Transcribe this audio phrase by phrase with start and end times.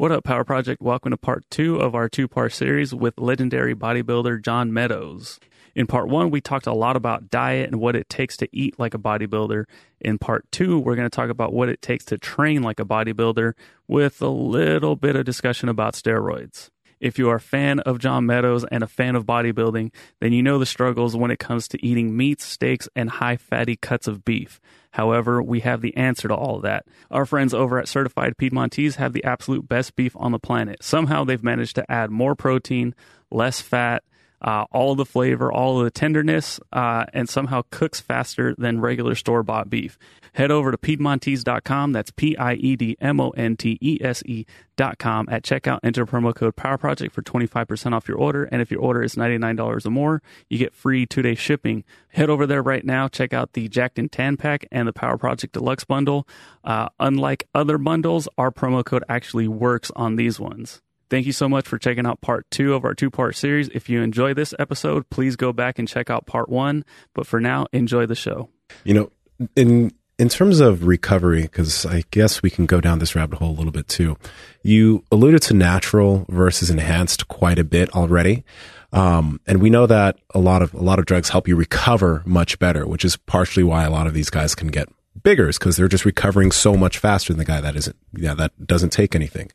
[0.00, 0.80] What up, Power Project?
[0.80, 5.38] Welcome to part two of our two part series with legendary bodybuilder John Meadows.
[5.74, 8.78] In part one, we talked a lot about diet and what it takes to eat
[8.78, 9.66] like a bodybuilder.
[10.00, 12.86] In part two, we're going to talk about what it takes to train like a
[12.86, 13.52] bodybuilder
[13.88, 16.70] with a little bit of discussion about steroids.
[16.98, 20.42] If you are a fan of John Meadows and a fan of bodybuilding, then you
[20.42, 24.24] know the struggles when it comes to eating meats, steaks, and high fatty cuts of
[24.24, 24.62] beef.
[24.92, 26.86] However, we have the answer to all of that.
[27.10, 30.82] Our friends over at Certified Piedmontese have the absolute best beef on the planet.
[30.82, 32.94] Somehow they've managed to add more protein,
[33.30, 34.02] less fat,
[34.40, 39.42] uh, all the flavor, all the tenderness, uh, and somehow cooks faster than regular store
[39.42, 39.98] bought beef.
[40.32, 41.92] Head over to Piedmontese.com.
[41.92, 45.28] That's P I E D M O N T E S E.com.
[45.28, 48.44] At checkout, enter promo code Power Project for 25% off your order.
[48.44, 51.84] And if your order is $99 or more, you get free two day shipping.
[52.08, 53.08] Head over there right now.
[53.08, 56.26] Check out the Jacked and Tan Pack and the Power Project Deluxe bundle.
[56.64, 60.80] Uh, unlike other bundles, our promo code actually works on these ones.
[61.10, 63.68] Thank you so much for checking out part two of our two part series.
[63.68, 66.84] If you enjoy this episode, please go back and check out part one.
[67.14, 68.48] But for now, enjoy the show.
[68.84, 69.10] You know,
[69.56, 73.50] in in terms of recovery, because I guess we can go down this rabbit hole
[73.50, 74.18] a little bit too.
[74.62, 78.44] You alluded to natural versus enhanced quite a bit already.
[78.92, 82.22] Um, and we know that a lot of a lot of drugs help you recover
[82.24, 84.88] much better, which is partially why a lot of these guys can get
[85.22, 88.34] bigger, is because they're just recovering so much faster than the guy that isn't, yeah,
[88.34, 89.50] that doesn't take anything.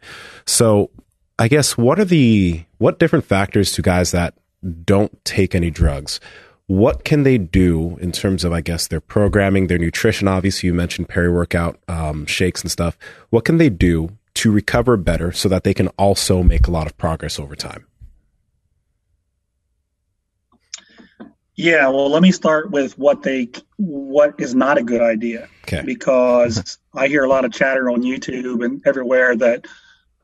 [0.46, 0.90] So
[1.38, 4.36] I guess what are the what different factors to guys that
[4.84, 6.20] don't take any drugs?
[6.68, 10.28] What can they do in terms of, I guess, their programming, their nutrition?
[10.28, 12.98] Obviously, you mentioned peri workout um, shakes and stuff.
[13.30, 16.88] What can they do to recover better so that they can also make a lot
[16.88, 17.86] of progress over time?
[21.56, 25.48] Yeah, well, let me start with what they what is not a good idea.
[25.64, 25.84] Okay.
[25.86, 29.66] Because I hear a lot of chatter on YouTube and everywhere that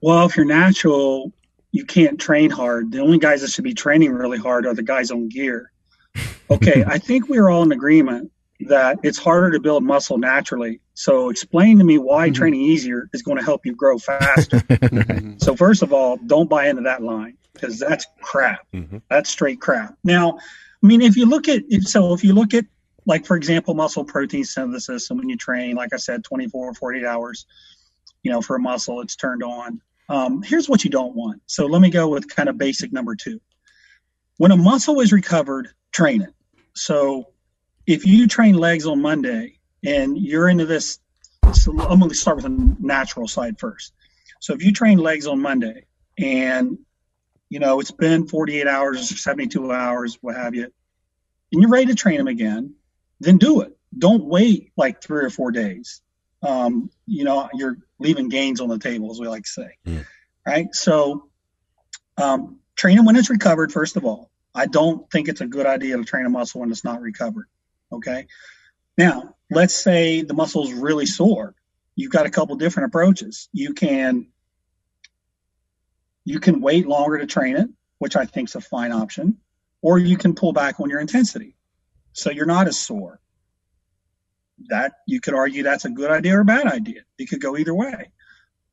[0.02, 1.31] well, if you're natural,
[1.71, 2.91] you can't train hard.
[2.91, 5.71] The only guys that should be training really hard are the guys on gear.
[6.49, 8.31] Okay, I think we're all in agreement
[8.67, 10.79] that it's harder to build muscle naturally.
[10.94, 12.35] So explain to me why mm-hmm.
[12.35, 14.62] training easier is going to help you grow faster.
[15.38, 18.68] so first of all, don't buy into that line because that's crap.
[18.73, 19.00] Mm-hmm.
[19.09, 19.95] That's straight crap.
[20.03, 20.38] Now,
[20.83, 22.66] I mean, if you look at so if you look at
[23.06, 27.06] like for example muscle protein synthesis and when you train like i said 24 48
[27.06, 27.45] hours
[28.23, 31.41] you know for a muscle it's turned on um, here's what you don't want.
[31.45, 33.39] So let me go with kind of basic number two.
[34.35, 36.33] When a muscle is recovered, train it.
[36.75, 37.27] So
[37.88, 41.00] if you train legs on Monday and you're into this,
[41.53, 43.94] so I'm going to start with the natural side first.
[44.41, 45.85] So if you train legs on Monday
[46.17, 46.77] and
[47.50, 50.63] you know it's been 48 hours, 72 hours, what have you,
[51.53, 52.73] and you're ready to train them again,
[53.21, 53.77] then do it.
[53.97, 56.01] Don't wait like three or four days
[56.44, 59.78] um, you know, you're leaving gains on the table, as we like to say.
[59.85, 60.06] Mm.
[60.45, 60.67] Right.
[60.73, 61.29] So,
[62.17, 64.31] um, train them when it's recovered, first of all.
[64.53, 67.47] I don't think it's a good idea to train a muscle when it's not recovered.
[67.91, 68.28] Okay.
[68.97, 71.56] Now, let's say the muscle is really sore.
[71.95, 73.47] You've got a couple different approaches.
[73.53, 74.28] You can
[76.23, 79.38] you can wait longer to train it, which I think is a fine option,
[79.81, 81.56] or you can pull back on your intensity.
[82.13, 83.19] So you're not as sore
[84.69, 87.01] that you could argue that's a good idea or a bad idea.
[87.17, 88.11] It could go either way.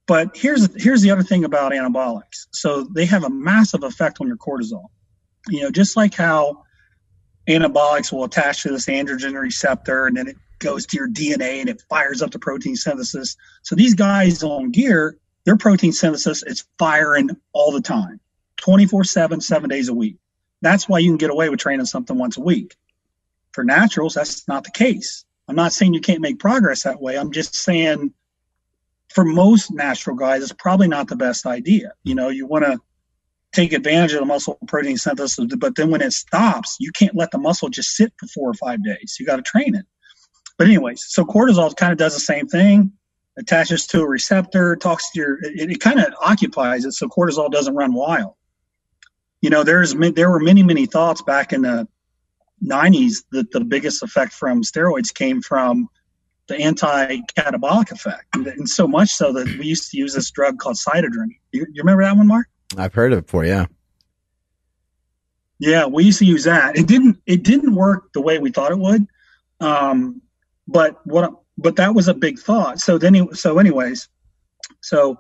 [0.07, 2.47] But here's here's the other thing about anabolics.
[2.51, 4.87] So they have a massive effect on your cortisol.
[5.49, 6.65] You know, just like how
[7.49, 11.69] anabolics will attach to this androgen receptor and then it goes to your DNA and
[11.69, 13.37] it fires up the protein synthesis.
[13.63, 18.21] So these guys on gear, their protein synthesis is firing all the time,
[18.59, 20.17] 24 7, seven days a week.
[20.61, 22.77] That's why you can get away with training something once a week.
[23.53, 25.25] For naturals, that's not the case.
[25.49, 27.17] I'm not saying you can't make progress that way.
[27.17, 28.13] I'm just saying
[29.09, 31.93] for most natural guys, it's probably not the best idea.
[32.05, 32.79] You know, you want to
[33.53, 37.31] take advantage of the muscle protein synthesis, but then when it stops, you can't let
[37.31, 39.17] the muscle just sit for four or five days.
[39.19, 39.87] You got to train it.
[40.59, 42.93] But anyways, so cortisol kind of does the same thing,
[43.39, 47.51] attaches to a receptor, talks to your, it, it kind of occupies it so cortisol
[47.51, 48.35] doesn't run wild.
[49.41, 51.87] You know, there's there were many many thoughts back in the
[52.65, 55.89] 90s that the biggest effect from steroids came from
[56.49, 60.77] the anti-catabolic effect, and, so much so that we used to use this drug called
[60.77, 61.29] Cytadren.
[61.53, 62.49] You, you remember that one, Mark?
[62.77, 63.45] I've heard of it before.
[63.45, 63.67] Yeah.
[65.59, 66.77] Yeah, we used to use that.
[66.77, 67.19] It didn't.
[67.27, 69.07] It didn't work the way we thought it would.
[69.61, 70.23] Um,
[70.69, 71.35] but what?
[71.57, 72.79] But that was a big thought.
[72.79, 74.09] So then, so anyways,
[74.81, 75.19] so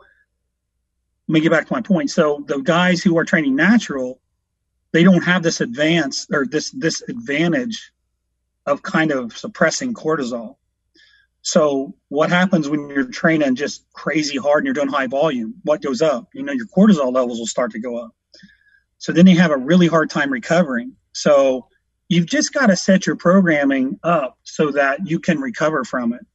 [1.27, 2.11] let me get back to my point.
[2.11, 4.21] So the guys who are training natural
[4.93, 7.93] they don't have this advance or this this advantage
[8.67, 10.57] of kind of suppressing cortisol.
[11.43, 15.55] So what happens when you're training just crazy hard and you're doing high volume?
[15.63, 16.29] What goes up?
[16.35, 18.11] You know, your cortisol levels will start to go up.
[18.99, 20.95] So then you have a really hard time recovering.
[21.13, 21.69] So
[22.09, 26.27] you've just got to set your programming up so that you can recover from it.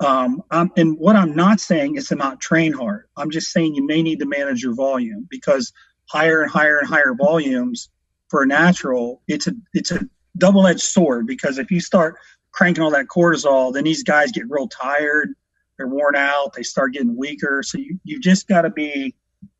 [0.00, 3.06] Um, and what I'm not saying is to not train hard.
[3.16, 5.72] I'm just saying you may need to manage your volume because
[6.06, 7.90] higher and higher and higher volumes
[8.28, 12.16] for a natural, it's a it's a double edged sword because if you start
[12.52, 15.34] cranking all that cortisol, then these guys get real tired,
[15.76, 17.62] they're worn out, they start getting weaker.
[17.62, 19.14] So you you just got to be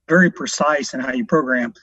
[0.08, 1.74] very precise in how you program.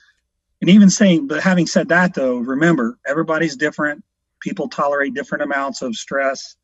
[0.60, 4.02] And even saying, but having said that, though, remember everybody's different.
[4.40, 6.56] People tolerate different amounts of stress.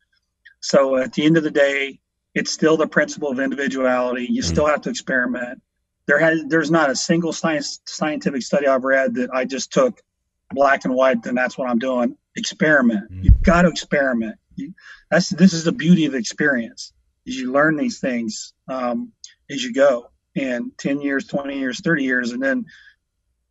[0.59, 1.99] So at the end of the day,
[2.33, 4.27] it's still the principle of individuality.
[4.29, 4.51] You mm-hmm.
[4.51, 5.61] still have to experiment.
[6.11, 10.01] There has there's not a single science scientific study I've read that I just took
[10.49, 12.17] black and white and that's what I'm doing.
[12.35, 13.09] Experiment.
[13.09, 13.23] Mm-hmm.
[13.23, 14.35] You've got to experiment.
[14.57, 14.73] You,
[15.09, 16.91] that's this is the beauty of experience.
[17.25, 19.13] Is you learn these things um,
[19.49, 22.65] as you go, and ten years, twenty years, thirty years, and then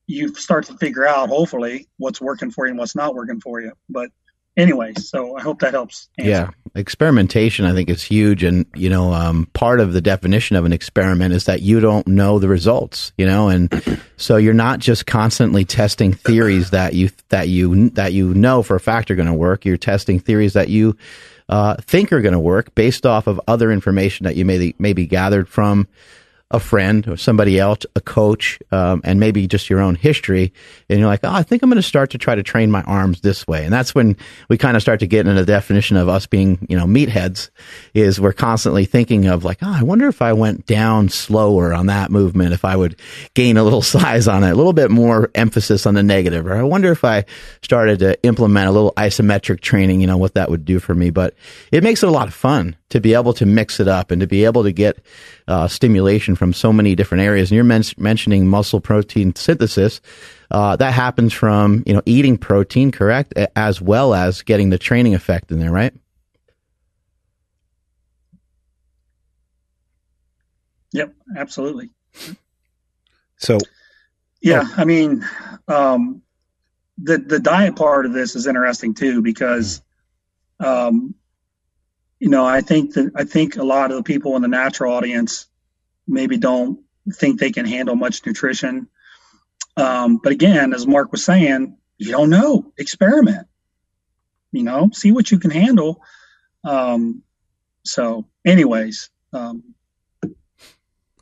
[0.06, 3.62] you start to figure out hopefully what's working for you and what's not working for
[3.62, 3.72] you.
[3.88, 4.10] But
[4.56, 6.08] anyway, so I hope that helps.
[6.19, 6.31] Answer.
[6.31, 10.64] Yeah, experimentation I think is huge, and you know, um, part of the definition of
[10.64, 14.79] an experiment is that you don't know the results, you know, and so you're not
[14.79, 19.17] just constantly testing theories that you that you that you know for a fact are
[19.17, 19.64] going to work.
[19.64, 20.97] You're testing theories that you
[21.49, 25.06] uh, think are going to work based off of other information that you may maybe
[25.06, 25.88] gathered from
[26.50, 30.52] a friend or somebody else, a coach, um, and maybe just your own history,
[30.88, 32.82] and you're like, oh, I think I'm going to start to try to train my
[32.82, 34.17] arms this way, and that's when
[34.49, 37.50] we kind of start to get into the definition of us being, you know, meatheads.
[37.94, 41.87] Is we're constantly thinking of like, oh, I wonder if I went down slower on
[41.87, 42.99] that movement, if I would
[43.35, 46.56] gain a little size on it, a little bit more emphasis on the negative, or
[46.56, 47.25] I wonder if I
[47.62, 51.11] started to implement a little isometric training, you know, what that would do for me.
[51.11, 51.35] But
[51.70, 54.20] it makes it a lot of fun to be able to mix it up and
[54.20, 54.99] to be able to get
[55.49, 57.50] uh, stimulation from so many different areas.
[57.50, 60.00] And you're men- mentioning muscle protein synthesis.
[60.50, 65.14] Uh, that happens from you know eating protein, correct, as well as getting the training
[65.14, 65.92] effect in there, right?
[70.92, 71.90] Yep, absolutely.
[73.37, 73.58] So,
[74.40, 74.75] yeah, oh.
[74.78, 75.28] I mean,
[75.69, 76.22] um,
[76.96, 79.82] the the diet part of this is interesting too because
[80.58, 81.14] um,
[82.19, 84.94] you know, I think that I think a lot of the people in the natural
[84.94, 85.50] audience
[86.10, 86.80] maybe don't
[87.12, 88.88] think they can handle much nutrition.
[89.76, 92.72] Um, but again, as Mark was saying, you don't know.
[92.76, 93.46] Experiment.
[94.52, 96.02] You know, see what you can handle.
[96.64, 97.22] Um,
[97.84, 99.10] so, anyways.
[99.32, 99.74] Um,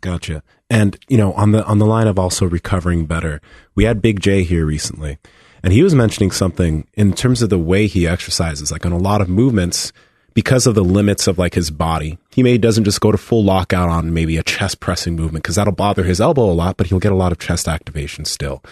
[0.01, 0.43] gotcha.
[0.71, 3.41] And you know, on the on the line of also recovering better,
[3.75, 5.19] we had Big J here recently,
[5.63, 8.73] and he was mentioning something in terms of the way he exercises.
[8.73, 9.93] Like on a lot of movements,
[10.35, 12.19] because of the limits of like his body.
[12.31, 15.57] He maybe doesn't just go to full lockout on maybe a chest pressing movement because
[15.57, 18.63] that'll bother his elbow a lot, but he'll get a lot of chest activation still.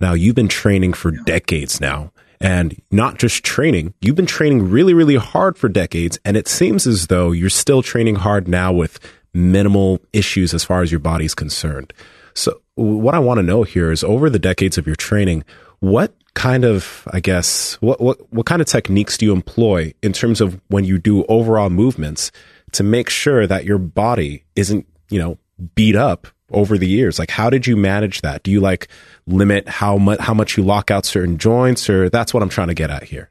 [0.00, 4.94] Now you've been training for decades now and not just training, you've been training really,
[4.94, 6.18] really hard for decades.
[6.24, 8.98] And it seems as though you're still training hard now with
[9.32, 11.92] minimal issues as far as your body's concerned.
[12.34, 15.44] So what I want to know here is over the decades of your training,
[15.86, 20.12] what kind of, I guess, what, what, what kind of techniques do you employ in
[20.12, 22.32] terms of when you do overall movements
[22.72, 25.38] to make sure that your body isn't, you know,
[25.76, 27.20] beat up over the years?
[27.20, 28.42] Like, how did you manage that?
[28.42, 28.88] Do you like
[29.28, 32.68] limit how much, how much you lock out certain joints or that's what I'm trying
[32.68, 33.30] to get at here?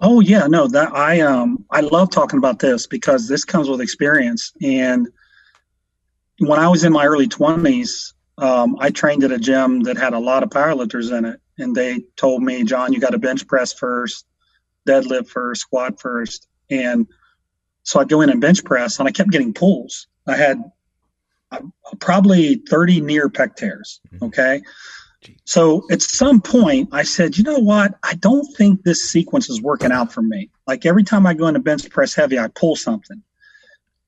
[0.00, 3.80] Oh yeah, no, that I, um, I love talking about this because this comes with
[3.80, 4.52] experience.
[4.60, 5.06] And
[6.40, 10.12] when I was in my early twenties, um, I trained at a gym that had
[10.12, 13.46] a lot of powerlifters in it, and they told me, John, you got to bench
[13.46, 14.26] press first,
[14.86, 17.06] deadlift first, squat first, and
[17.82, 20.08] so I'd go in and bench press, and I kept getting pulls.
[20.26, 20.62] I had
[21.52, 21.60] uh,
[22.00, 24.00] probably 30 near pec tears.
[24.12, 24.24] Mm-hmm.
[24.24, 24.62] Okay.
[25.44, 27.94] So at some point, I said, you know what?
[28.02, 30.50] I don't think this sequence is working out for me.
[30.66, 33.22] Like every time I go into bench press heavy, I pull something.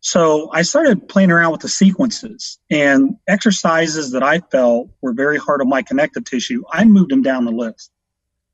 [0.01, 5.39] So I started playing around with the sequences and exercises that I felt were very
[5.39, 6.63] hard on my connective tissue.
[6.71, 7.91] I moved them down the list.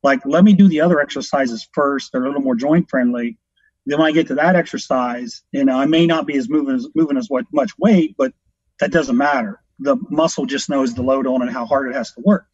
[0.03, 2.13] Like, let me do the other exercises first.
[2.13, 3.39] They're a little more joint friendly.
[3.87, 6.75] Then when I get to that exercise, you know, I may not be as moving
[6.75, 8.33] as moving as much weight, but
[8.81, 9.61] that doesn't matter.
[9.79, 12.47] The muscle just knows the load on and how hard it has to work.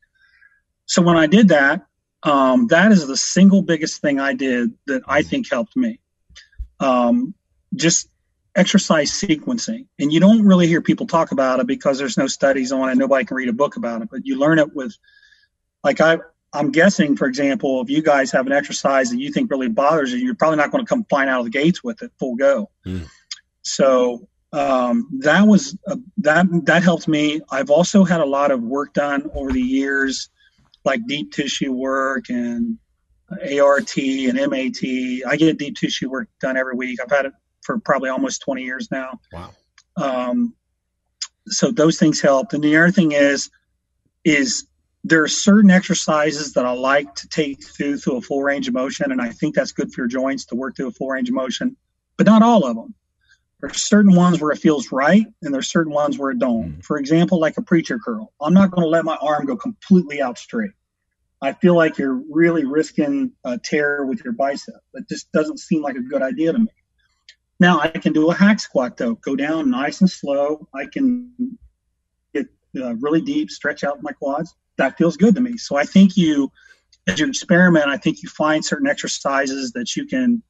[0.87, 1.87] So when I did that,
[2.25, 6.01] um, that is the single biggest thing I did that I think helped me.
[6.81, 7.35] Um,
[7.75, 8.10] just
[8.57, 9.87] exercise sequencing.
[9.99, 12.97] And you don't really hear people talk about it because there's no studies on it.
[12.97, 14.95] Nobody can read a book about it, but you learn it with,
[15.85, 16.19] like, I,
[16.53, 20.13] I'm guessing, for example, if you guys have an exercise that you think really bothers
[20.13, 22.35] you, you're probably not going to come flying out of the gates with it full
[22.35, 22.71] go.
[22.85, 23.07] Mm.
[23.63, 27.41] So um, that was uh, that that helped me.
[27.53, 30.29] I've also had a lot of work done over the years,
[30.85, 32.79] like deep tissue work and
[33.31, 34.83] ART and MAT.
[34.83, 36.99] I get deep tissue work done every week.
[37.01, 39.19] I've had it for probably almost 20 years now.
[39.33, 39.51] Wow.
[39.97, 40.55] Um,
[41.47, 42.55] so those things helped.
[42.55, 43.51] And the other thing is,
[44.25, 44.67] is
[45.05, 48.75] there are certain exercises that I like to take through through a full range of
[48.75, 51.29] motion, and I think that's good for your joints to work through a full range
[51.29, 51.77] of motion,
[52.17, 52.95] but not all of them.
[53.61, 56.79] There's certain ones where it feels right, and there's certain ones where it don't.
[56.79, 56.85] Mm.
[56.85, 60.21] For example, like a preacher curl, I'm not going to let my arm go completely
[60.21, 60.73] out straight.
[61.43, 64.75] I feel like you're really risking a tear with your bicep.
[64.93, 66.69] That just doesn't seem like a good idea to me.
[67.61, 70.67] Now I can do a hack squat though, go down nice and slow.
[70.75, 71.59] I can
[72.35, 74.55] get uh, really deep, stretch out my quads.
[74.79, 75.59] That feels good to me.
[75.59, 76.51] So I think you,
[77.07, 80.43] as you experiment, I think you find certain exercises that you can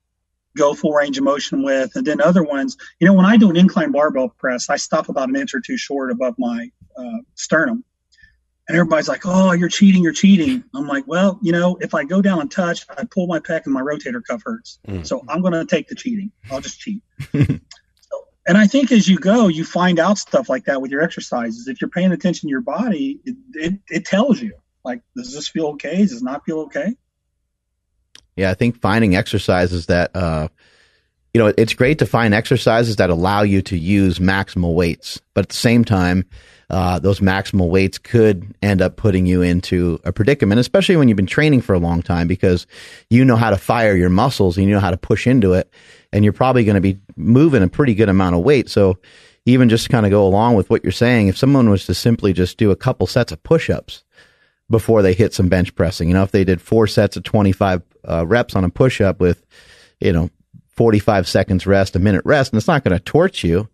[0.57, 2.77] go full range of motion with, and then other ones.
[3.01, 5.61] You know, when I do an incline barbell press, I stop about an inch or
[5.61, 7.85] two short above my uh, sternum
[8.71, 10.05] and everybody's like, "Oh, you're cheating!
[10.05, 13.27] You're cheating!" I'm like, "Well, you know, if I go down and touch, I pull
[13.27, 14.79] my pec and my rotator cuff hurts.
[14.87, 15.05] Mm.
[15.05, 16.31] So I'm going to take the cheating.
[16.53, 17.41] I'll just cheat." so,
[18.47, 21.67] and I think as you go, you find out stuff like that with your exercises.
[21.67, 24.53] If you're paying attention to your body, it, it, it tells you
[24.85, 25.97] like, does this feel okay?
[25.97, 26.95] Does this not feel okay?
[28.37, 30.47] Yeah, I think finding exercises that, uh,
[31.35, 35.47] you know, it's great to find exercises that allow you to use maximal weights, but
[35.47, 36.25] at the same time
[36.71, 41.17] uh, those maximal weights could end up putting you into a predicament, especially when you've
[41.17, 42.67] been training for a long time because
[43.11, 45.69] you know how to fire your muscles and you know how to push into it.
[46.13, 48.69] And you're probably going to be moving a pretty good amount of weight.
[48.69, 48.99] So
[49.47, 52.33] even just kind of go along with what you're saying, if someone was to simply
[52.33, 54.05] just do a couple sets of push ups
[54.71, 57.83] before they hit some bench pressing, you know, if they did four sets of 25
[58.09, 59.45] uh, reps on a push up with,
[59.99, 60.31] you know,
[60.69, 63.69] 45 seconds rest, a minute rest, and it's not going to torch you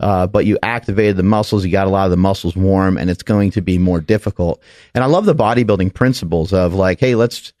[0.00, 3.08] uh, but you activated the muscles, you got a lot of the muscles warm, and
[3.08, 4.62] it's going to be more difficult.
[4.94, 7.52] And I love the bodybuilding principles of like, hey, let's,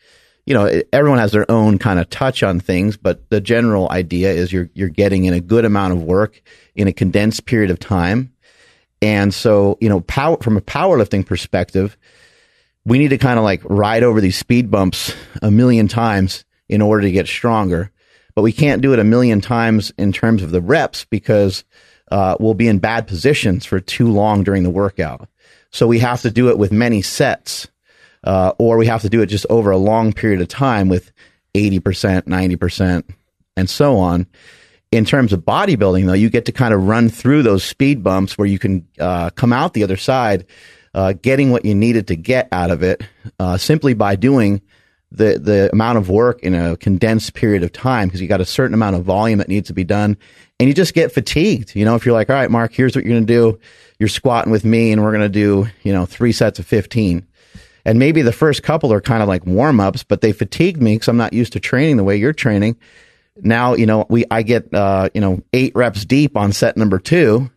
[0.44, 4.32] you know, everyone has their own kind of touch on things, but the general idea
[4.32, 6.42] is you're you're getting in a good amount of work
[6.74, 8.32] in a condensed period of time.
[9.02, 11.96] And so, you know, power from a powerlifting perspective,
[12.84, 16.82] we need to kind of like ride over these speed bumps a million times in
[16.82, 17.90] order to get stronger.
[18.34, 21.64] But we can't do it a million times in terms of the reps because
[22.10, 25.28] uh, will be in bad positions for too long during the workout.
[25.70, 27.68] So we have to do it with many sets,
[28.24, 31.12] uh, or we have to do it just over a long period of time with
[31.54, 33.04] 80%, 90%,
[33.56, 34.26] and so on.
[34.92, 38.38] In terms of bodybuilding, though, you get to kind of run through those speed bumps
[38.38, 40.46] where you can uh, come out the other side,
[40.94, 43.02] uh, getting what you needed to get out of it
[43.38, 44.62] uh, simply by doing
[45.12, 48.46] the the amount of work in a condensed period of time because you got a
[48.46, 50.16] certain amount of volume that needs to be done
[50.58, 51.74] and you just get fatigued.
[51.76, 53.60] You know, if you're like, all right, Mark, here's what you're going to do.
[53.98, 57.26] You're squatting with me and we're going to do, you know, three sets of 15.
[57.84, 60.94] And maybe the first couple are kind of like warm ups, but they fatigued me
[60.94, 62.76] because I'm not used to training the way you're training.
[63.36, 66.98] Now, you know, we, I get, uh, you know, eight reps deep on set number
[66.98, 67.50] two.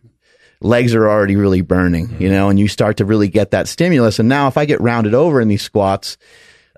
[0.60, 4.18] Legs are already really burning, you know, and you start to really get that stimulus.
[4.18, 6.18] And now if I get rounded over in these squats,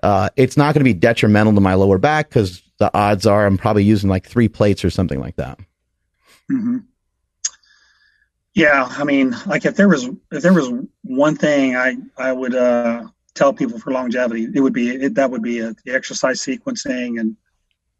[0.01, 3.45] uh, it's not going to be detrimental to my lower back because the odds are
[3.45, 5.59] I'm probably using like three plates or something like that.
[6.51, 6.77] Mm-hmm.
[8.53, 10.71] Yeah, I mean, like if there was if there was
[11.01, 15.31] one thing I I would uh, tell people for longevity, it would be it, that
[15.31, 17.35] would be a, the exercise sequencing and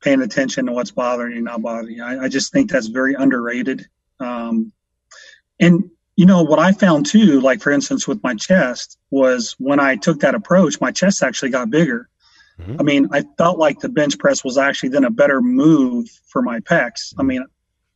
[0.01, 2.03] paying attention to what's bothering you, not bothering you.
[2.03, 3.87] I, I just think that's very underrated.
[4.19, 4.71] Um,
[5.59, 9.79] and you know what I found too, like for instance with my chest, was when
[9.79, 12.09] I took that approach, my chest actually got bigger.
[12.59, 12.75] Mm-hmm.
[12.79, 16.43] I mean, I felt like the bench press was actually then a better move for
[16.43, 17.13] my pecs.
[17.17, 17.43] I mean,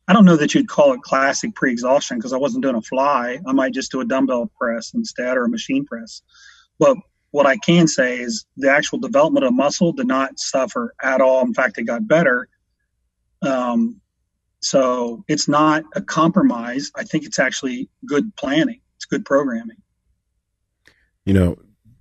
[0.07, 3.39] I don't know that you'd call it classic pre-exhaustion because I wasn't doing a fly.
[3.45, 6.21] I might just do a dumbbell press instead or a machine press.
[6.79, 6.97] But
[7.31, 11.45] what I can say is the actual development of muscle did not suffer at all.
[11.45, 12.47] In fact, it got better.
[13.41, 13.99] Um,
[14.61, 16.91] so it's not a compromise.
[16.95, 18.81] I think it's actually good planning.
[18.95, 19.77] It's good programming.
[21.25, 21.57] You know,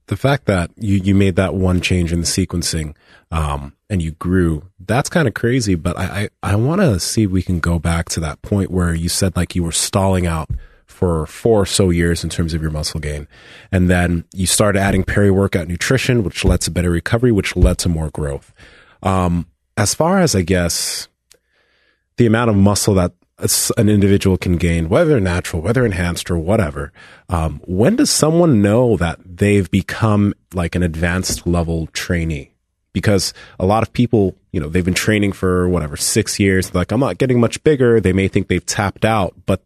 [0.07, 2.95] the fact that you, you made that one change in the sequencing
[3.31, 5.75] um, and you grew, that's kind of crazy.
[5.75, 8.71] But I, I, I want to see if we can go back to that point
[8.71, 10.49] where you said like you were stalling out
[10.87, 13.29] for four or so years in terms of your muscle gain.
[13.71, 17.79] And then you started adding peri workout nutrition, which led to better recovery, which led
[17.79, 18.55] to more growth.
[19.03, 21.09] Um, as far as I guess
[22.17, 23.13] the amount of muscle that
[23.77, 26.93] an individual can gain, whether natural, whether enhanced, or whatever.
[27.29, 32.53] Um, when does someone know that they've become like an advanced level trainee?
[32.97, 36.75] Because a lot of people, you know, they've been training for whatever six years.
[36.75, 38.01] Like, I'm not getting much bigger.
[38.01, 39.63] They may think they've tapped out, but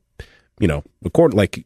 [0.58, 1.64] you know, according like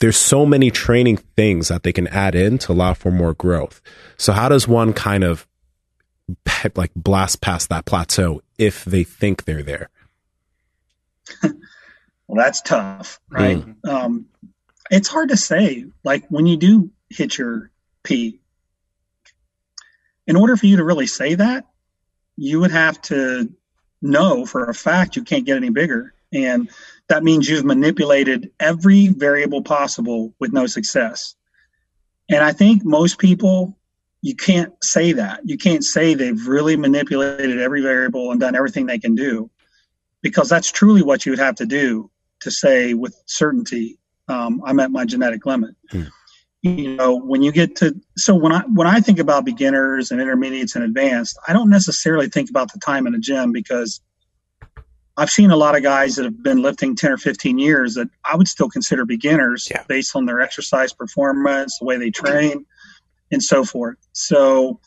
[0.00, 3.80] there's so many training things that they can add in to allow for more growth.
[4.16, 5.46] So how does one kind of
[6.74, 9.88] like blast past that plateau if they think they're there?
[11.42, 11.54] well,
[12.44, 13.58] that's tough, right?
[13.58, 13.88] Mm.
[13.88, 14.26] Um,
[14.90, 15.84] it's hard to say.
[16.02, 17.70] Like when you do hit your
[18.02, 18.40] P,
[20.26, 21.66] in order for you to really say that,
[22.36, 23.52] you would have to
[24.02, 26.14] know for a fact you can't get any bigger.
[26.32, 26.68] And
[27.08, 31.36] that means you've manipulated every variable possible with no success.
[32.28, 33.76] And I think most people,
[34.22, 35.40] you can't say that.
[35.44, 39.50] You can't say they've really manipulated every variable and done everything they can do
[40.22, 44.80] because that's truly what you would have to do to say with certainty, um, I'm
[44.80, 45.74] at my genetic limit.
[45.90, 46.04] Hmm.
[46.64, 50.18] You know, when you get to so when I when I think about beginners and
[50.18, 54.00] intermediates and advanced, I don't necessarily think about the time in a gym because
[55.18, 58.08] I've seen a lot of guys that have been lifting 10 or 15 years that
[58.24, 59.84] I would still consider beginners yeah.
[59.86, 62.64] based on their exercise performance, the way they train,
[63.30, 63.98] and so forth.
[64.12, 64.80] So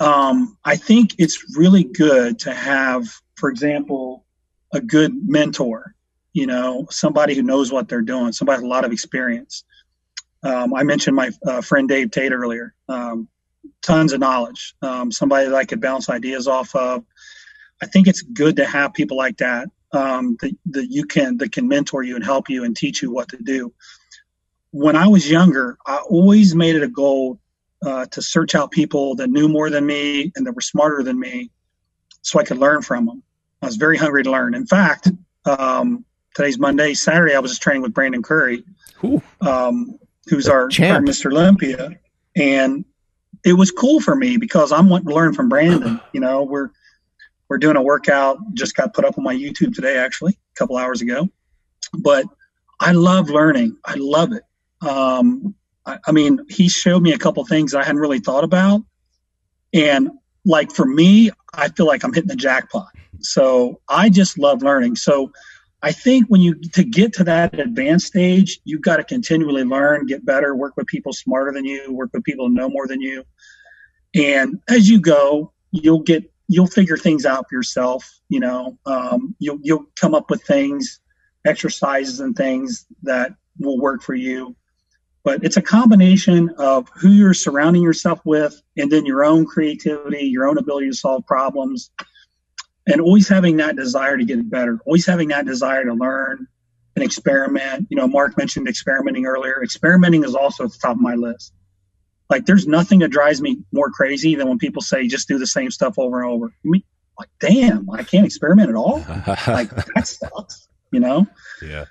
[0.00, 3.06] um, I think it's really good to have,
[3.36, 4.24] for example,
[4.72, 5.94] a good mentor,
[6.32, 9.64] you know, somebody who knows what they're doing, somebody with a lot of experience.
[10.44, 12.74] Um, I mentioned my uh, friend Dave Tate earlier.
[12.88, 13.28] Um,
[13.82, 17.04] tons of knowledge, um, somebody that I could bounce ideas off of.
[17.82, 21.52] I think it's good to have people like that um, that, that you can that
[21.52, 23.72] can mentor you and help you and teach you what to do.
[24.70, 27.38] When I was younger, I always made it a goal
[27.84, 31.18] uh, to search out people that knew more than me and that were smarter than
[31.18, 31.50] me,
[32.22, 33.22] so I could learn from them.
[33.62, 34.54] I was very hungry to learn.
[34.54, 35.10] In fact,
[35.44, 36.94] um, today's Monday.
[36.94, 38.64] Saturday, I was just training with Brandon Curry,
[39.40, 41.32] um, who's our, our, Mr.
[41.32, 41.90] Olympia,
[42.36, 42.84] and
[43.44, 46.00] it was cool for me because I'm wanting to learn from Brandon.
[46.12, 46.70] You know, we're
[47.48, 48.38] we're doing a workout.
[48.54, 51.28] Just got put up on my YouTube today, actually, a couple hours ago.
[51.92, 52.26] But
[52.80, 53.76] I love learning.
[53.84, 54.42] I love it.
[54.86, 55.54] Um,
[55.86, 58.82] I, I mean, he showed me a couple things I hadn't really thought about,
[59.72, 60.10] and
[60.44, 62.88] like for me, I feel like I'm hitting the jackpot.
[63.20, 64.96] So I just love learning.
[64.96, 65.32] So
[65.84, 70.06] I think when you to get to that advanced stage, you've got to continually learn,
[70.06, 73.02] get better, work with people smarter than you, work with people who know more than
[73.02, 73.22] you.
[74.14, 78.10] And as you go, you'll get you'll figure things out for yourself.
[78.30, 81.00] You know, um, you'll you'll come up with things,
[81.44, 84.56] exercises and things that will work for you.
[85.22, 90.24] But it's a combination of who you're surrounding yourself with, and then your own creativity,
[90.24, 91.90] your own ability to solve problems,
[92.86, 96.46] and always having that desire to get better, always having that desire to learn
[96.96, 97.86] and experiment.
[97.90, 99.62] You know, Mark mentioned experimenting earlier.
[99.62, 101.52] Experimenting is also at the top of my list.
[102.30, 105.46] Like, there's nothing that drives me more crazy than when people say just do the
[105.46, 106.46] same stuff over and over.
[106.46, 106.82] I mean,
[107.18, 108.98] like, damn, I can't experiment at all.
[109.46, 110.68] like, that sucks.
[110.90, 111.26] You know?
[111.62, 111.84] Yeah.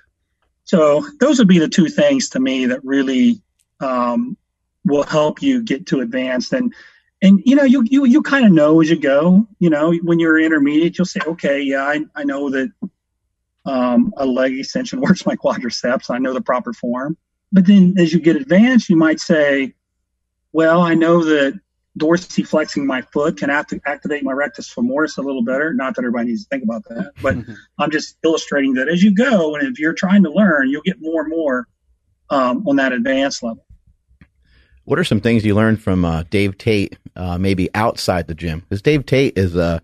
[0.64, 3.40] So those would be the two things to me that really
[3.80, 4.36] um,
[4.84, 6.74] will help you get to advanced and
[7.24, 10.20] and you know you you you kind of know as you go you know when
[10.20, 12.70] you're intermediate you'll say okay yeah i, I know that
[13.66, 16.10] um, a leg extension works my quadriceps.
[16.10, 17.16] I know the proper form.
[17.50, 19.74] But then as you get advanced you might say
[20.52, 21.58] well i know that
[21.98, 25.72] dorsiflexing my foot can act- activate my rectus femoris a little better.
[25.72, 27.36] Not that everybody needs to think about that but
[27.78, 31.00] i'm just illustrating that as you go and if you're trying to learn you'll get
[31.00, 31.68] more and more
[32.30, 33.63] um, on that advanced level
[34.84, 38.60] what are some things you learned from uh, Dave Tate, uh, maybe outside the gym?
[38.60, 39.78] Because Dave Tate is a, uh,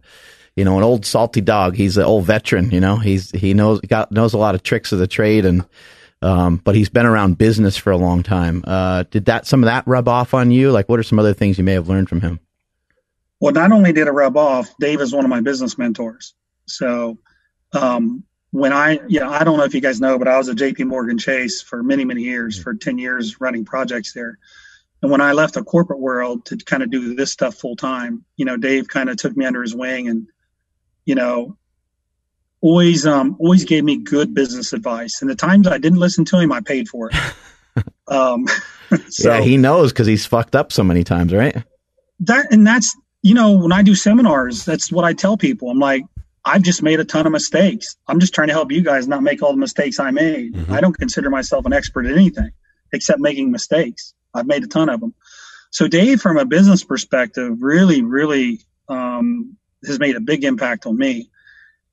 [0.57, 1.75] you know, an old salty dog.
[1.75, 2.71] He's an old veteran.
[2.71, 5.65] You know, he's he knows got knows a lot of tricks of the trade, and
[6.23, 8.63] um, but he's been around business for a long time.
[8.67, 10.71] Uh, did that some of that rub off on you?
[10.71, 12.41] Like, what are some other things you may have learned from him?
[13.41, 16.35] Well, not only did it rub off, Dave is one of my business mentors.
[16.67, 17.19] So
[17.73, 20.49] um, when I, you know, I don't know if you guys know, but I was
[20.51, 20.85] at J.P.
[20.85, 24.39] Morgan Chase for many, many years, for ten years, running projects there.
[25.03, 28.25] And when I left the corporate world to kind of do this stuff full time,
[28.37, 30.27] you know, Dave kind of took me under his wing and,
[31.07, 31.57] you know,
[32.61, 35.23] always um always gave me good business advice.
[35.23, 37.17] And the times I didn't listen to him, I paid for it.
[38.09, 38.47] um,
[39.09, 41.57] so, yeah, he knows because he's fucked up so many times, right?
[42.21, 45.71] That and that's you know when I do seminars, that's what I tell people.
[45.71, 46.05] I'm like,
[46.45, 47.97] I've just made a ton of mistakes.
[48.07, 50.55] I'm just trying to help you guys not make all the mistakes I made.
[50.55, 50.73] Mm-hmm.
[50.73, 52.51] I don't consider myself an expert at anything
[52.93, 54.15] except making mistakes.
[54.35, 55.15] I've made a ton of them.
[55.71, 60.97] So Dave, from a business perspective, really, really um, has made a big impact on
[60.97, 61.31] me.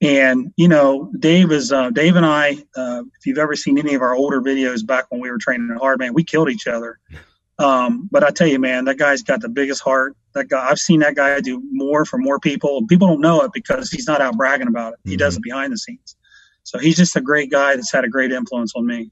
[0.00, 2.62] And you know, Dave is uh, Dave and I.
[2.76, 5.76] Uh, if you've ever seen any of our older videos back when we were training
[5.80, 6.98] Hard, man, we killed each other.
[7.60, 10.16] Um, but I tell you, man, that guy's got the biggest heart.
[10.34, 12.86] That guy, I've seen that guy do more for more people.
[12.86, 15.00] People don't know it because he's not out bragging about it.
[15.02, 15.18] He mm-hmm.
[15.18, 16.14] does it behind the scenes.
[16.62, 19.10] So he's just a great guy that's had a great influence on me.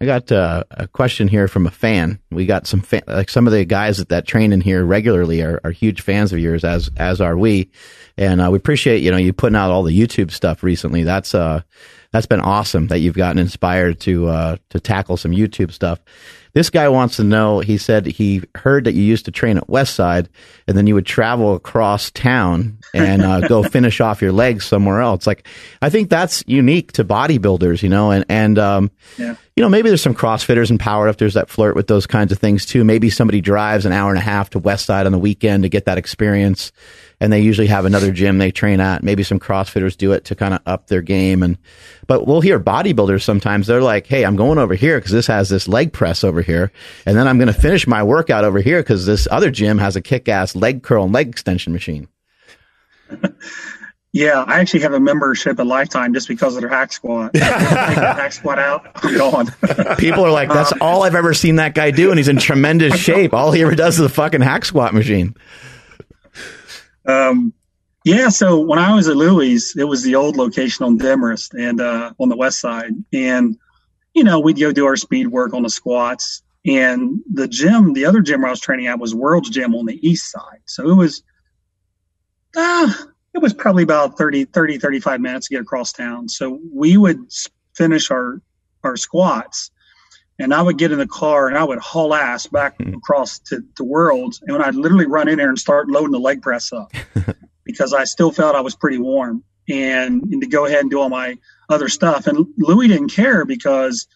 [0.00, 2.18] I got uh, a question here from a fan.
[2.30, 5.42] We got some fan, like some of the guys that, that train in here regularly
[5.42, 7.70] are, are huge fans of yours, as as are we,
[8.16, 11.02] and uh, we appreciate you know you putting out all the YouTube stuff recently.
[11.02, 11.62] That's uh
[12.12, 16.00] that's been awesome that you've gotten inspired to uh, to tackle some YouTube stuff.
[16.56, 17.60] This guy wants to know.
[17.60, 20.28] He said he heard that you used to train at Westside,
[20.66, 25.02] and then you would travel across town and uh, go finish off your legs somewhere
[25.02, 25.26] else.
[25.26, 25.46] Like,
[25.82, 29.36] I think that's unique to bodybuilders, you know, and and um, yeah.
[29.54, 32.64] you know maybe there's some CrossFitters and powerlifters that flirt with those kinds of things
[32.64, 32.84] too.
[32.84, 35.84] Maybe somebody drives an hour and a half to Westside on the weekend to get
[35.84, 36.72] that experience
[37.20, 39.02] and they usually have another gym they train at.
[39.02, 41.42] Maybe some CrossFitters do it to kind of up their game.
[41.42, 41.56] And,
[42.06, 45.48] but we'll hear bodybuilders sometimes they're like, Hey, I'm going over here because this has
[45.48, 46.72] this leg press over here.
[47.06, 49.96] And then I'm going to finish my workout over here because this other gym has
[49.96, 52.08] a kick ass leg curl and leg extension machine.
[54.16, 57.36] Yeah, I actually have a membership at Lifetime just because of their hack squat.
[57.36, 59.46] hack squat out, I'm gone.
[59.98, 62.38] People are like, "That's um, all I've ever seen that guy do," and he's in
[62.38, 63.34] tremendous shape.
[63.34, 65.36] All he ever does is the fucking hack squat machine.
[67.06, 67.52] Um,
[68.04, 71.80] yeah, so when I was at Louie, it was the old location on Demarest and
[71.80, 73.56] uh, on the west side, and
[74.14, 76.42] you know we'd go do our speed work on the squats.
[76.66, 80.04] And the gym, the other gym I was training at was World's Gym on the
[80.06, 80.60] east side.
[80.64, 81.22] So it was,
[82.56, 82.92] uh,
[83.34, 86.28] it was probably about 30, 30, 35 minutes to get across town.
[86.28, 87.20] So we would
[87.74, 88.42] finish our,
[88.82, 89.70] our squats
[90.38, 92.94] and I would get in the car and I would haul ass back mm-hmm.
[92.94, 96.42] across to, the Worlds, and I'd literally run in there and start loading the leg
[96.42, 96.92] press up
[97.64, 101.00] because I still felt I was pretty warm, and, and, to go ahead and do
[101.00, 101.36] all my
[101.68, 102.26] other stuff.
[102.26, 104.06] And Louie didn't care because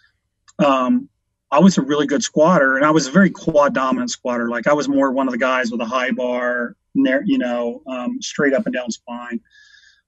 [0.58, 1.08] um,
[1.50, 4.48] I was a really good squatter, and I was a very quad dominant squatter.
[4.48, 8.20] Like I was more one of the guys with a high bar, you know, um,
[8.20, 9.40] straight up and down spine.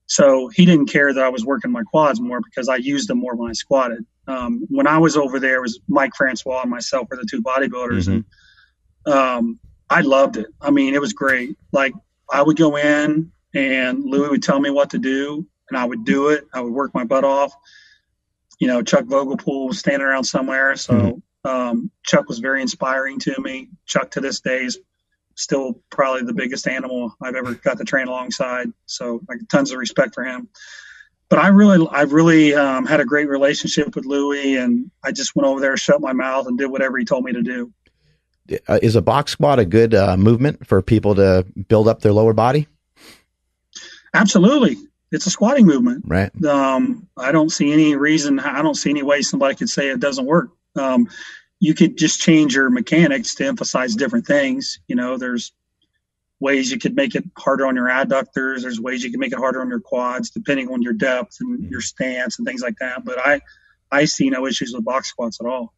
[0.07, 3.19] So he didn't care that I was working my quads more because I used them
[3.19, 4.05] more when I squatted.
[4.29, 7.43] Um, when I was over there, it was Mike Francois and myself were the two
[7.43, 9.11] bodybuilders, mm-hmm.
[9.11, 10.47] and um, I loved it.
[10.61, 11.57] I mean, it was great.
[11.73, 11.93] Like
[12.31, 16.05] I would go in, and Louie would tell me what to do, and I would
[16.05, 16.45] do it.
[16.55, 17.53] I would work my butt off.
[18.61, 21.51] You know, Chuck Vogelpohl was standing around somewhere, so mm-hmm.
[21.51, 23.71] um, Chuck was very inspiring to me.
[23.87, 24.79] Chuck to this day is
[25.35, 28.73] still probably the biggest animal I've ever got to train alongside.
[28.87, 30.49] So like tons of respect for him.
[31.33, 35.35] But I really, I've really um, had a great relationship with Louie, and I just
[35.35, 37.73] went over there, shut my mouth, and did whatever he told me to do.
[38.69, 42.13] Uh, is a box squat a good uh, movement for people to build up their
[42.13, 42.69] lower body?
[44.13, 44.77] Absolutely,
[45.11, 46.05] it's a squatting movement.
[46.07, 46.31] Right.
[46.45, 48.39] Um, I don't see any reason.
[48.39, 50.51] I don't see any way somebody could say it doesn't work.
[50.77, 51.09] Um,
[51.61, 54.81] you could just change your mechanics to emphasize different things.
[54.87, 55.51] You know, there's
[56.43, 58.63] ways you could make it harder on your adductors.
[58.63, 61.71] There's ways you can make it harder on your quads, depending on your depth and
[61.71, 63.05] your stance and things like that.
[63.05, 63.41] But I,
[63.91, 65.73] I see no issues with box squats at all.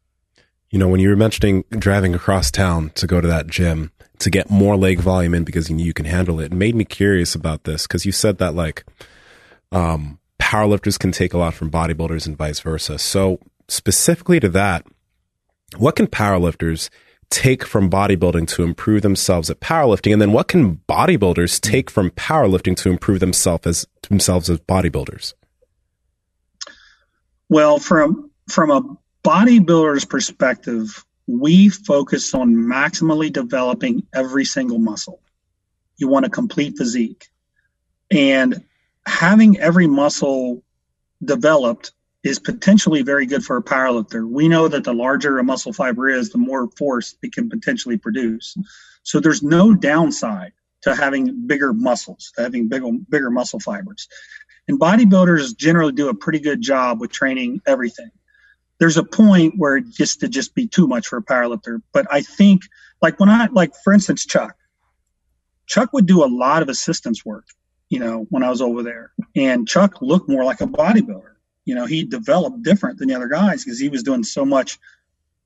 [0.71, 4.29] You know, when you were mentioning driving across town to go to that gym to
[4.29, 6.83] get more leg volume in because you knew you can handle it, it made me
[6.83, 8.83] curious about this because you said that like
[9.71, 12.97] um, powerlifters can take a lot from bodybuilders and vice versa.
[12.97, 14.85] So specifically to that,
[15.77, 16.89] what can powerlifters
[17.29, 20.13] take from bodybuilding to improve themselves at powerlifting?
[20.13, 25.33] And then what can bodybuilders take from powerlifting to improve themselves as themselves as bodybuilders?
[27.49, 28.81] Well, from from a
[29.23, 35.19] bodybuilder's perspective, we focus on maximally developing every single muscle.
[35.97, 37.29] You want a complete physique.
[38.11, 38.63] And
[39.07, 40.63] having every muscle
[41.23, 41.91] developed
[42.25, 44.27] is potentially very good for a powerlifter.
[44.27, 47.97] We know that the larger a muscle fiber is, the more force it can potentially
[47.97, 48.57] produce.
[49.03, 54.07] So there's no downside to having bigger muscles, to having bigger, bigger muscle fibers.
[54.67, 58.09] And bodybuilders generally do a pretty good job with training everything.
[58.79, 61.79] There's a point where it just to just be too much for a powerlifter.
[61.93, 62.63] But I think,
[63.03, 64.55] like when I, like for instance, Chuck,
[65.67, 67.45] Chuck would do a lot of assistance work,
[67.89, 69.11] you know, when I was over there.
[69.35, 71.34] And Chuck looked more like a bodybuilder
[71.65, 74.79] you know, he developed different than the other guys because he was doing so much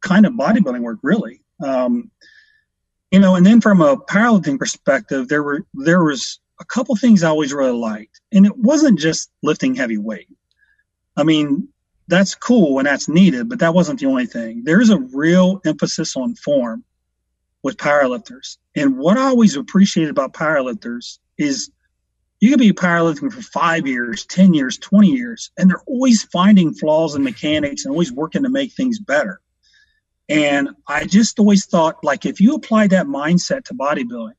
[0.01, 1.41] kind of bodybuilding work, really.
[1.63, 2.11] Um,
[3.11, 7.23] you know, and then from a powerlifting perspective, there were there was a couple things
[7.23, 10.27] I always really liked, and it wasn't just lifting heavy weight.
[11.17, 11.69] I mean,
[12.07, 14.63] that's cool and that's needed, but that wasn't the only thing.
[14.63, 16.83] There's a real emphasis on form
[17.63, 21.71] with powerlifters, and what I always appreciated about powerlifters is
[22.39, 26.73] you could be powerlifting for five years, 10 years, 20 years, and they're always finding
[26.73, 29.41] flaws in mechanics and always working to make things better.
[30.29, 34.35] And I just always thought, like, if you apply that mindset to bodybuilding,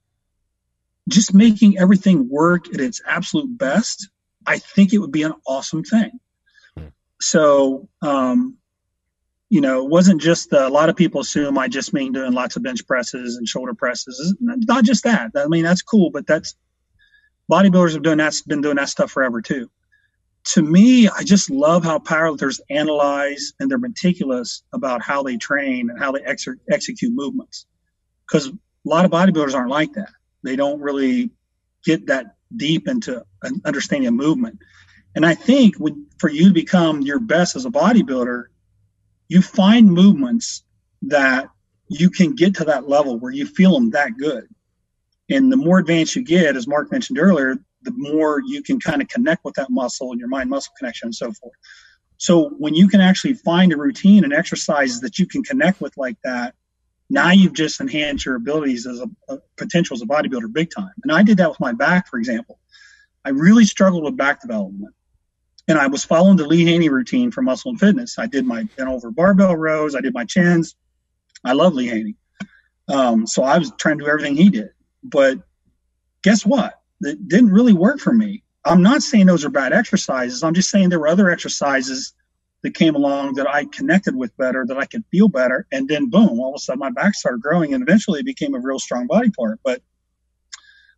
[1.08, 4.08] just making everything work at its absolute best,
[4.46, 6.20] I think it would be an awesome thing.
[7.20, 8.56] So, um,
[9.50, 12.32] you know, it wasn't just the, a lot of people assume I just mean doing
[12.32, 14.34] lots of bench presses and shoulder presses.
[14.40, 15.32] not just that.
[15.36, 16.54] I mean, that's cool, but that's
[17.50, 19.70] bodybuilders have that, been doing that stuff forever too.
[20.52, 25.90] To me, I just love how powerlifters analyze and they're meticulous about how they train
[25.90, 27.66] and how they ex- execute movements.
[28.26, 28.52] Because a
[28.84, 30.10] lot of bodybuilders aren't like that.
[30.42, 31.30] They don't really
[31.84, 33.24] get that deep into
[33.64, 34.58] understanding a movement.
[35.14, 38.44] And I think when, for you to become your best as a bodybuilder,
[39.28, 40.64] you find movements
[41.02, 41.48] that
[41.88, 44.46] you can get to that level where you feel them that good.
[45.30, 49.00] And the more advanced you get, as Mark mentioned earlier, the more you can kind
[49.00, 51.54] of connect with that muscle and your mind muscle connection and so forth.
[52.18, 55.96] So when you can actually find a routine and exercises that you can connect with
[55.96, 56.54] like that,
[57.08, 60.92] now you've just enhanced your abilities as a, a potential as a bodybuilder big time.
[61.02, 62.58] And I did that with my back, for example.
[63.24, 64.94] I really struggled with back development.
[65.68, 68.18] And I was following the Lee Haney routine for muscle and fitness.
[68.18, 69.94] I did my bent over barbell rows.
[69.94, 70.74] I did my chins.
[71.44, 72.16] I love Lee Haney.
[72.88, 74.70] Um, so I was trying to do everything he did.
[75.02, 75.38] But
[76.22, 76.80] guess what?
[77.00, 78.42] It didn't really work for me.
[78.64, 80.42] I'm not saying those are bad exercises.
[80.42, 82.12] I'm just saying there were other exercises
[82.62, 85.66] that came along that I connected with better, that I could feel better.
[85.72, 88.54] And then boom, all of a sudden my back started growing and eventually it became
[88.54, 89.60] a real strong body part.
[89.64, 89.82] But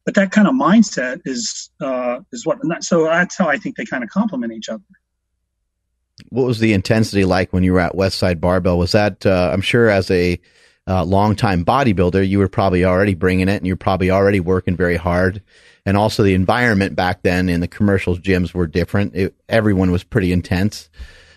[0.05, 2.59] but that kind of mindset is uh, is what.
[2.83, 4.83] So that's how I think they kind of complement each other.
[6.31, 8.79] What was the intensity like when you were at Westside Barbell?
[8.79, 10.41] Was that uh, I'm sure as a
[10.89, 14.97] uh, longtime bodybuilder, you were probably already bringing it, and you're probably already working very
[14.97, 15.43] hard.
[15.85, 19.15] And also, the environment back then in the commercial gyms were different.
[19.15, 20.89] It, everyone was pretty intense,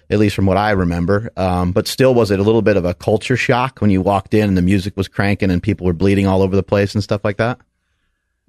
[0.09, 1.31] at least from what I remember.
[1.35, 4.33] Um, but still, was it a little bit of a culture shock when you walked
[4.33, 7.03] in and the music was cranking and people were bleeding all over the place and
[7.03, 7.59] stuff like that?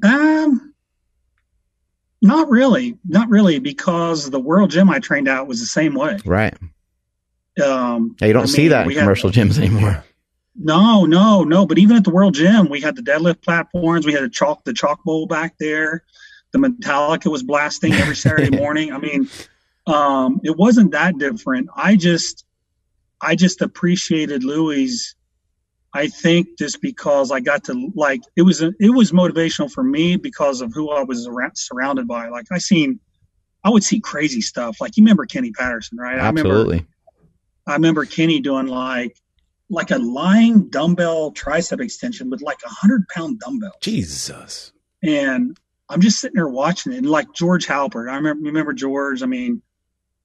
[0.03, 0.75] Um,
[2.21, 6.19] not really, not really, because the World Gym I trained out was the same way.
[6.25, 6.55] Right.
[7.63, 10.05] Um, yeah, you don't I see mean, that in commercial had, gyms anymore.
[10.59, 11.66] No, no, no.
[11.66, 14.07] But even at the World Gym, we had the deadlift platforms.
[14.07, 16.03] We had a chalk, the chalk bowl back there.
[16.53, 18.92] The Metallica was blasting every Saturday morning.
[18.92, 19.29] I mean,
[19.87, 21.69] um, it wasn't that different.
[21.77, 22.45] I just,
[23.21, 24.88] I just appreciated Louie
[25.97, 29.83] I think just because I got to like it was a, it was motivational for
[29.83, 32.29] me because of who I was around, surrounded by.
[32.29, 33.01] Like I seen,
[33.64, 34.79] I would see crazy stuff.
[34.79, 36.19] Like you remember Kenny Patterson, right?
[36.19, 36.77] Absolutely.
[36.77, 36.87] I remember,
[37.66, 39.16] I remember Kenny doing like
[39.68, 43.72] like a lying dumbbell tricep extension with like a hundred pound dumbbell.
[43.81, 44.72] Jesus.
[45.02, 48.09] And I'm just sitting there watching it, and like George Halbert.
[48.09, 49.22] I remember remember George.
[49.22, 49.62] I mean,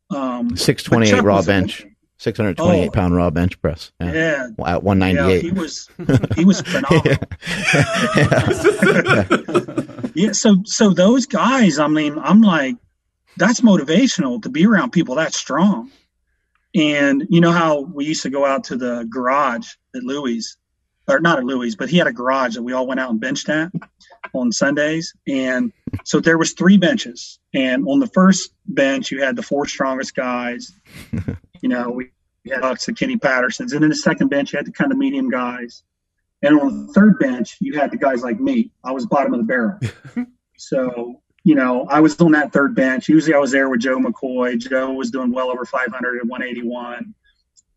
[0.10, 1.86] um, six twenty eight raw bench.
[2.18, 3.92] 628 oh, pound raw bench press.
[4.00, 4.14] Yeah.
[4.14, 4.48] yeah.
[4.68, 5.34] At 198.
[5.34, 5.90] Yeah, he was,
[6.36, 7.02] he was phenomenal.
[8.16, 10.06] yeah.
[10.14, 10.32] yeah.
[10.32, 12.76] So, so those guys, I mean, I'm like,
[13.38, 15.90] that's motivational to be around people that strong.
[16.76, 20.42] And you know how we used to go out to the garage at Louie,
[21.08, 23.20] or not at Louie, but he had a garage that we all went out and
[23.20, 23.72] benched at
[24.34, 25.14] on Sundays.
[25.28, 25.74] And
[26.06, 27.40] so there was three benches.
[27.54, 30.72] And on the first bench, you had the four strongest guys.
[31.62, 32.12] You know, we
[32.50, 33.74] had lots of Kenny Pattersons.
[33.74, 35.84] And then the second bench, you had the kind of medium guys.
[36.42, 38.72] And on the third bench, you had the guys like me.
[38.84, 39.78] I was bottom of the barrel.
[40.58, 43.10] so, you know, I was on that third bench.
[43.10, 44.58] Usually I was there with Joe McCoy.
[44.60, 47.16] Joe was doing well over 500 at 181.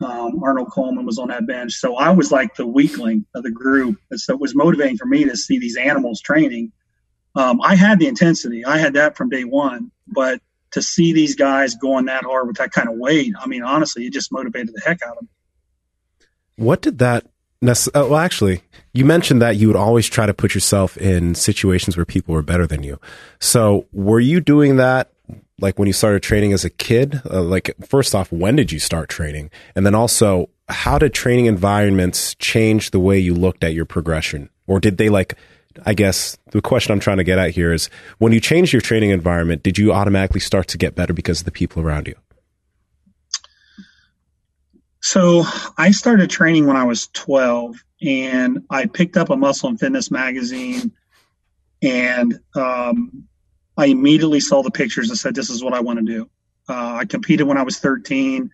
[0.00, 1.72] Um, Arnold Coleman was on that bench.
[1.74, 3.98] So I was like the weakling of the group.
[4.12, 6.72] So it was motivating for me to see these animals training.
[7.34, 8.64] Um, I had the intensity.
[8.64, 10.40] I had that from day one, but
[10.72, 14.06] to see these guys going that hard with that kind of weight, I mean, honestly,
[14.06, 15.28] it just motivated the heck out of me.
[16.56, 17.26] What did that?
[17.62, 18.62] Nece- uh, well, actually,
[18.92, 22.42] you mentioned that you would always try to put yourself in situations where people were
[22.42, 23.00] better than you.
[23.40, 25.10] So, were you doing that
[25.60, 27.22] like when you started training as a kid?
[27.30, 29.50] Uh, like, first off, when did you start training?
[29.74, 34.50] And then also, how did training environments change the way you looked at your progression?
[34.66, 35.34] Or did they like
[35.86, 38.82] I guess the question I'm trying to get at here is when you changed your
[38.82, 42.14] training environment, did you automatically start to get better because of the people around you?
[45.04, 45.44] So
[45.76, 50.10] I started training when I was 12 and I picked up a muscle and fitness
[50.10, 50.92] magazine
[51.82, 53.24] and um,
[53.76, 56.30] I immediately saw the pictures and said, this is what I want to do.
[56.70, 58.44] Uh, I competed when I was 13.
[58.44, 58.50] It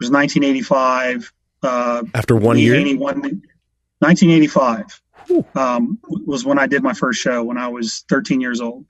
[0.00, 1.32] was 1985.
[1.62, 2.74] Uh, After one year?
[2.74, 5.02] 1985.
[5.54, 8.86] um, was when I did my first show when I was 13 years old.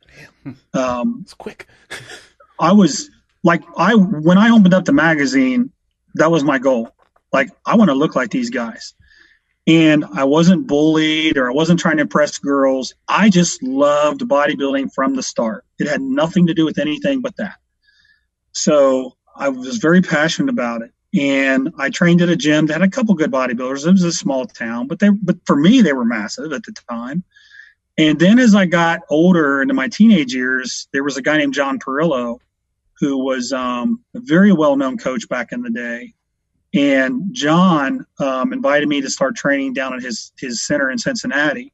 [0.72, 1.66] Um, It's quick.
[2.58, 3.10] I was
[3.42, 5.72] like, I when I opened up the magazine,
[6.16, 6.94] that was my goal.
[7.32, 8.94] Like, I want to look like these guys.
[9.66, 12.94] And I wasn't bullied or I wasn't trying to impress girls.
[13.08, 15.64] I just loved bodybuilding from the start.
[15.78, 17.56] It had nothing to do with anything but that.
[18.52, 20.92] So I was very passionate about it.
[21.18, 23.86] And I trained at a gym that had a couple good bodybuilders.
[23.86, 26.72] It was a small town, but they but for me they were massive at the
[26.88, 27.24] time.
[27.98, 31.54] And then as I got older into my teenage years, there was a guy named
[31.54, 32.38] John Perillo
[32.98, 36.14] who was um, a very well known coach back in the day.
[36.74, 41.72] And John um, invited me to start training down at his his center in Cincinnati.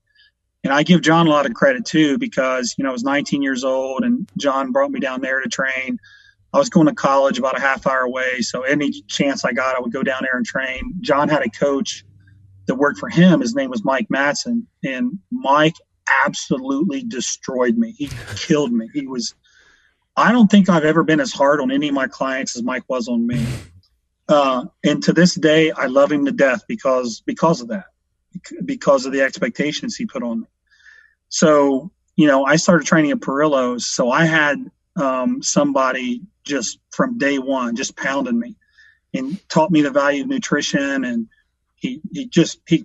[0.64, 3.42] And I give John a lot of credit too because you know I was 19
[3.42, 5.98] years old and John brought me down there to train.
[6.54, 9.74] I was going to college about a half hour away, so any chance I got,
[9.74, 10.94] I would go down there and train.
[11.00, 12.04] John had a coach
[12.66, 13.40] that worked for him.
[13.40, 15.76] His name was Mike Matson, and Mike
[16.24, 17.92] absolutely destroyed me.
[17.92, 18.88] He killed me.
[18.92, 19.34] He was.
[20.16, 22.84] I don't think I've ever been as hard on any of my clients as Mike
[22.88, 23.44] was on me.
[24.28, 27.86] Uh, and to this day, I love him to death because because of that,
[28.64, 30.46] because of the expectations he put on me.
[31.28, 37.18] So you know, I started training at Parrillo's, so I had um, somebody just from
[37.18, 38.56] day one just pounding me
[39.14, 41.28] and taught me the value of nutrition and
[41.76, 42.84] he, he just he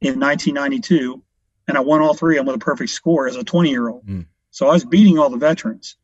[0.00, 1.22] in 1992
[1.68, 3.88] and i won all three of them with a perfect score as a 20 year
[3.88, 4.26] old Mm.
[4.50, 5.96] so i was beating all the veterans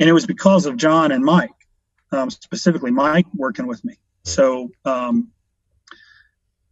[0.00, 1.50] and it was because of john and mike
[2.12, 5.28] um, specifically mike working with me so um,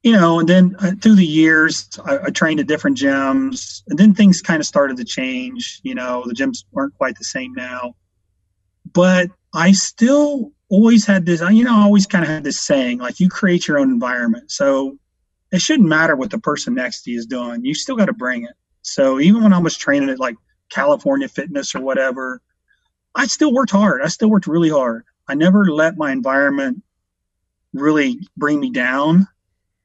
[0.02, 3.98] you know and then uh, through the years I, I trained at different gyms and
[3.98, 7.52] then things kind of started to change you know the gyms aren't quite the same
[7.54, 7.94] now
[8.92, 12.98] but I still always had this, you know, I always kind of had this saying,
[12.98, 14.50] like, you create your own environment.
[14.50, 14.96] So
[15.52, 17.64] it shouldn't matter what the person next to you is doing.
[17.64, 18.54] You still got to bring it.
[18.82, 20.36] So even when I was training at like
[20.70, 22.40] California Fitness or whatever,
[23.14, 24.02] I still worked hard.
[24.02, 25.04] I still worked really hard.
[25.28, 26.82] I never let my environment
[27.72, 29.26] really bring me down.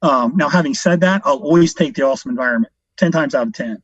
[0.02, 3.52] Um, now, having said that, I'll always take the awesome environment 10 times out of
[3.52, 3.82] 10.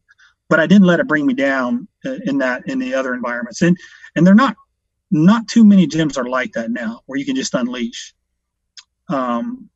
[0.48, 3.62] But I didn't let it bring me down uh, in that, in the other environments.
[3.62, 3.76] And,
[4.14, 4.56] and they're not
[5.14, 8.14] not too many gyms are like that now where you can just unleash
[9.10, 9.68] um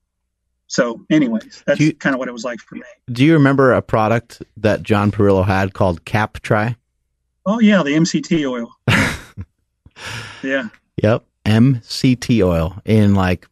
[0.66, 3.72] so anyways that's you- kind of what it was like for me Do you remember
[3.74, 6.76] a product that John Parrillo had called CapTri?
[7.44, 8.74] oh yeah the mct oil
[10.42, 10.68] yeah
[11.02, 11.24] Yep.
[11.44, 13.46] MCT oil in like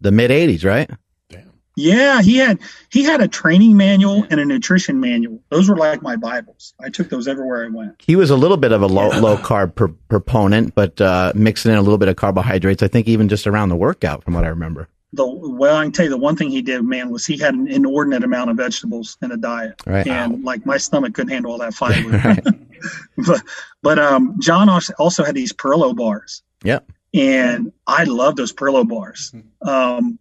[0.00, 0.90] the mid 80s, right?
[1.30, 1.50] Damn.
[1.76, 2.58] Yeah he had
[2.90, 6.88] he had a training manual and a nutrition manual those were like my bibles i
[6.90, 9.74] took those everywhere i went He was a little bit of a low low carb
[9.74, 12.82] pr- proponent, but uh, mixing in a little bit of carbohydrates.
[12.82, 14.88] I think even just around the workout, from what I remember.
[15.14, 17.52] The well i can tell you the one thing he did man was he had
[17.54, 20.06] an inordinate amount of vegetables in a diet Right.
[20.06, 22.42] and like my stomach couldn't handle all that fiber right.
[23.26, 23.42] but
[23.82, 26.42] but um, John also had these Parrillo bars.
[26.64, 26.90] Yep.
[27.14, 29.34] And I love those Parrillo bars.
[29.60, 30.18] Um,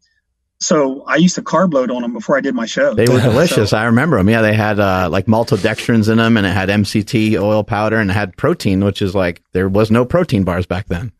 [0.59, 2.93] so I used to carb load on them before I did my show.
[2.93, 3.69] They were delicious.
[3.71, 4.29] So- I remember them.
[4.29, 8.09] Yeah, they had uh, like maltodextrins in them, and it had MCT oil powder, and
[8.11, 11.11] it had protein, which is like there was no protein bars back then.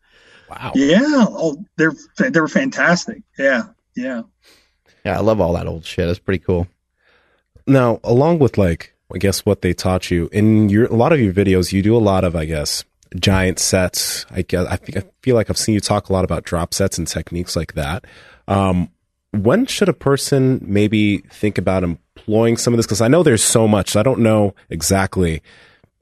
[0.52, 0.72] Wow.
[0.74, 3.22] yeah, oh, they're they were fantastic.
[3.38, 3.62] Yeah,
[3.96, 4.22] yeah.
[5.04, 6.08] Yeah, I love all that old shit.
[6.08, 6.68] It's pretty cool.
[7.66, 11.20] Now, along with like, I guess what they taught you in your a lot of
[11.20, 12.84] your videos, you do a lot of, I guess,
[13.18, 14.26] giant sets.
[14.30, 16.74] I guess I think I feel like I've seen you talk a lot about drop
[16.74, 18.04] sets and techniques like that.
[18.46, 18.90] Um,
[19.30, 22.86] when should a person maybe think about employing some of this?
[22.86, 23.96] Because I know there's so much.
[23.96, 25.42] I don't know exactly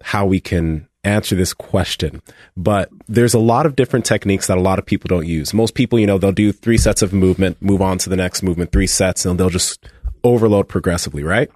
[0.03, 2.23] how we can answer this question,
[2.57, 5.55] but there's a lot of different techniques that a lot of people don't use.
[5.55, 8.43] Most people, you know, they'll do three sets of movement, move on to the next
[8.43, 9.87] movement, three sets, and they'll just
[10.25, 11.51] overload progressively, right?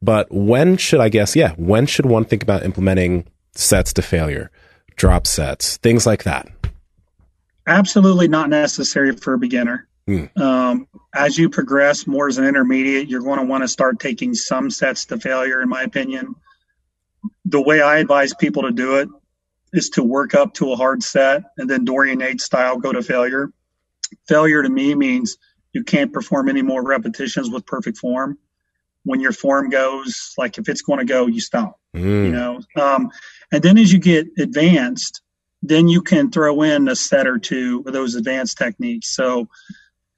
[0.00, 4.50] But when should I guess, yeah, when should one think about implementing sets to failure,
[4.96, 6.48] drop sets, things like that?
[7.66, 9.86] Absolutely not necessary for a beginner.
[10.06, 10.24] Hmm.
[10.40, 14.34] Um, as you progress more as an intermediate, you're going to want to start taking
[14.34, 16.34] some sets to failure, in my opinion.
[17.44, 19.08] The way I advise people to do it
[19.72, 23.02] is to work up to a hard set and then Dorian Yates style go to
[23.02, 23.50] failure.
[24.26, 25.36] Failure to me means
[25.72, 28.38] you can't perform any more repetitions with perfect form.
[29.04, 32.32] When your form goes, like if it's going to go, you stop you Mm.
[32.32, 33.10] know um,
[33.50, 35.22] and then as you get advanced
[35.62, 39.48] then you can throw in a set or two of those advanced techniques so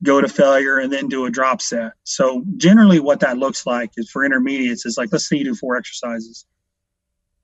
[0.03, 3.93] go to failure and then do a drop set so generally what that looks like
[3.97, 6.45] is for intermediates is like let's say you do four exercises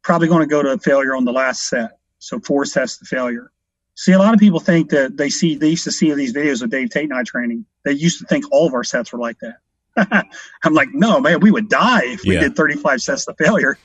[0.07, 3.05] probably going to go to a failure on the last set so four sets to
[3.05, 3.51] failure
[3.97, 6.63] see a lot of people think that they see they used to see these videos
[6.63, 9.19] of dave tate and i training they used to think all of our sets were
[9.19, 9.57] like that
[10.63, 12.41] I'm like, no, man, we would die if we Yeah.
[12.41, 13.79] did 35 sets to failure.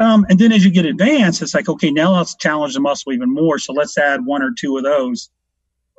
[0.00, 3.12] Um, and then as you get advanced, it's like, okay, now let's challenge the muscle
[3.12, 3.58] even more.
[3.58, 5.30] So let's add one or two of those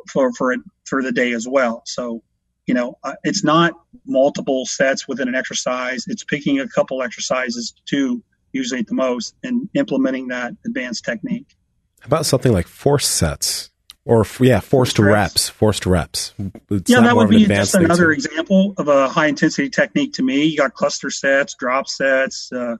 [0.08, 1.82] for for it for the day as well.
[1.86, 2.24] So,
[2.66, 3.74] you know, uh, it's not
[4.06, 6.06] multiple sets within an exercise.
[6.08, 11.56] It's picking a couple exercises, two usually at the most, and implementing that advanced technique.
[12.02, 13.70] How about something like force sets?
[14.06, 15.14] Or yeah, forced reps.
[15.14, 15.50] reps.
[15.50, 16.34] Forced reps.
[16.72, 20.46] It's yeah, that would be just another example of a high intensity technique to me.
[20.46, 22.78] You got cluster sets, drop sets, uh,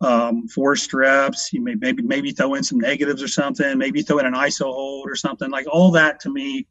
[0.00, 1.52] um, forced reps.
[1.52, 3.78] You may maybe maybe throw in some negatives or something.
[3.78, 5.50] Maybe throw in an ISO hold or something.
[5.50, 6.66] Like all that to me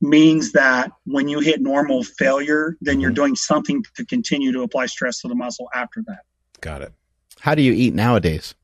[0.00, 3.16] means that when you hit normal failure, then you're Mhm.
[3.16, 6.22] doing something to continue to apply stress to the muscle after that.
[6.60, 6.92] Got it.
[7.44, 8.54] How do you eat nowadays?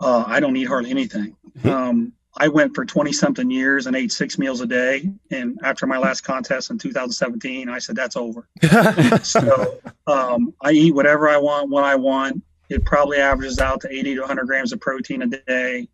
[0.00, 1.36] Uh, I don't eat hardly anything.
[1.62, 5.08] Um, I went for 20 something years and ate six meals a day.
[5.30, 8.48] And after my last contest in 2017, I said, that's over.
[9.22, 9.78] so
[10.08, 12.42] um, I eat whatever I want when I want.
[12.68, 15.86] It probably averages out to 80 to 100 grams of protein a day.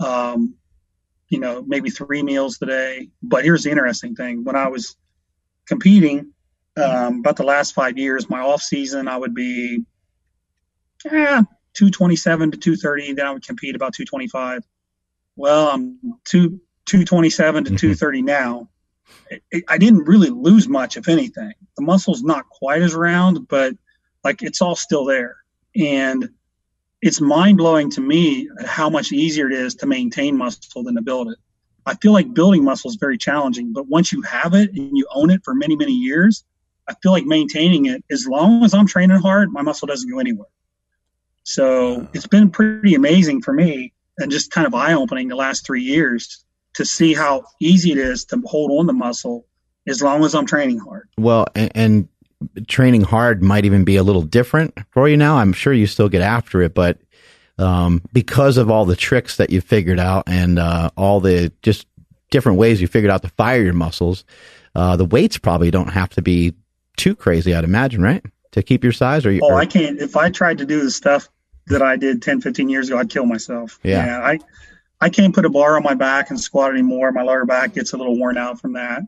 [0.00, 0.56] Um,
[1.28, 3.10] you know, maybe three meals a day.
[3.22, 4.96] But here's the interesting thing: when I was
[5.66, 6.32] competing,
[6.76, 9.84] um, about the last five years, my off season, I would be,
[11.10, 11.42] eh,
[11.74, 13.12] 227 to 230.
[13.14, 14.62] Then I would compete about 225.
[15.36, 17.78] Well, I'm two 227 to Mhm.
[17.78, 18.68] 230 now.
[19.30, 21.52] It- it- I didn't really lose much, if anything.
[21.76, 23.74] The muscle's not quite as round, but
[24.24, 25.36] like it's all still there.
[25.74, 26.30] And
[27.02, 31.02] it's mind blowing to me how much easier it is to maintain muscle than to
[31.02, 31.38] build it.
[31.84, 35.06] I feel like building muscle is very challenging, but once you have it and you
[35.14, 36.44] own it for many, many years,
[36.88, 40.18] I feel like maintaining it, as long as I'm training hard, my muscle doesn't go
[40.18, 40.48] anywhere.
[41.46, 45.64] So it's been pretty amazing for me and just kind of eye opening the last
[45.64, 46.44] three years
[46.74, 49.46] to see how easy it is to hold on the muscle
[49.86, 51.08] as long as I'm training hard.
[51.16, 52.08] Well, and, and
[52.66, 55.36] training hard might even be a little different for you now.
[55.36, 56.98] I'm sure you still get after it, but
[57.58, 61.86] um, because of all the tricks that you figured out and uh, all the just
[62.32, 64.24] different ways you figured out to fire your muscles,
[64.74, 66.54] uh, the weights probably don't have to be
[66.96, 68.24] too crazy, I'd imagine, right?
[68.50, 70.00] To keep your size, or, you, Oh, or- I can't.
[70.00, 71.28] If I tried to do the stuff
[71.68, 73.78] that I did 10, 15 years ago, I'd kill myself.
[73.82, 74.20] Yeah.
[74.20, 74.38] I,
[75.00, 77.12] I can't put a bar on my back and squat anymore.
[77.12, 79.02] My lower back gets a little worn out from that.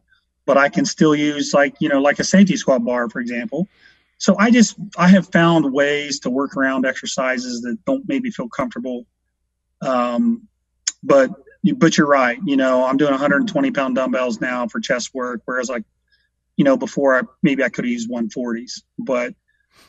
[0.45, 3.69] But I can still use like, you know, like a safety squat bar, for example.
[4.17, 8.49] So I just, I have found ways to work around exercises that don't maybe feel
[8.49, 9.07] comfortable.
[9.81, 10.49] Um,
[11.03, 11.31] but,
[11.63, 12.39] you but you're right.
[12.45, 15.85] You know, I'm doing 120 pound dumbbells now for chest work, whereas like,
[16.57, 19.35] you know, before I, maybe I could have used 140s, but,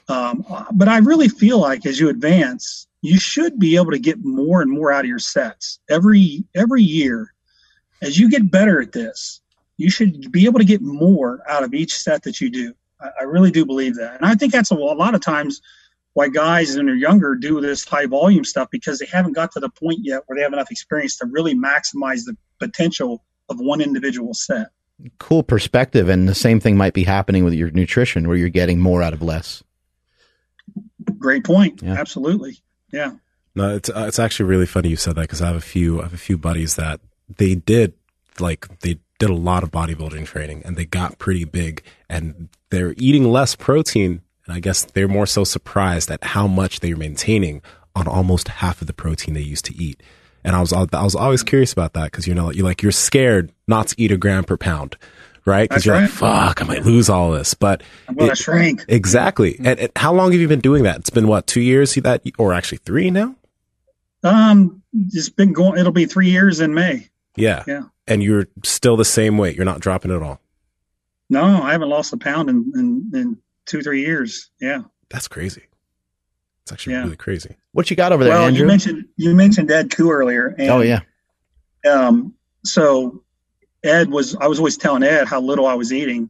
[0.08, 4.24] um, but I really feel like as you advance, you should be able to get
[4.24, 7.34] more and more out of your sets every every year.
[8.02, 9.42] As you get better at this,
[9.78, 12.74] you should be able to get more out of each set that you do.
[13.00, 15.62] I, I really do believe that, and I think that's a, a lot of times
[16.14, 19.60] why guys when they're younger do this high volume stuff because they haven't got to
[19.60, 23.80] the point yet where they have enough experience to really maximize the potential of one
[23.80, 24.68] individual set.
[25.18, 26.10] cool perspective.
[26.10, 29.14] And the same thing might be happening with your nutrition, where you're getting more out
[29.14, 29.64] of less.
[31.18, 31.82] Great point.
[31.82, 31.94] Yeah.
[31.94, 32.58] Absolutely.
[32.92, 33.14] Yeah.
[33.56, 36.00] No, it's uh, it's actually really funny you said that because I have a few
[36.00, 37.02] I have a few buddies that
[37.38, 37.94] they did
[38.40, 42.94] like they did a lot of bodybuilding training and they got pretty big and they're
[42.98, 47.62] eating less protein and I guess they're more so surprised at how much they're maintaining
[47.96, 50.02] on almost half of the protein they used to eat.
[50.44, 52.92] And I was I was always curious about that because you know you like you're
[52.92, 54.96] scared not to eat a gram per pound,
[55.50, 55.68] right?
[55.68, 58.86] Because you're like fuck I might lose all this, but I'm going to It- shrink.
[58.88, 59.58] exactly.
[59.60, 60.98] And, and how long have you been doing that?
[61.00, 63.36] It's been what two years See that or actually three now?
[64.24, 65.80] Um, it's been going.
[65.80, 67.10] It'll be three years in May.
[67.36, 67.64] Yeah.
[67.68, 67.84] Yeah.
[68.08, 69.56] And you're still the same weight.
[69.56, 70.42] You're not dropping at all.
[71.30, 74.50] No, I haven't lost a pound in, in, in two, three years.
[74.60, 74.82] Yeah.
[75.10, 75.64] That's crazy.
[76.64, 77.04] It's actually Yeah.
[77.04, 77.56] really crazy.
[77.72, 78.62] What you got over there, well, Andrew?
[78.62, 80.48] you mentioned you mentioned Ed Koo earlier.
[80.58, 81.02] And, oh yeah,
[81.90, 82.34] Um,
[82.66, 83.24] so
[83.84, 86.30] Ed was I was always telling Ed how little I was eating,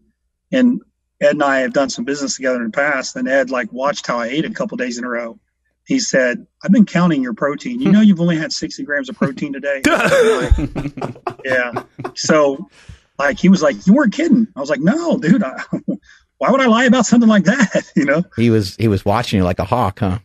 [0.52, 0.82] and
[1.22, 3.16] Ed and I have done some business together in the past.
[3.16, 5.40] And Ed like watched how I ate a couple days in a row.
[5.86, 7.82] He said, "I've been counting your protein.
[7.82, 9.82] You know, you've only had sixty grams of protein today."
[11.44, 11.84] yeah.
[12.16, 12.70] So,
[13.18, 15.42] like, he was like, "You weren't kidding." I was like, "No, dude.
[15.42, 15.64] I,
[16.38, 18.24] why would I lie about something like that?" You know.
[18.36, 20.20] he was he was watching you like a hawk, huh?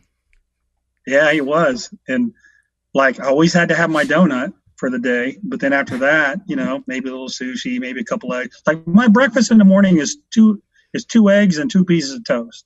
[1.07, 1.91] Yeah, he was.
[2.07, 2.33] And
[2.93, 5.37] like I always had to have my donut for the day.
[5.43, 8.61] But then after that, you know, maybe a little sushi, maybe a couple eggs.
[8.65, 10.61] Like my breakfast in the morning is two
[10.93, 12.65] is two eggs and two pieces of toast.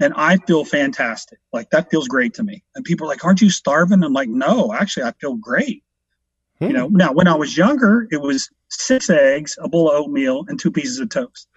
[0.00, 1.38] And I feel fantastic.
[1.52, 2.64] Like that feels great to me.
[2.74, 4.02] And people are like, Aren't you starving?
[4.02, 5.84] I'm like, No, actually I feel great.
[6.58, 6.66] Hmm.
[6.66, 10.44] You know, now when I was younger, it was six eggs, a bowl of oatmeal,
[10.48, 11.48] and two pieces of toast.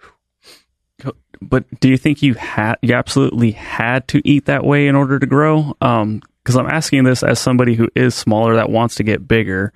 [1.42, 5.18] but do you think you had you absolutely had to eat that way in order
[5.18, 5.76] to grow?
[5.80, 9.72] Um, because I'm asking this as somebody who is smaller that wants to get bigger,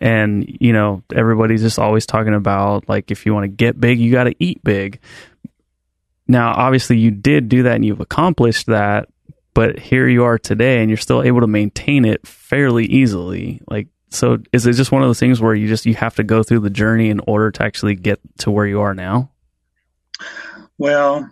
[0.00, 3.98] and you know everybody's just always talking about like if you want to get big,
[3.98, 5.00] you got to eat big.
[6.26, 9.10] Now, obviously, you did do that and you've accomplished that,
[9.52, 13.60] but here you are today, and you're still able to maintain it fairly easily.
[13.68, 16.24] Like, so is it just one of those things where you just you have to
[16.24, 19.30] go through the journey in order to actually get to where you are now?
[20.78, 21.28] Well,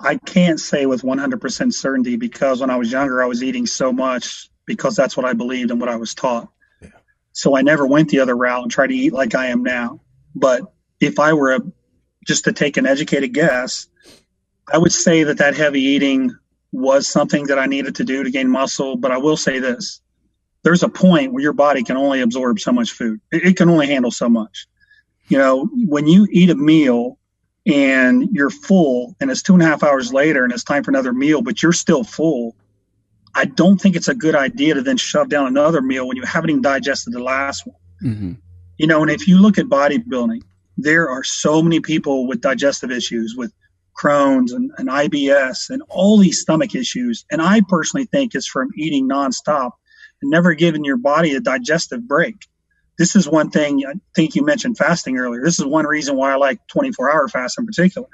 [0.00, 3.92] I can't say with 100% certainty because when I was younger, I was eating so
[3.92, 6.48] much because that's what I believed and what I was taught.
[6.80, 6.88] Yeah.
[7.32, 10.00] So I never went the other route and tried to eat like I am now.
[10.34, 10.62] But
[11.00, 11.60] if I were a,
[12.26, 13.86] just to take an educated guess,
[14.72, 16.36] I would say that that heavy eating
[16.72, 18.96] was something that I needed to do to gain muscle.
[18.96, 20.00] But I will say this
[20.64, 23.68] there's a point where your body can only absorb so much food, it, it can
[23.70, 24.66] only handle so much.
[25.28, 27.18] You know, when you eat a meal
[27.66, 30.90] and you're full and it's two and a half hours later and it's time for
[30.90, 32.54] another meal, but you're still full,
[33.34, 36.24] I don't think it's a good idea to then shove down another meal when you
[36.24, 37.76] haven't even digested the last one.
[38.02, 38.32] Mm-hmm.
[38.78, 40.42] You know, and if you look at bodybuilding,
[40.76, 43.52] there are so many people with digestive issues, with
[43.96, 47.24] Crohn's and, and IBS and all these stomach issues.
[47.30, 49.72] And I personally think it's from eating nonstop
[50.20, 52.46] and never giving your body a digestive break
[52.98, 55.42] this is one thing I think you mentioned fasting earlier.
[55.42, 58.08] This is one reason why I like 24 hour fast in particular,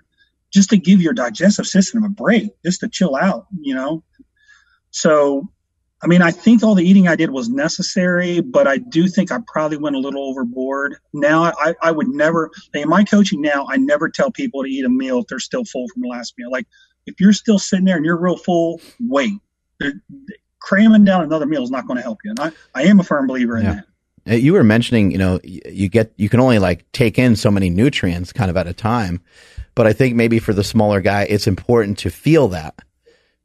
[0.52, 4.02] just to give your digestive system a break, just to chill out, you know?
[4.90, 5.48] So,
[6.02, 9.30] I mean, I think all the eating I did was necessary, but I do think
[9.30, 10.96] I probably went a little overboard.
[11.12, 14.84] Now, I, I would never, in my coaching now, I never tell people to eat
[14.84, 16.50] a meal if they're still full from the last meal.
[16.50, 16.66] Like,
[17.06, 19.34] if you're still sitting there and you're real full, wait.
[20.60, 22.30] cramming down another meal is not going to help you.
[22.30, 23.74] And I, I am a firm believer in yeah.
[23.74, 23.84] that.
[24.28, 27.50] Uh, you were mentioning, you know, you get you can only like take in so
[27.50, 29.20] many nutrients kind of at a time,
[29.74, 32.74] but I think maybe for the smaller guy, it's important to feel that.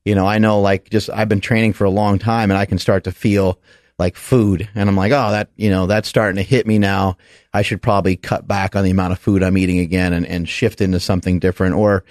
[0.03, 2.65] You know, I know like just I've been training for a long time, and I
[2.65, 3.59] can start to feel
[3.97, 7.17] like food, and I'm like, oh, that you know, that's starting to hit me now.
[7.53, 10.47] I should probably cut back on the amount of food I'm eating again, and and
[10.47, 12.03] shift into something different, or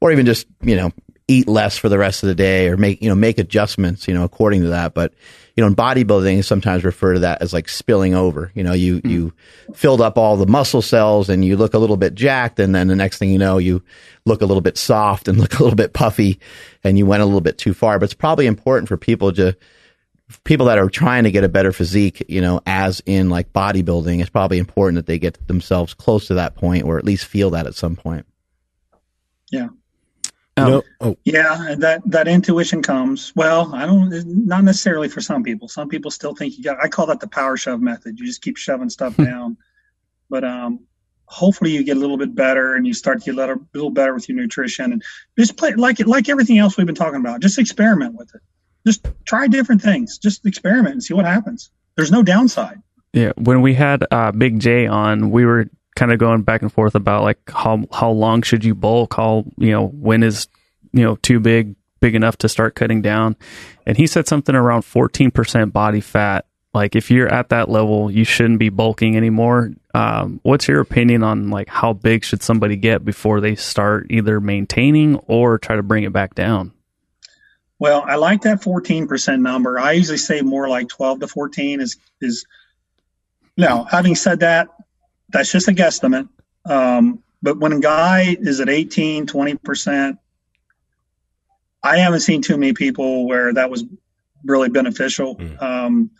[0.00, 0.92] or even just you know
[1.32, 4.14] eat less for the rest of the day, or make you know make adjustments, you
[4.14, 5.12] know, according to that, but
[5.56, 8.50] you know, in bodybuilding, sometimes refer to that as like spilling over.
[8.54, 9.10] You know, you, mm.
[9.10, 9.32] you
[9.74, 12.58] filled up all the muscle cells and you look a little bit jacked.
[12.58, 13.82] And then the next thing you know, you
[14.24, 16.40] look a little bit soft and look a little bit puffy
[16.82, 17.98] and you went a little bit too far.
[17.98, 19.56] But it's probably important for people to,
[20.44, 24.20] people that are trying to get a better physique, you know, as in like bodybuilding,
[24.20, 27.50] it's probably important that they get themselves close to that point or at least feel
[27.50, 28.24] that at some point.
[29.50, 29.68] Yeah.
[30.56, 30.82] Um, no.
[31.00, 31.16] Oh.
[31.24, 33.32] Yeah, and that that intuition comes.
[33.34, 34.10] Well, I don't.
[34.46, 35.68] Not necessarily for some people.
[35.68, 36.82] Some people still think you got.
[36.82, 38.18] I call that the power shove method.
[38.18, 39.24] You just keep shoving stuff hmm.
[39.24, 39.56] down.
[40.28, 40.80] But um,
[41.26, 43.90] hopefully you get a little bit better and you start to get a little, little
[43.90, 45.02] better with your nutrition and
[45.38, 47.40] just play like it like everything else we've been talking about.
[47.40, 48.40] Just experiment with it.
[48.86, 50.18] Just try different things.
[50.18, 51.70] Just experiment and see what happens.
[51.96, 52.82] There's no downside.
[53.12, 56.72] Yeah, when we had uh, Big J on, we were kind of going back and
[56.72, 59.14] forth about like how how long should you bulk?
[59.14, 60.48] How you know when is
[60.92, 63.36] you know too big big enough to start cutting down?
[63.86, 66.46] And he said something around fourteen percent body fat.
[66.74, 69.72] Like if you're at that level, you shouldn't be bulking anymore.
[69.94, 74.40] Um, what's your opinion on like how big should somebody get before they start either
[74.40, 76.72] maintaining or try to bring it back down?
[77.78, 79.78] Well, I like that 14% number.
[79.78, 82.46] I usually say more like 12 to 14 is is
[83.56, 84.68] now, having said that,
[85.32, 86.28] that's just a guesstimate.
[86.64, 90.18] Um, but when a guy is at 18, 20%,
[91.82, 93.84] I haven't seen too many people where that was
[94.44, 95.36] really beneficial.
[95.36, 95.62] Mm.
[95.62, 96.10] Um,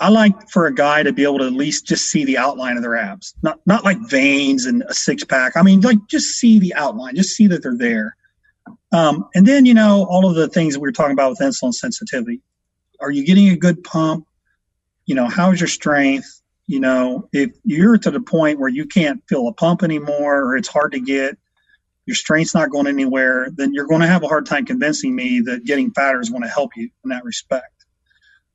[0.00, 2.76] I like for a guy to be able to at least just see the outline
[2.76, 5.56] of their abs, not not like veins and a six pack.
[5.56, 8.16] I mean, like just see the outline, just see that they're there.
[8.90, 11.38] Um, and then you know all of the things that we were talking about with
[11.38, 12.40] insulin sensitivity.
[13.00, 14.26] Are you getting a good pump?
[15.06, 16.41] You know, how's your strength?
[16.66, 20.56] You know, if you're to the point where you can't feel a pump anymore or
[20.56, 21.36] it's hard to get,
[22.06, 25.40] your strength's not going anywhere, then you're going to have a hard time convincing me
[25.40, 27.66] that getting fatter is going to help you in that respect.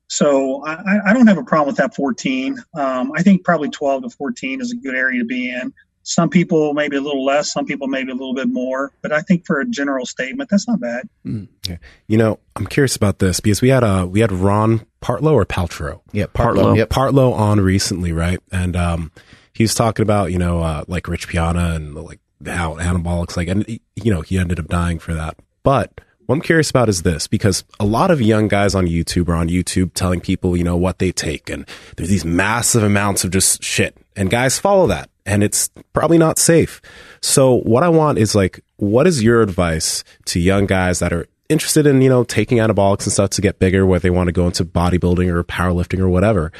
[0.08, 2.58] So I, I don't have a problem with that 14.
[2.76, 5.74] Um, I think probably 12 to 14 is a good area to be in.
[6.08, 9.20] Some people maybe a little less, some people maybe a little bit more, but I
[9.20, 11.10] think for a general statement, that's not bad.
[11.26, 11.80] Mm, okay.
[12.08, 15.34] You know, I'm curious about this because we had a uh, we had Ron Partlow
[15.34, 18.40] or Paltrow, yeah, Partlow, yeah, Partlow on recently, right?
[18.54, 19.12] And um,
[19.52, 23.50] he was talking about you know uh, like Rich Piana and like how anabolics, like,
[23.50, 25.36] and you know he ended up dying for that.
[25.62, 29.28] But what I'm curious about is this because a lot of young guys on YouTube
[29.28, 31.50] are on YouTube telling people, you know, what they take.
[31.50, 33.98] And there's these massive amounts of just shit.
[34.16, 36.82] And guys follow that and it's probably not safe.
[37.22, 41.28] So what I want is like, what is your advice to young guys that are
[41.50, 44.34] interested in, you know, taking anabolics and stuff to get bigger, whether they want to
[44.34, 46.52] go into bodybuilding or powerlifting or whatever.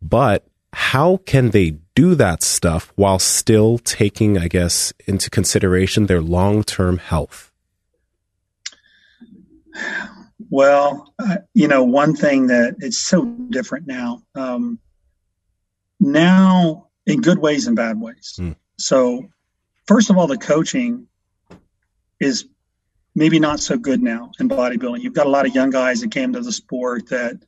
[0.00, 6.22] But how can they do that stuff while still taking, I guess, into consideration their
[6.22, 7.50] long term health?
[10.50, 14.22] Well, uh, you know, one thing that it's so different now.
[14.34, 14.78] Um,
[16.00, 18.36] now, in good ways and bad ways.
[18.38, 18.56] Mm.
[18.78, 19.28] So,
[19.86, 21.06] first of all, the coaching
[22.20, 22.46] is
[23.14, 25.02] maybe not so good now in bodybuilding.
[25.02, 27.38] You've got a lot of young guys that came to the sport that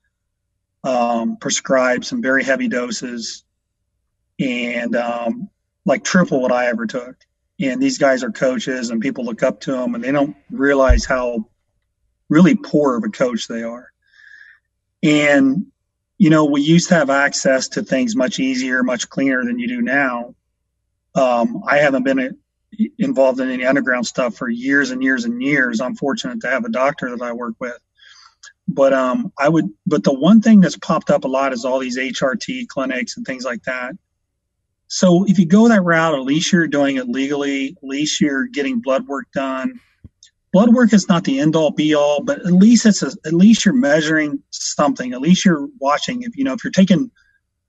[0.83, 3.45] um, prescribe some very heavy doses
[4.39, 5.49] and um,
[5.87, 7.17] like triple what I ever took.
[7.61, 11.05] And these guys are coaches and people look up to them and they don't realize
[11.05, 11.49] how
[12.29, 13.91] really poor of a coach they are.
[15.03, 15.67] And,
[16.19, 19.69] you know, we used to have access to things much easier, much cleaner than you
[19.69, 20.35] do now.
[21.15, 22.37] Um, I haven't been
[22.99, 25.81] involved in any underground stuff for years and years and years.
[25.81, 27.79] I'm fortunate to have a doctor that I work with.
[28.67, 31.79] But um, I would, but the one thing that's popped up a lot is all
[31.79, 33.95] these HRT clinics and things like that.
[34.87, 37.77] So if you go that route, at least you're doing it legally.
[37.77, 39.81] At least you're getting blood work done.
[40.55, 43.33] Blood work is not the end all be all, but at least it's a, at
[43.33, 45.13] least you're measuring something.
[45.13, 46.23] At least you're watching.
[46.23, 47.11] If you know if you're taking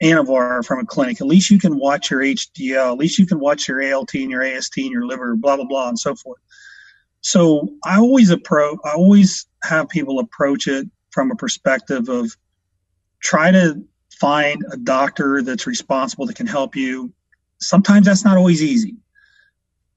[0.03, 2.91] Anavar from a clinic, at least you can watch your HDL.
[2.91, 5.65] At least you can watch your ALT and your AST and your liver, blah blah
[5.65, 6.37] blah, and so forth.
[7.21, 8.77] So I always approach.
[8.85, 12.37] I always have people approach it from a perspective of
[13.19, 13.83] try to
[14.19, 17.11] find a doctor that's responsible that can help you.
[17.59, 18.95] Sometimes that's not always easy.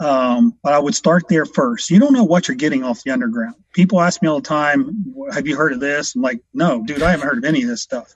[0.01, 1.91] Um, but I would start there first.
[1.91, 3.57] You don't know what you're getting off the underground.
[3.73, 7.03] People ask me all the time, "Have you heard of this?" I'm like, "No, dude,
[7.03, 8.15] I haven't heard of any of this stuff."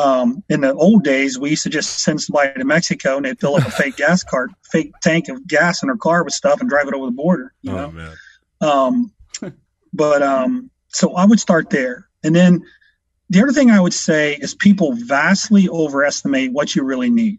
[0.00, 3.40] Um, in the old days, we used to just send somebody to Mexico and they'd
[3.40, 6.60] fill up a fake gas cart, fake tank of gas in their car with stuff
[6.60, 7.52] and drive it over the border.
[7.62, 8.16] You oh, know, man.
[8.60, 9.12] Um,
[9.92, 12.64] but um, so I would start there, and then
[13.30, 17.38] the other thing I would say is people vastly overestimate what you really need.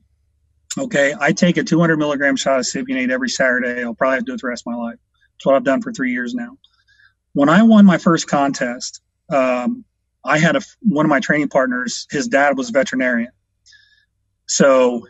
[0.77, 3.83] Okay, I take a 200 milligram shot of cypionate every Saturday.
[3.83, 4.99] I'll probably have to do it the rest of my life.
[5.33, 6.57] That's what I've done for three years now.
[7.33, 9.83] When I won my first contest, um,
[10.23, 12.07] I had a, one of my training partners.
[12.09, 13.31] His dad was a veterinarian,
[14.45, 15.07] so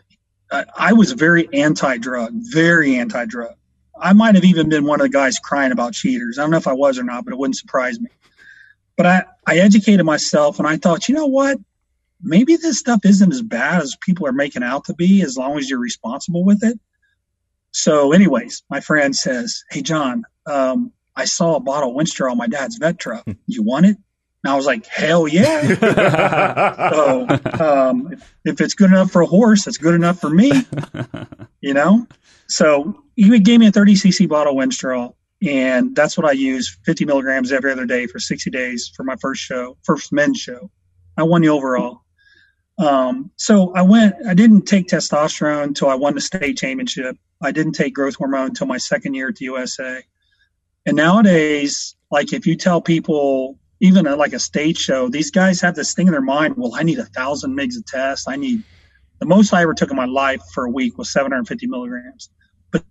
[0.50, 3.54] I, I was very anti-drug, very anti-drug.
[4.00, 6.38] I might have even been one of the guys crying about cheaters.
[6.38, 8.10] I don't know if I was or not, but it wouldn't surprise me.
[8.96, 11.58] But I, I educated myself and I thought, you know what?
[12.22, 15.58] Maybe this stuff isn't as bad as people are making out to be as long
[15.58, 16.78] as you're responsible with it.
[17.72, 22.38] So, anyways, my friend says, Hey, John, um, I saw a bottle of Winstrol on
[22.38, 23.24] my dad's vet truck.
[23.46, 23.96] You want it?
[24.44, 25.78] And I was like, hell yeah.
[26.90, 27.26] so,
[27.64, 30.50] um, if, if, it's good enough for a horse, it's good enough for me,
[31.60, 32.06] you know?
[32.48, 35.14] So he gave me a 30 cc bottle of Winstrol,
[35.46, 39.16] and that's what I use 50 milligrams every other day for 60 days for my
[39.20, 40.70] first show, first men's show.
[41.16, 42.01] I won the overall.
[42.78, 47.16] Um, so I went, I didn't take testosterone until I won the state championship.
[47.42, 50.02] I didn't take growth hormone until my second year at the USA.
[50.86, 55.60] And nowadays, like if you tell people, even at like a stage show, these guys
[55.60, 58.28] have this thing in their mind, well, I need a thousand mgs of test.
[58.28, 58.62] I need
[59.18, 62.30] the most I ever took in my life for a week was 750 milligrams.
[62.70, 62.84] But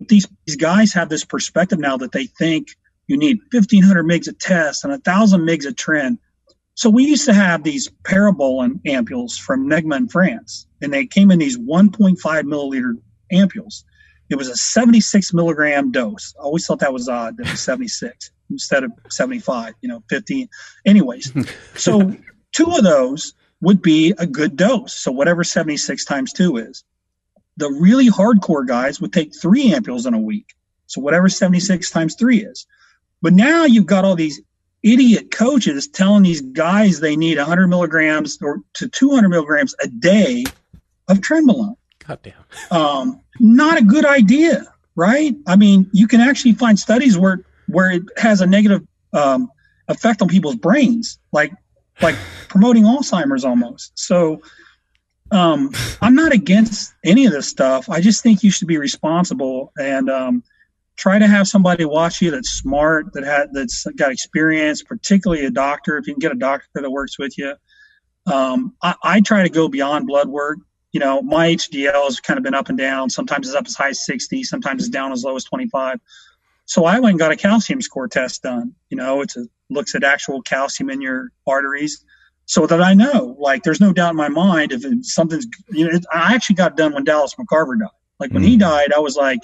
[0.00, 2.68] these, these guys have this perspective now that they think
[3.06, 6.18] you need 1500 mgs of test and a thousand mgs of tren
[6.78, 11.32] so we used to have these Parabolan ampules from Negma in France, and they came
[11.32, 12.92] in these 1.5 milliliter
[13.32, 13.82] ampules.
[14.30, 16.36] It was a 76 milligram dose.
[16.38, 20.04] I always thought that was odd that it was 76 instead of 75, you know,
[20.08, 20.48] 15.
[20.86, 21.32] Anyways,
[21.74, 22.14] so
[22.52, 24.94] two of those would be a good dose.
[24.94, 26.84] So whatever 76 times two is.
[27.56, 30.54] The really hardcore guys would take three ampules in a week.
[30.86, 32.68] So whatever 76 times three is.
[33.20, 34.40] But now you've got all these
[34.82, 40.44] idiot coaches telling these guys they need 100 milligrams or to 200 milligrams a day
[41.08, 41.74] of trenbolone.
[42.06, 42.34] Goddamn.
[42.70, 44.64] Um, not a good idea,
[44.94, 45.34] right?
[45.46, 49.50] I mean, you can actually find studies where where it has a negative um,
[49.88, 51.52] effect on people's brains, like
[52.00, 52.16] like
[52.48, 53.98] promoting Alzheimer's almost.
[53.98, 54.40] So
[55.30, 55.70] um,
[56.00, 57.90] I'm not against any of this stuff.
[57.90, 60.42] I just think you should be responsible and um,
[60.98, 65.50] try to have somebody watch you that's smart, that had that's got experience, particularly a
[65.50, 65.96] doctor.
[65.96, 67.54] If you can get a doctor that works with you,
[68.26, 70.58] um, I, I, try to go beyond blood work.
[70.92, 73.08] You know, my HDL has kind of been up and down.
[73.08, 76.00] Sometimes it's up as high as 60, sometimes it's down as low as 25.
[76.66, 78.74] So I went and got a calcium score test done.
[78.90, 79.32] You know, it
[79.70, 82.04] looks at actual calcium in your arteries
[82.44, 85.96] so that I know, like, there's no doubt in my mind if something's, you know,
[85.96, 87.88] it, I actually got done when Dallas McCarver died.
[88.18, 88.46] Like when mm.
[88.46, 89.38] he died, I was like,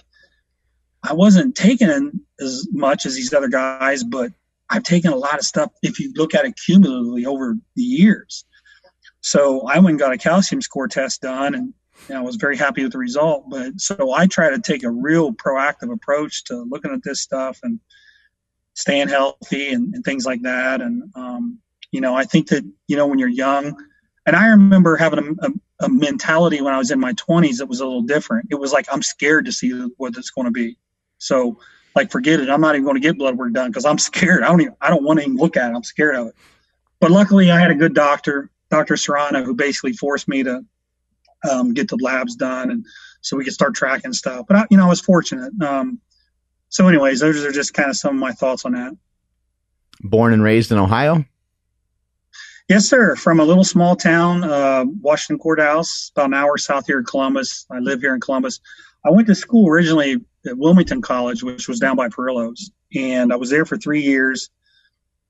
[1.05, 4.33] I wasn't taking as much as these other guys, but
[4.71, 8.45] I've taken a lot of stuff if you look at it cumulatively over the years.
[9.21, 11.75] So I went and got a calcium score test done and
[12.09, 13.49] know, I was very happy with the result.
[13.49, 17.59] But so I try to take a real proactive approach to looking at this stuff
[17.63, 17.81] and
[18.75, 20.81] staying healthy and, and things like that.
[20.81, 21.59] And, um,
[21.93, 23.77] you know, I think that, you know, when you're young,
[24.27, 25.51] and I remember having a, a,
[25.81, 28.49] a mentality when I was in my 20s that was a little different.
[28.51, 30.77] It was like, I'm scared to see what it's going to be.
[31.25, 31.59] So,
[31.97, 32.51] like, forget it.
[32.51, 34.43] I'm not even going to get blood work done because I'm scared.
[34.43, 35.75] I don't even, I don't want to even look at it.
[35.75, 36.35] I'm scared of it.
[37.01, 38.97] But luckily, I had a good doctor, Dr.
[38.97, 40.65] Serrano, who basically forced me to
[41.51, 42.87] um, get the labs done, and
[43.21, 44.47] so we could start tracking stuff.
[44.47, 45.53] But I, you know, I was fortunate.
[45.63, 46.01] Um,
[46.69, 48.97] so, anyways, those are just kind of some of my thoughts on that.
[50.01, 51.25] Born and raised in Ohio.
[52.69, 53.17] Yes, sir.
[53.17, 57.05] From a little small town, uh, Washington Court House, about an hour south here in
[57.05, 57.67] Columbus.
[57.71, 58.61] I live here in Columbus.
[59.05, 60.17] I went to school originally
[60.47, 64.51] at Wilmington College, which was down by Parrillos, and I was there for three years.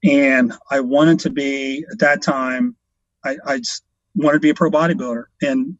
[0.02, 2.76] And I wanted to be at that time.
[3.24, 3.60] I, I
[4.14, 5.78] wanted to be a pro bodybuilder, and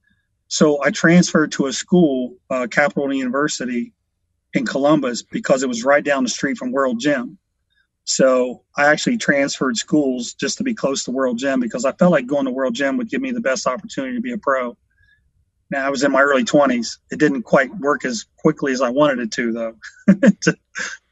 [0.49, 3.93] so I transferred to a school, uh, Capital University
[4.53, 7.39] in Columbus, because it was right down the street from World Gym.
[8.05, 12.12] So I actually transferred schools just to be close to World Gym because I felt
[12.12, 14.76] like going to World Gym would give me the best opportunity to be a pro.
[15.70, 16.98] Now I was in my early 20s.
[17.10, 19.76] It didn't quite work as quickly as I wanted it to, though.
[20.08, 20.56] it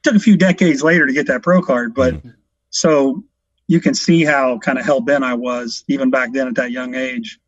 [0.02, 2.30] took a few decades later to get that pro card, but mm-hmm.
[2.70, 3.24] so
[3.66, 6.70] you can see how kind of hell bent I was even back then at that
[6.70, 7.38] young age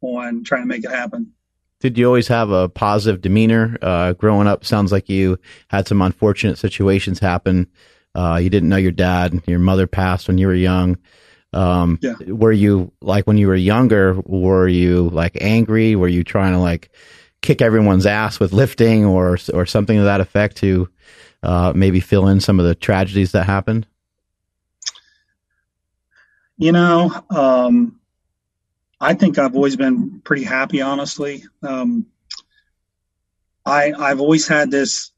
[0.00, 1.32] on trying to make it happen.
[1.80, 4.64] Did you always have a positive demeanor uh, growing up?
[4.64, 5.38] Sounds like you
[5.68, 7.66] had some unfortunate situations happen.
[8.14, 9.42] Uh, you didn't know your dad.
[9.46, 10.96] Your mother passed when you were young.
[11.52, 12.14] Um, yeah.
[12.26, 14.20] Were you like when you were younger?
[14.24, 15.96] Were you like angry?
[15.96, 16.90] Were you trying to like
[17.42, 20.88] kick everyone's ass with lifting or or something to that effect to
[21.42, 23.86] uh, maybe fill in some of the tragedies that happened?
[26.58, 28.00] You know, um,
[29.00, 31.44] I think I've always been pretty happy, honestly.
[31.62, 32.06] Um,
[33.64, 35.10] I I've always had this.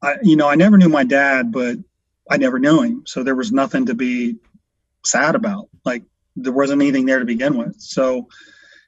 [0.00, 1.78] I you know I never knew my dad, but
[2.28, 4.36] I never knew him, so there was nothing to be
[5.04, 5.68] sad about.
[5.84, 6.04] Like
[6.36, 7.80] there wasn't anything there to begin with.
[7.80, 8.28] So,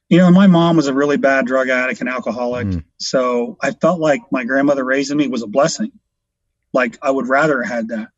[0.09, 2.67] you know, my mom was a really bad drug addict and alcoholic.
[2.67, 2.83] Mm.
[2.97, 5.91] So I felt like my grandmother raising me was a blessing.
[6.73, 8.09] Like I would rather have had that.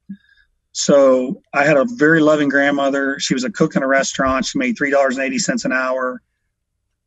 [0.72, 3.20] So I had a very loving grandmother.
[3.20, 4.46] She was a cook in a restaurant.
[4.46, 6.22] She made three dollars and eighty cents an hour,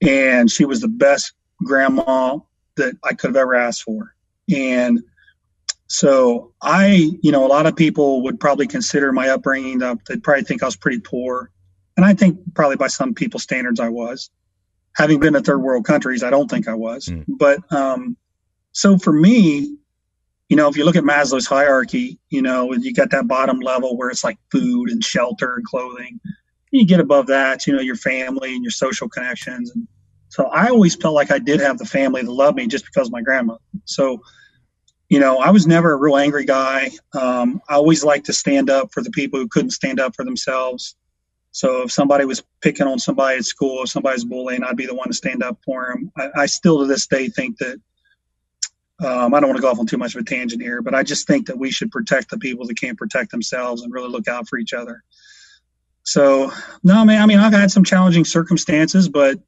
[0.03, 2.39] and she was the best grandma
[2.77, 4.15] that I could have ever asked for.
[4.53, 5.01] And
[5.91, 9.81] so I, you know, a lot of people would probably consider my upbringing.
[9.81, 11.51] they'd probably think I was pretty poor,
[11.97, 14.31] and I think probably by some people's standards I was.
[14.97, 17.07] Having been in third world countries, I don't think I was.
[17.07, 17.25] Mm.
[17.27, 18.17] But um,
[18.71, 19.77] so for me,
[20.49, 23.97] you know, if you look at Maslow's hierarchy, you know, you got that bottom level
[23.97, 26.21] where it's like food and shelter and clothing.
[26.71, 29.73] You get above that, you know, your family and your social connections.
[29.73, 29.89] And
[30.29, 33.09] so I always felt like I did have the family that loved me just because
[33.09, 33.57] of my grandma.
[33.87, 34.23] So,
[35.11, 36.91] you know, I was never a real angry guy.
[37.13, 40.25] Um, I always liked to stand up for the people who couldn't stand up for
[40.25, 40.95] themselves.
[41.51, 44.95] So if somebody was picking on somebody at school, if somebody's bullying, I'd be the
[44.95, 46.13] one to stand up for them.
[46.17, 47.81] I, I still to this day think that
[49.05, 50.95] um, I don't want to go off on too much of a tangent here, but
[50.95, 54.11] I just think that we should protect the people that can't protect themselves and really
[54.11, 55.03] look out for each other.
[56.05, 56.53] So,
[56.85, 59.41] no, man, I mean, I've had some challenging circumstances, but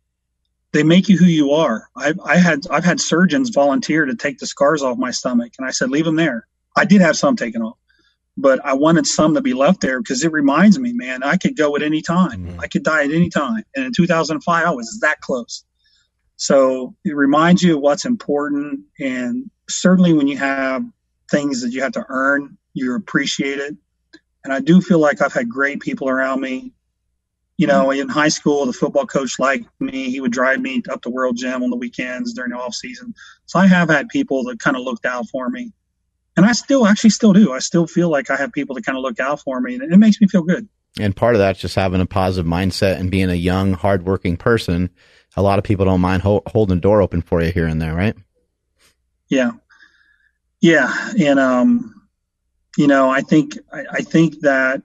[0.72, 1.88] they make you who you are.
[1.96, 5.66] I've, I had, I've had surgeons volunteer to take the scars off my stomach, and
[5.66, 6.46] I said, leave them there.
[6.76, 7.76] I did have some taken off,
[8.36, 11.56] but I wanted some to be left there because it reminds me, man, I could
[11.56, 12.46] go at any time.
[12.46, 12.60] Mm-hmm.
[12.60, 13.62] I could die at any time.
[13.76, 15.64] And in 2005, I was that close.
[16.36, 18.80] So it reminds you of what's important.
[18.98, 20.82] And certainly when you have
[21.30, 23.76] things that you have to earn, you appreciate it.
[24.44, 26.72] And I do feel like I've had great people around me.
[27.58, 30.10] You know, in high school, the football coach liked me.
[30.10, 33.14] He would drive me up to World Gym on the weekends during the off season.
[33.46, 35.72] So I have had people that kind of looked out for me.
[36.36, 37.52] And I still actually still do.
[37.52, 39.92] I still feel like I have people that kind of look out for me and
[39.92, 40.66] it makes me feel good.
[40.98, 44.90] And part of that's just having a positive mindset and being a young, hardworking person
[45.36, 47.80] a lot of people don't mind ho- holding the door open for you here and
[47.80, 48.16] there, right?
[49.28, 49.52] Yeah,
[50.60, 52.08] yeah, and um,
[52.76, 54.82] you know, I think I, I think that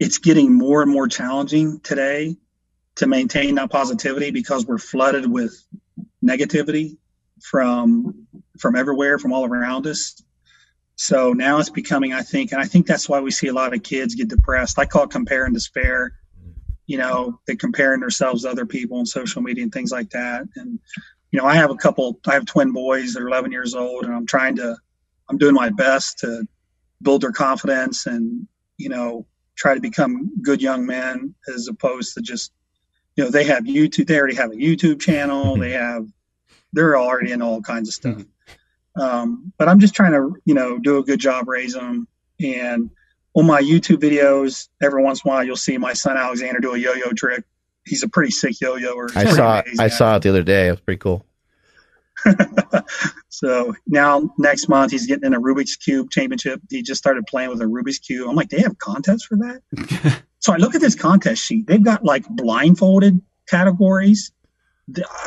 [0.00, 2.36] it's getting more and more challenging today
[2.96, 5.64] to maintain that positivity because we're flooded with
[6.24, 6.96] negativity
[7.40, 8.26] from
[8.58, 10.20] from everywhere, from all around us.
[10.96, 13.72] So now it's becoming, I think, and I think that's why we see a lot
[13.72, 14.78] of kids get depressed.
[14.78, 16.14] I call it compare and despair
[16.90, 20.42] you know, they're comparing themselves to other people on social media and things like that.
[20.56, 20.80] And
[21.30, 24.04] you know, I have a couple, I have twin boys that are 11 years old,
[24.04, 24.76] and I'm trying to,
[25.28, 26.48] I'm doing my best to
[27.00, 29.24] build their confidence and, you know,
[29.60, 32.50] try to become good young men as opposed to just,
[33.14, 36.06] you know, they have YouTube, they already have a YouTube channel, they have,
[36.72, 38.22] they're already in all kinds of stuff.
[38.96, 42.08] Um, but I'm just trying to, you know, do a good job raise them.
[42.42, 42.90] And
[43.34, 46.72] on my YouTube videos, every once in a while, you'll see my son Alexander do
[46.72, 47.44] a yo-yo trick.
[47.84, 49.10] He's a pretty sick yo-yoer.
[49.14, 49.78] I saw it.
[49.78, 50.68] I saw it the other day.
[50.68, 51.24] It was pretty cool.
[53.28, 56.60] so now next month he's getting in a Rubik's Cube championship.
[56.70, 58.28] He just started playing with a Rubik's Cube.
[58.28, 60.22] I'm like, they have contests for that?
[60.38, 61.66] so I look at this contest sheet.
[61.66, 64.32] They've got like blindfolded categories.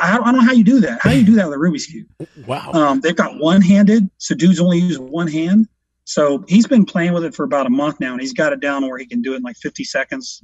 [0.00, 1.00] I don't know how you do that.
[1.00, 2.06] How do you do that with a Rubik's Cube?
[2.46, 2.72] Wow.
[2.72, 4.08] Um, they've got one handed.
[4.18, 5.68] So dudes only use one hand.
[6.04, 8.60] So he's been playing with it for about a month now, and he's got it
[8.60, 10.42] down where he can do it in like 50 seconds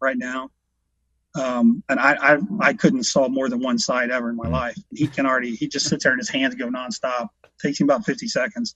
[0.00, 0.50] right now.
[1.38, 4.76] Um, and I, I, I couldn't solve more than one side ever in my life.
[4.92, 7.28] He can already, he just sits there and his hands go nonstop.
[7.62, 8.74] takes him about 50 seconds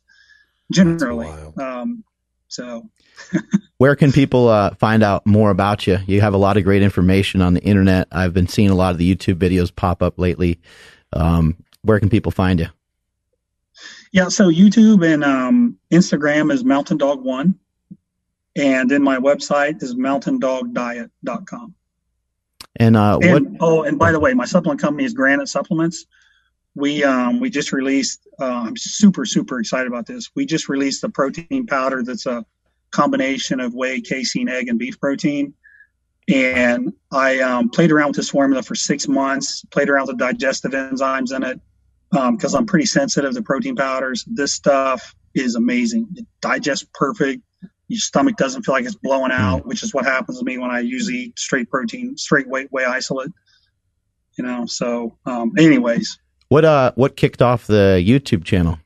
[0.71, 1.29] generally.
[1.59, 2.05] Um,
[2.47, 2.89] so
[3.79, 5.99] where can people uh, find out more about you?
[6.07, 8.07] You have a lot of great information on the internet.
[8.13, 10.61] I've been seeing a lot of the YouTube videos pop up lately.
[11.13, 12.69] Um, where can people find you?
[14.13, 17.59] Yeah, so YouTube and um, Instagram is Mountain Dog One,
[18.55, 21.75] and then my website is mountaindogdiet.com.
[22.77, 23.43] And uh, what?
[23.61, 26.07] oh, and by the way, my supplement company is Granite Supplements.
[26.75, 28.27] We um, we just released.
[28.41, 30.31] Uh, I'm super super excited about this.
[30.35, 32.47] We just released a protein powder that's a
[32.91, 35.55] combination of whey, casein, egg, and beef protein.
[36.33, 39.65] And I um, played around with this formula for six months.
[39.71, 41.61] Played around with the digestive enzymes in it
[42.11, 44.25] because um, I'm pretty sensitive to protein powders.
[44.27, 46.09] This stuff is amazing.
[46.15, 47.43] It digests perfect
[47.93, 50.71] your stomach doesn't feel like it's blowing out, which is what happens to me when
[50.71, 53.31] I usually eat straight protein, straight weight whey isolate.
[54.39, 56.19] You know, so um, anyways.
[56.49, 58.79] What uh what kicked off the YouTube channel?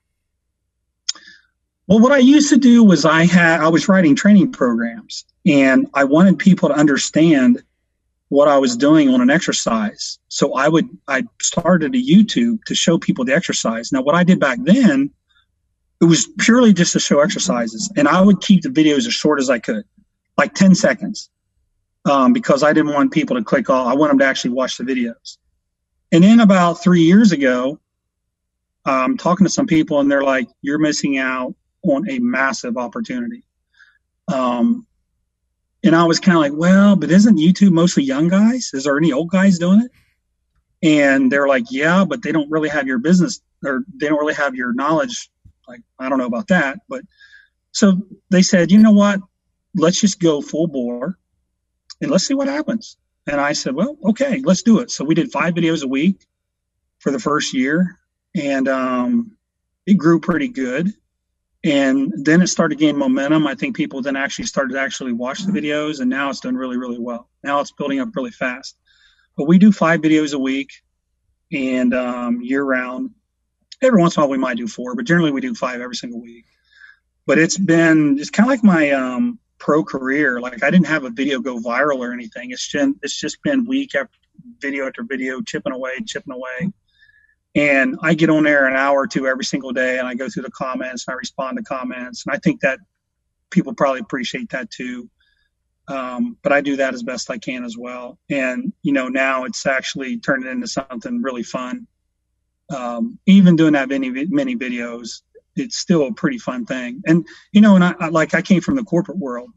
[1.86, 5.86] Well, what I used to do was I had I was writing training programs and
[5.94, 7.62] I wanted people to understand
[8.28, 10.18] what I was doing on an exercise.
[10.28, 13.92] So I would I started a YouTube to show people the exercise.
[13.92, 15.10] Now what I did back then
[16.00, 17.90] it was purely just to show exercises.
[17.96, 19.84] And I would keep the videos as short as I could,
[20.36, 21.30] like 10 seconds,
[22.04, 23.86] um, because I didn't want people to click off.
[23.86, 25.38] I want them to actually watch the videos.
[26.12, 27.80] And then about three years ago,
[28.84, 33.44] I'm talking to some people and they're like, you're missing out on a massive opportunity.
[34.32, 34.86] Um,
[35.82, 38.70] and I was kind of like, well, but isn't YouTube mostly young guys?
[38.74, 39.90] Is there any old guys doing it?
[40.86, 44.34] And they're like, yeah, but they don't really have your business or they don't really
[44.34, 45.30] have your knowledge
[45.68, 46.78] like, I don't know about that.
[46.88, 47.02] But
[47.72, 49.20] so they said, you know what?
[49.74, 51.18] Let's just go full bore
[52.00, 52.96] and let's see what happens.
[53.26, 54.90] And I said, well, okay, let's do it.
[54.90, 56.26] So we did five videos a week
[56.98, 57.98] for the first year
[58.34, 59.36] and um,
[59.86, 60.92] it grew pretty good.
[61.64, 63.46] And then it started gaining momentum.
[63.46, 66.56] I think people then actually started to actually watch the videos and now it's done
[66.56, 67.28] really, really well.
[67.42, 68.76] Now it's building up really fast.
[69.36, 70.70] But we do five videos a week
[71.52, 73.10] and um, year round
[73.82, 75.96] every once in a while we might do four, but generally we do five every
[75.96, 76.44] single week.
[77.26, 80.40] But it's been it's kind of like my um, pro career.
[80.40, 82.50] Like I didn't have a video go viral or anything.
[82.50, 84.18] It's just it's just been week after
[84.60, 86.72] video after video, chipping away, chipping away.
[87.54, 90.28] And I get on there an hour or two every single day, and I go
[90.28, 92.24] through the comments and I respond to comments.
[92.26, 92.78] And I think that
[93.50, 95.08] people probably appreciate that too.
[95.88, 98.18] Um, but I do that as best I can as well.
[98.28, 101.86] And you know, now it's actually turned into something really fun
[102.74, 105.22] um, even doing that many many videos,
[105.54, 107.02] it's still a pretty fun thing.
[107.06, 109.50] And you know, and I, I like I came from the corporate world,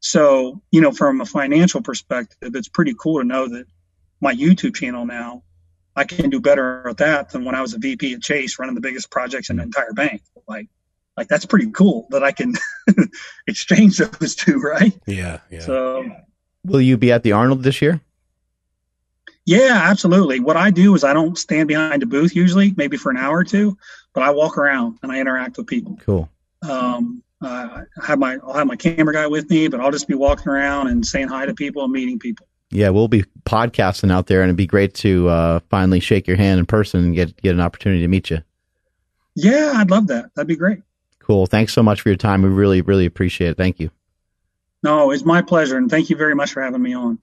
[0.00, 3.66] so you know, from a financial perspective, it's pretty cool to know that
[4.20, 5.42] my YouTube channel now
[5.96, 8.74] I can do better at that than when I was a VP at Chase running
[8.74, 10.22] the biggest projects in the entire bank.
[10.48, 10.68] Like,
[11.16, 12.54] like that's pretty cool that I can
[13.46, 14.98] exchange those two, right?
[15.06, 15.60] Yeah, yeah.
[15.60, 16.10] So,
[16.64, 18.00] will you be at the Arnold this year?
[19.46, 20.40] Yeah, absolutely.
[20.40, 23.38] What I do is I don't stand behind a booth usually, maybe for an hour
[23.38, 23.76] or two,
[24.12, 25.98] but I walk around and I interact with people.
[26.04, 26.28] Cool.
[26.68, 30.08] Um, uh, I have my I'll have my camera guy with me, but I'll just
[30.08, 32.46] be walking around and saying hi to people and meeting people.
[32.70, 36.36] Yeah, we'll be podcasting out there, and it'd be great to uh, finally shake your
[36.36, 38.42] hand in person and get get an opportunity to meet you.
[39.34, 40.34] Yeah, I'd love that.
[40.34, 40.80] That'd be great.
[41.18, 41.46] Cool.
[41.46, 42.42] Thanks so much for your time.
[42.42, 43.56] We really, really appreciate it.
[43.56, 43.90] Thank you.
[44.82, 47.18] No, it's my pleasure, and thank you very much for having me on.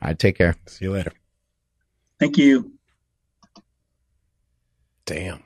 [0.00, 0.56] All right, take care.
[0.66, 1.12] See you later.
[2.20, 2.72] Thank you.
[5.06, 5.42] Damn.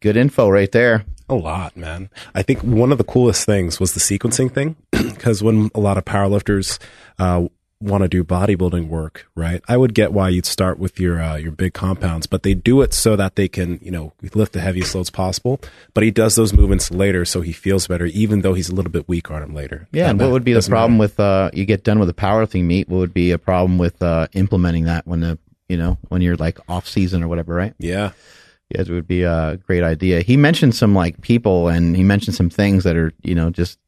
[0.00, 1.04] Good info right there.
[1.28, 2.08] A lot, man.
[2.34, 5.98] I think one of the coolest things was the sequencing thing, because when a lot
[5.98, 6.78] of powerlifters
[7.18, 7.48] uh,
[7.80, 9.62] want to do bodybuilding work, right?
[9.66, 12.82] I would get why you'd start with your uh, your big compounds, but they do
[12.82, 15.60] it so that they can, you know, lift the heaviest loads possible.
[15.94, 18.90] But he does those movements later, so he feels better, even though he's a little
[18.92, 19.88] bit weak on him later.
[19.92, 21.00] Yeah, That and what would be the problem matter.
[21.00, 22.88] with uh, you get done with a powerlifting meet?
[22.88, 26.36] What would be a problem with uh, implementing that when the you know when you're
[26.36, 27.74] like off season or whatever, right?
[27.78, 28.10] Yeah,
[28.68, 30.20] Yes, it would be a great idea.
[30.20, 33.80] He mentioned some like people and he mentioned some things that are, you know, just,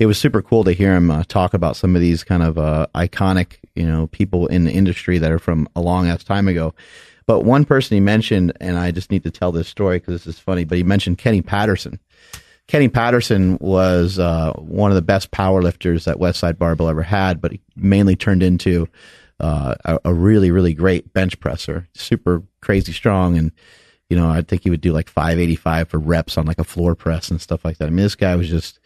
[0.00, 2.56] it was super cool to hear him uh, talk about some of these kind of
[2.56, 6.48] uh, iconic, you know, people in the industry that are from a long ass time
[6.48, 6.74] ago.
[7.26, 10.34] But one person he mentioned, and I just need to tell this story because this
[10.34, 12.00] is funny, but he mentioned Kenny Patterson.
[12.66, 17.38] Kenny Patterson was uh, one of the best power lifters that Westside Barbell ever had,
[17.42, 18.88] but he mainly turned into
[19.38, 23.36] uh, a, a really, really great bench presser, super crazy strong.
[23.36, 23.52] And,
[24.08, 26.94] you know, I think he would do like 585 for reps on like a floor
[26.94, 27.88] press and stuff like that.
[27.88, 28.80] I mean, this guy was just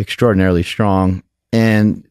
[0.00, 1.22] extraordinarily strong.
[1.52, 2.06] And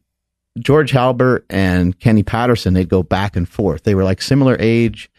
[0.58, 3.84] George Halbert and Kenny Patterson, they'd go back and forth.
[3.84, 5.10] They were like similar age.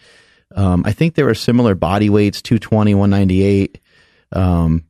[0.55, 3.79] Um, I think they were similar body weights, 220, 198.
[4.31, 4.85] Um,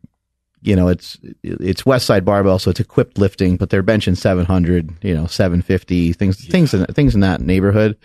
[0.61, 5.03] you know, it's it's West Side Barbell, so it's equipped lifting, but they're benching 700,
[5.03, 7.97] you know, 750, things things in, things in that neighborhood.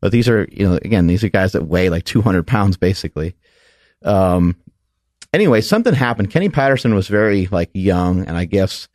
[0.00, 3.34] But these are, you know, again, these are guys that weigh like 200 pounds basically.
[4.04, 4.56] Um,
[5.34, 6.30] anyway, something happened.
[6.30, 8.88] Kenny Patterson was very like young, and I guess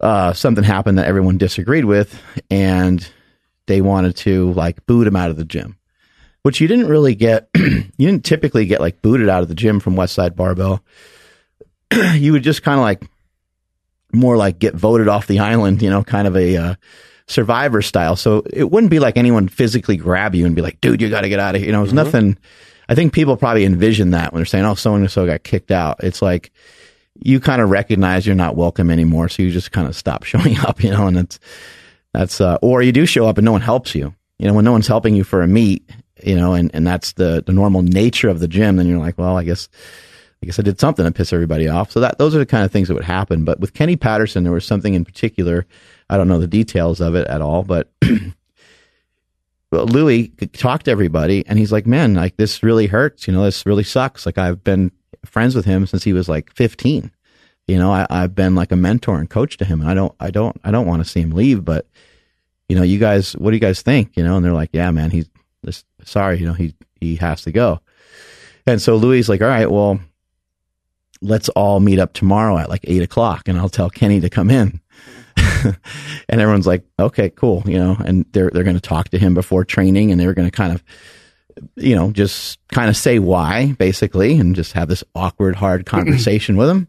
[0.00, 2.20] uh, something happened that everyone disagreed with,
[2.50, 3.06] and
[3.66, 5.76] they wanted to like boot him out of the gym,
[6.42, 7.48] which you didn't really get.
[7.56, 10.82] you didn't typically get like booted out of the gym from West Side Barbell.
[12.14, 13.02] you would just kind of like
[14.12, 16.74] more like get voted off the island, you know, kind of a uh,
[17.26, 18.14] survivor style.
[18.14, 21.22] So it wouldn't be like anyone physically grab you and be like, dude, you got
[21.22, 21.66] to get out of here.
[21.66, 22.38] You know, it was nothing.
[22.88, 25.70] I think people probably envision that when they're saying, oh, so and so got kicked
[25.70, 26.02] out.
[26.02, 26.52] It's like
[27.22, 29.28] you kind of recognize you're not welcome anymore.
[29.28, 31.38] So you just kind of stop showing up, you know, and it's,
[32.12, 34.14] that's, uh, or you do show up and no one helps you.
[34.38, 35.88] You know, when no one's helping you for a meet,
[36.22, 39.16] you know, and, and that's the, the normal nature of the gym, then you're like,
[39.16, 39.68] well, I guess,
[40.42, 41.90] I guess I did something to piss everybody off.
[41.90, 43.44] So that those are the kind of things that would happen.
[43.44, 45.66] But with Kenny Patterson, there was something in particular.
[46.10, 47.90] I don't know the details of it at all, but
[49.82, 53.26] Louie talked to everybody, and he's like, "Man, like this really hurts.
[53.26, 54.26] You know, this really sucks.
[54.26, 54.92] Like I've been
[55.24, 57.10] friends with him since he was like 15.
[57.66, 60.14] You know, I, I've been like a mentor and coach to him, and I don't,
[60.20, 61.64] I don't, I don't want to see him leave.
[61.64, 61.86] But
[62.68, 64.16] you know, you guys, what do you guys think?
[64.16, 65.28] You know, and they're like, "Yeah, man, he's
[65.64, 66.38] just sorry.
[66.38, 67.80] You know, he he has to go."
[68.66, 70.00] And so Louie is like, "All right, well."
[71.20, 74.50] Let's all meet up tomorrow at like eight o'clock and I'll tell Kenny to come
[74.50, 74.80] in.
[76.28, 77.62] and everyone's like, okay, cool.
[77.66, 80.48] You know, and they're, they're going to talk to him before training and they're going
[80.48, 80.82] to kind of,
[81.76, 86.56] you know, just kind of say why basically and just have this awkward, hard conversation
[86.56, 86.88] with him.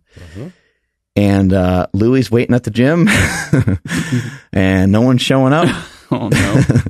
[1.15, 3.07] And, uh, Louie waiting at the gym
[4.53, 5.69] and no one's showing up.
[6.11, 6.63] Oh no.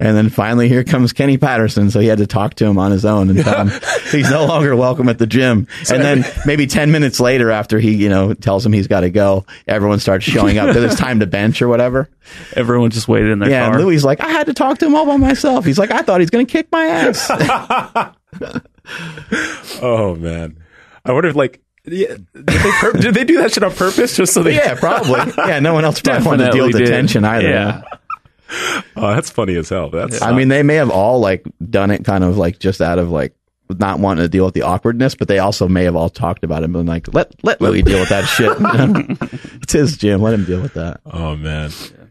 [0.00, 1.90] And then finally, here comes Kenny Patterson.
[1.90, 3.80] So he had to talk to him on his own and tell him
[4.12, 5.66] he's no longer welcome at the gym.
[5.90, 9.10] And then maybe 10 minutes later, after he, you know, tells him he's got to
[9.10, 12.08] go, everyone starts showing up because it's time to bench or whatever.
[12.54, 13.64] Everyone just waited in their Yeah.
[13.66, 13.74] car.
[13.76, 15.64] And Louie is like, I had to talk to him all by myself.
[15.64, 17.28] He's like, I thought he's going to kick my ass.
[19.82, 20.58] Oh man,
[21.04, 21.60] I wonder if like.
[21.84, 24.54] Yeah, did they, pur- did they do that shit on purpose just so they?
[24.54, 25.20] yeah, probably.
[25.38, 25.58] Yeah.
[25.60, 26.88] No one else probably wanted to deal with the did.
[26.88, 27.48] tension either.
[27.48, 27.80] Yeah.
[28.96, 29.90] Oh, that's funny as hell.
[29.90, 32.98] That's I mean, they may have all like done it kind of like just out
[32.98, 33.32] of like
[33.70, 36.62] not wanting to deal with the awkwardness, but they also may have all talked about
[36.62, 38.50] it and been like, let let Louie deal with that shit.
[39.62, 40.20] it's his gym.
[40.20, 41.00] Let him deal with that.
[41.06, 41.70] oh man.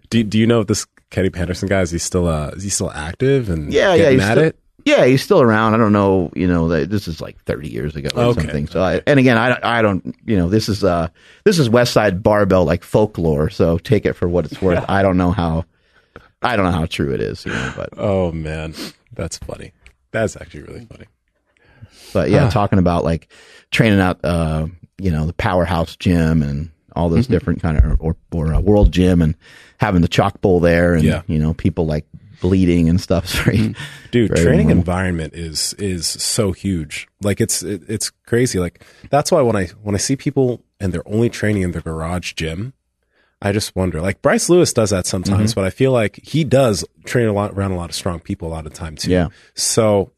[0.10, 2.70] Do Do you know if this Kenny Patterson guy is he still uh is he
[2.70, 4.10] still active and Yeah, yeah.
[4.12, 4.60] He's at still, it?
[4.86, 5.74] Yeah, he's still around.
[5.74, 6.32] I don't know.
[6.36, 8.42] You know, this is like 30 years ago or Okay.
[8.44, 8.68] something.
[8.68, 10.16] So, I, and again, I, I don't.
[10.26, 11.10] You know, this is uh
[11.44, 13.50] this is West Side Barbell like folklore.
[13.50, 14.86] So take it for what it's worth.
[14.88, 15.66] I don't know how.
[16.42, 17.46] I don't know how true it is.
[17.46, 18.74] You know, but Oh man,
[19.14, 19.72] that's funny.
[20.12, 21.06] That's actually really funny.
[22.14, 23.32] But yeah, talking about like
[23.72, 24.68] training out, uh,
[25.00, 27.16] you know, the powerhouse gym and all Mm-hmm.
[27.16, 29.36] those different kind of, or, or a world gym and
[29.80, 31.22] having the chalk bowl there and, Yeah.
[31.28, 32.08] you know, people like
[32.42, 33.26] bleeding and stuff.
[33.46, 33.76] Very,
[34.10, 34.80] dude Very training normal.
[34.80, 39.66] environment is is so huge like it's it, it's crazy like that's why when i
[39.84, 42.74] when i see people and they're only training in their garage gym
[43.42, 45.60] i just wonder like bryce lewis does that sometimes Mm-hmm.
[45.62, 48.48] but i feel like he does train a lot around a lot of strong people
[48.48, 49.28] a lot of time too Yeah.
[49.56, 50.12] so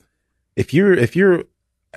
[0.55, 1.43] if you're if you're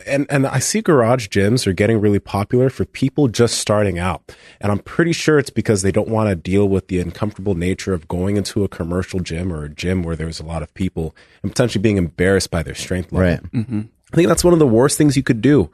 [0.07, 4.35] and and I see garage gyms are getting really popular for people just starting out.
[4.59, 7.93] And I'm pretty sure it's because they don't want to deal with the uncomfortable nature
[7.93, 11.15] of going into a commercial gym or a gym where there's a lot of people
[11.43, 13.51] and potentially being embarrassed by their strength level.
[13.53, 13.67] right.
[14.13, 15.71] I think that's one of the worst things you could do.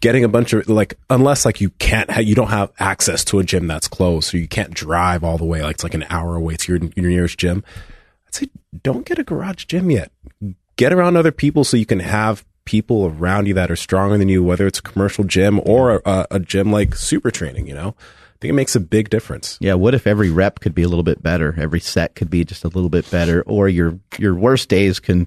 [0.00, 3.38] Getting a bunch of like unless like you can't ha- you don't have access to
[3.38, 6.06] a gym that's close or you can't drive all the way like it's like an
[6.10, 7.64] hour away to your, your nearest gym.
[8.26, 8.48] I'd say
[8.82, 10.10] don't get a garage gym yet.
[10.76, 14.28] Get around other people so you can have people around you that are stronger than
[14.28, 17.94] you whether it's a commercial gym or a, a gym like super training you know
[18.36, 19.56] I think it makes a big difference.
[19.62, 21.54] Yeah, what if every rep could be a little bit better?
[21.56, 25.26] Every set could be just a little bit better, or your your worst days can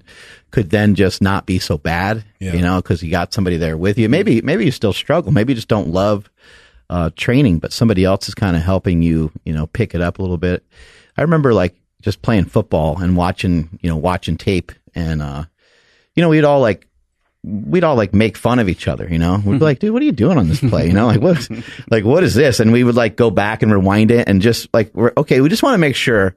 [0.52, 2.24] could then just not be so bad.
[2.38, 2.52] Yeah.
[2.52, 4.08] You know, because you got somebody there with you.
[4.08, 5.32] Maybe maybe you still struggle.
[5.32, 6.30] Maybe you just don't love
[6.88, 9.32] uh, training, but somebody else is kind of helping you.
[9.44, 10.64] You know, pick it up a little bit.
[11.16, 15.46] I remember like just playing football and watching you know watching tape, and uh,
[16.14, 16.86] you know we'd all like
[17.44, 19.42] we'd all like make fun of each other, you know.
[19.44, 21.48] We'd be like, "Dude, what are you doing on this play?" You know, like what,
[21.90, 22.60] like what is this?
[22.60, 25.40] And we would like go back and rewind it and just like, we're okay.
[25.40, 26.34] We just want to make sure.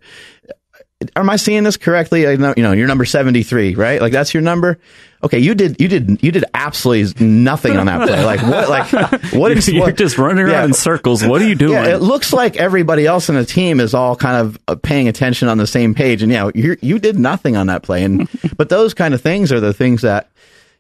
[1.18, 2.26] Am I seeing this correctly?
[2.26, 4.00] I know, you know, you're number seventy three, right?
[4.00, 4.80] Like that's your number.
[5.22, 8.24] Okay, you did, you did, you did absolutely nothing on that play.
[8.24, 8.70] Like what?
[8.70, 9.68] Like what is?
[9.68, 10.64] You're what, just running around Yeah.
[10.66, 11.22] in circles.
[11.26, 11.74] What are you doing?
[11.74, 15.10] yeah, it looks like everybody else in the team is all kind of uh, paying
[15.10, 18.30] attention on the same page, and yeah, you you did nothing on that play, and
[18.58, 20.30] but those kind of things are the things that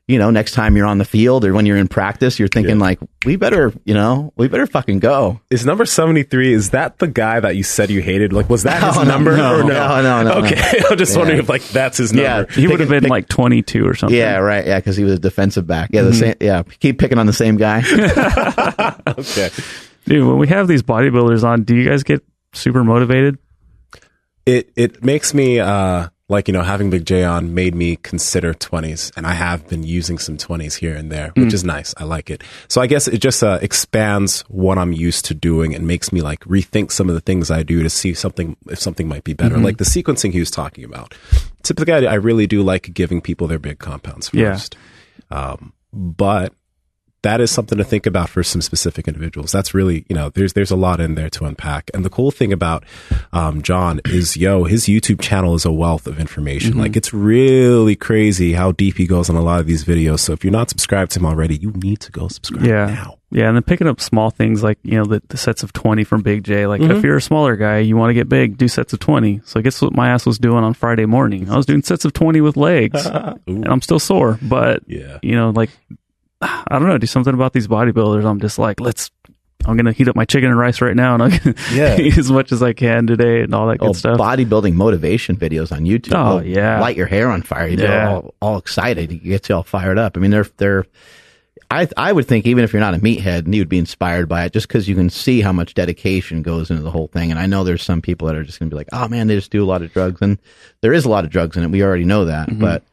[0.08, 2.78] you know next time you're on the field or when you're in practice, you're thinking
[2.78, 5.39] like, we better, you know, we better fucking go.
[5.49, 8.34] Is number 73, is that the guy that you said you hated?
[8.34, 10.01] Like, was that his No, number no, or no?
[10.01, 10.82] no, no, no, Okay.
[10.89, 11.18] I'm just Yeah.
[11.20, 12.24] wondering if, like, that's his number.
[12.24, 12.36] Yeah.
[12.38, 12.51] number.
[12.54, 14.18] he would have been pick- like 22 or something.
[14.18, 14.66] Yeah, right.
[14.68, 15.89] Yeah, because he was a defensive back.
[15.93, 16.36] Yeah, the same.
[16.41, 17.82] Yeah, keep picking on the same guy.
[19.08, 19.49] Okay.
[20.06, 23.38] Dude, when we have these bodybuilders on, do you guys get super motivated?
[24.45, 28.54] It, it makes me, uh, like, you know, having Big J on made me consider
[28.54, 31.94] 20s, and I have been using some 20s here and there, which is nice.
[31.98, 32.44] I like it.
[32.68, 36.22] So I guess it just uh, expands what I'm used to doing and makes me
[36.22, 39.34] like rethink some of the things I do to see something, if something might be
[39.34, 39.58] better.
[39.58, 41.14] Like the sequencing he was talking about.
[41.64, 44.52] Typically, I, I really do like giving people their big compounds Yeah.
[44.54, 44.76] first.
[45.32, 46.54] Um, but
[47.24, 49.52] that is something to think about for some specific individuals.
[49.52, 51.90] That's really, you know, there's there's a lot in there to unpack.
[51.94, 52.84] And the cool thing about
[53.32, 56.78] um, John is, yo, his YouTube channel is a wealth of information.
[56.78, 60.20] Like it's really crazy how deep he goes on a lot of these videos.
[60.20, 62.86] So if you're not subscribed to him already, you need to go subscribe Yeah.
[62.88, 63.18] now.
[63.32, 66.04] Yeah, and then picking up small things like, you know, the, the sets of 20
[66.04, 66.68] from Big J.
[66.68, 66.92] Like, Mm-hmm.
[66.92, 69.42] if you're a smaller guy, you want to get big, do sets of 20.
[69.44, 71.50] So, guess what my ass was doing on Friday morning?
[71.50, 73.04] I was doing sets of 20 with legs.
[73.48, 75.18] and I'm still sore, but, Yeah.
[75.24, 75.72] you know, like,
[76.44, 78.26] I don't know, do something about these bodybuilders.
[78.26, 79.12] I'm just like, let's,
[79.66, 81.32] I'm going to heat up my chicken and rice right now and I'm
[81.74, 81.98] Yeah.
[81.98, 84.18] eat as much as I can today and all that good Oh, stuff.
[84.18, 86.14] bodybuilding motivation videos on YouTube.
[86.16, 86.80] Oh, They'll yeah.
[86.82, 87.68] light your hair on fire.
[87.68, 87.88] You Yeah.
[87.88, 89.12] get all, all excited.
[89.12, 90.18] You get you all fired up.
[90.18, 90.86] I mean, they're they're.
[91.72, 94.28] I I would think even if you're not a meathead, and you would be inspired
[94.30, 97.32] by it just because you can see how much dedication goes into the whole thing.
[97.32, 99.26] And I know there's some people that are just going to be like, oh man,
[99.28, 100.38] they just do a lot of drugs, and
[100.82, 101.72] there is a lot of drugs in it.
[101.72, 102.60] We already know that, mm-hmm.
[102.60, 102.84] but.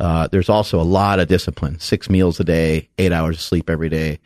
[0.00, 1.78] Uh, there's also a lot of discipline.
[1.78, 4.18] Six meals a day, eight hours of sleep every day,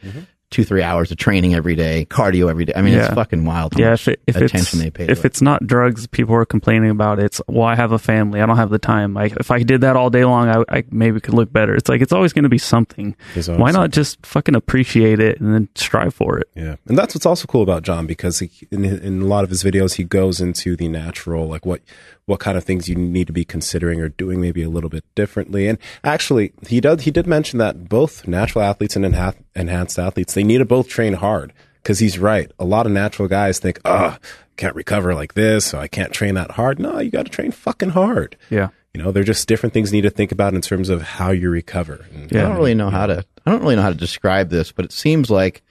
[0.50, 2.72] two, three hours of training every day, cardio every day.
[2.76, 3.06] I mean, Yeah.
[3.06, 3.74] it's fucking wild.
[3.74, 5.06] how yeah, much if, it, if attention it's they pay.
[5.06, 5.24] to if it.
[5.24, 7.24] it's not drugs, people are complaining about it.
[7.24, 9.14] It's well, I have a family, I don't have the time.
[9.14, 11.74] Like if I did that all day long, I, I maybe could look better.
[11.74, 13.16] It's like it's always going to be something.
[13.34, 16.48] There's always Why not just fucking appreciate it and then strive for it?
[16.54, 19.50] Yeah, and that's what's also cool about John because he, in in a lot of
[19.50, 21.80] his videos he goes into the natural, like what
[22.26, 25.04] what kind of things you need to be considering or doing maybe a little bit
[25.14, 25.66] differently.
[25.68, 30.34] And actually, he does he did mention that both natural athletes and enha- enhanced athletes
[30.34, 31.52] they need to both train hard
[31.82, 32.50] because he's right.
[32.58, 34.18] A lot of natural guys think, oh, I
[34.56, 36.78] can't recover like this, so I can't train that hard.
[36.78, 38.36] No, you got to train fucking hard.
[38.48, 41.02] Yeah, You know, they're just different things you need to think about in terms of
[41.02, 42.06] how you recover.
[42.14, 42.44] And, Yeah.
[42.44, 43.24] I don't really know how to.
[43.44, 45.62] I don't really know how to describe this, but it seems like,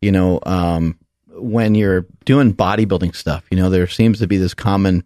[0.00, 0.96] you know, um,
[1.28, 5.04] when you're doing bodybuilding stuff, you know, there seems to be this common,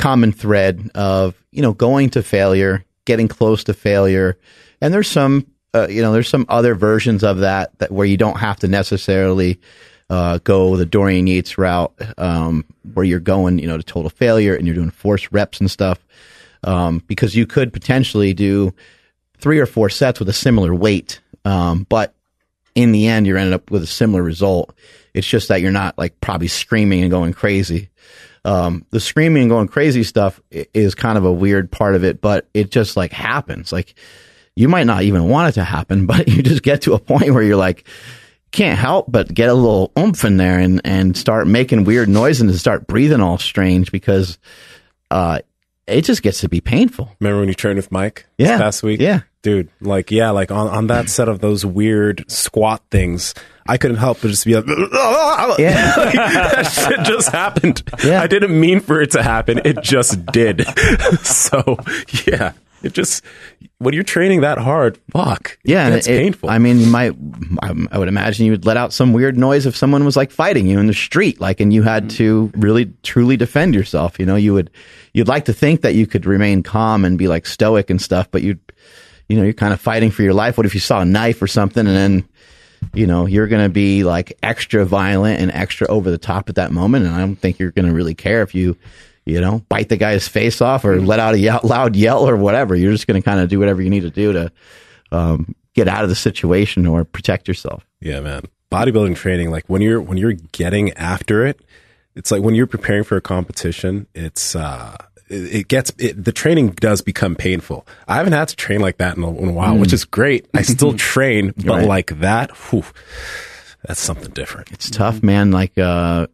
[0.00, 4.38] common thread of you know going to failure, getting close to failure,
[4.80, 8.16] and there's some, uh, you know, there's some other versions of that that where you
[8.16, 9.60] don't have to necessarily.
[10.08, 12.64] Uh, go the Dorian Yates route, um,
[12.94, 16.04] where you're going, you know, to total failure and you're doing forced reps and stuff,
[16.64, 18.74] um, because you could potentially do
[19.38, 21.20] three or four sets with a similar weight.
[21.44, 22.12] Um, but
[22.74, 24.74] in the end, you're ended up with a similar result.
[25.14, 27.88] It's just that you're not like probably screaming and going crazy.
[28.44, 32.20] Um, the screaming and going crazy stuff is kind of a weird part of it,
[32.20, 33.72] but it just like happens.
[33.72, 33.94] Like
[34.56, 37.32] you might not even want it to happen, but you just get to a point
[37.32, 37.86] where you're like,
[38.52, 42.40] can't help but get a little oomph in there and, and start making weird noises
[42.40, 44.38] and start breathing all strange because,
[45.10, 45.40] uh,
[45.90, 47.14] it just gets to be painful.
[47.20, 48.58] Remember when you trained with Mike Yeah.
[48.58, 49.00] past week?
[49.00, 49.20] Yeah.
[49.42, 53.34] Dude, like, yeah, like on, on that set of those weird squat things,
[53.66, 54.66] I couldn't help but just be like,
[55.58, 55.94] Yeah.
[55.96, 57.82] Like, that shit just happened.
[58.04, 58.20] Yeah.
[58.22, 59.60] I didn't mean for it to happen.
[59.64, 60.66] It just did.
[61.22, 61.78] so,
[62.26, 62.52] yeah.
[62.82, 63.24] it just
[63.78, 65.58] when you're training that hard, fuck.
[65.64, 66.50] Yeah, and that's it- painful.
[66.50, 67.14] I mean, you might.
[67.62, 70.30] I, I would imagine you would let out some weird noise if someone was like
[70.30, 72.10] fighting you in the street, like, and you had mm.
[72.16, 74.18] to really truly defend yourself.
[74.18, 74.70] You know, you would.
[75.12, 78.30] You'd like to think that you could remain calm and be like stoic and stuff,
[78.30, 78.58] but you,
[79.28, 80.56] you know, you're kind of fighting for your life.
[80.56, 82.28] What if you saw a knife or something, and then,
[82.94, 86.54] you know, you're going to be like extra violent and extra over the top at
[86.56, 88.76] that moment, and I don't think you're going to really care if you.
[89.30, 92.36] You know, bite the guy's face off or let out a yell, loud yell or
[92.36, 92.74] whatever.
[92.74, 94.52] You're just going to kind of do whatever you need to do to
[95.12, 97.86] um, get out of the situation or protect yourself.
[98.00, 98.42] Yeah, man.
[98.70, 101.60] Bodybuilding training, like when you're when you're getting after it,
[102.14, 104.96] it's like when you're preparing for a competition, it's uh
[105.28, 107.84] it, it gets it, the training does become painful.
[108.06, 110.46] I haven't had to train like that in a, in a while, which is great.
[110.54, 111.86] I still train, but Right.
[111.86, 112.84] like that, whew,
[113.84, 114.70] that's something different.
[114.72, 115.50] It's tough, man.
[115.50, 116.26] Like, uh,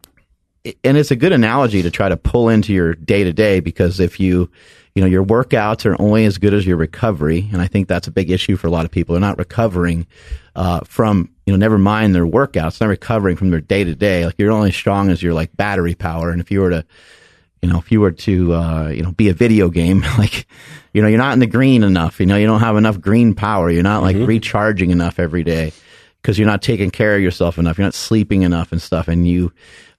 [0.84, 4.00] and it's a good analogy to try to pull into your day to day because
[4.00, 4.50] if you,
[4.94, 8.08] you know, your workouts are only as good as your recovery, and I think that's
[8.08, 9.14] a big issue for a lot of people.
[9.14, 10.06] They're not recovering
[10.54, 14.24] uh, from, you know, never mind their workouts, not recovering from their day to day.
[14.24, 16.84] Like, you're only as strong as your like battery power, and if you were to
[17.62, 20.46] you know, if you were to, uh, you know, be a video game, like,
[20.92, 22.20] you know, you're not in the green enough.
[22.20, 23.70] You know, you don't have enough green power.
[23.70, 25.72] You're not like recharging enough every day
[26.26, 27.78] because you're not taking care of yourself enough.
[27.78, 29.06] You're not sleeping enough and stuff.
[29.06, 29.52] And you,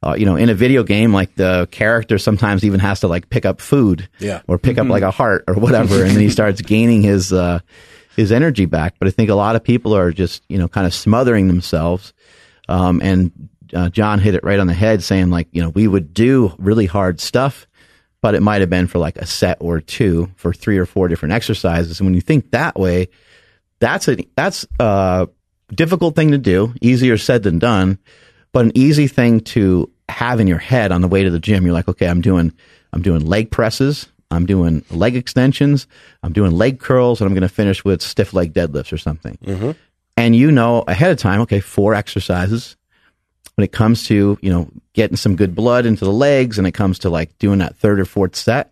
[0.06, 3.30] uh, you know, in a video game, like the character sometimes even has to like
[3.30, 4.42] pick up food, Yeah.
[4.46, 7.60] or pick up like a heart or whatever, and then he starts gaining his uh,
[8.18, 8.96] his energy back.
[9.00, 12.12] But I think a lot of people are just, you know, kind of smothering themselves.
[12.68, 13.32] Um, and
[13.74, 16.54] uh, John hit it right on the head, saying like, you know, we would do
[16.58, 17.68] really hard stuff,
[18.22, 21.08] but it might have been for like a set or two for three or four
[21.08, 22.02] different exercises.
[22.02, 23.08] And when you think that way,
[23.80, 25.30] that's a that's a
[25.74, 26.74] difficult thing to do.
[26.82, 28.00] Easier said than done,
[28.52, 31.66] but an easy thing to have in your head on the way to the gym.
[31.66, 32.54] You're like, okay, I'm doing
[32.94, 34.08] I'm doing leg presses.
[34.30, 35.88] I'm doing leg extensions.
[36.22, 39.38] I'm doing leg curls, and I'm going to finish with stiff leg deadlifts or something
[39.44, 39.72] mm-hmm.
[40.18, 42.76] and you know ahead of time, okay, four exercises.
[43.56, 46.74] When it comes to, you know, getting some good blood into the legs and it
[46.74, 48.72] comes to like doing that third or fourth set,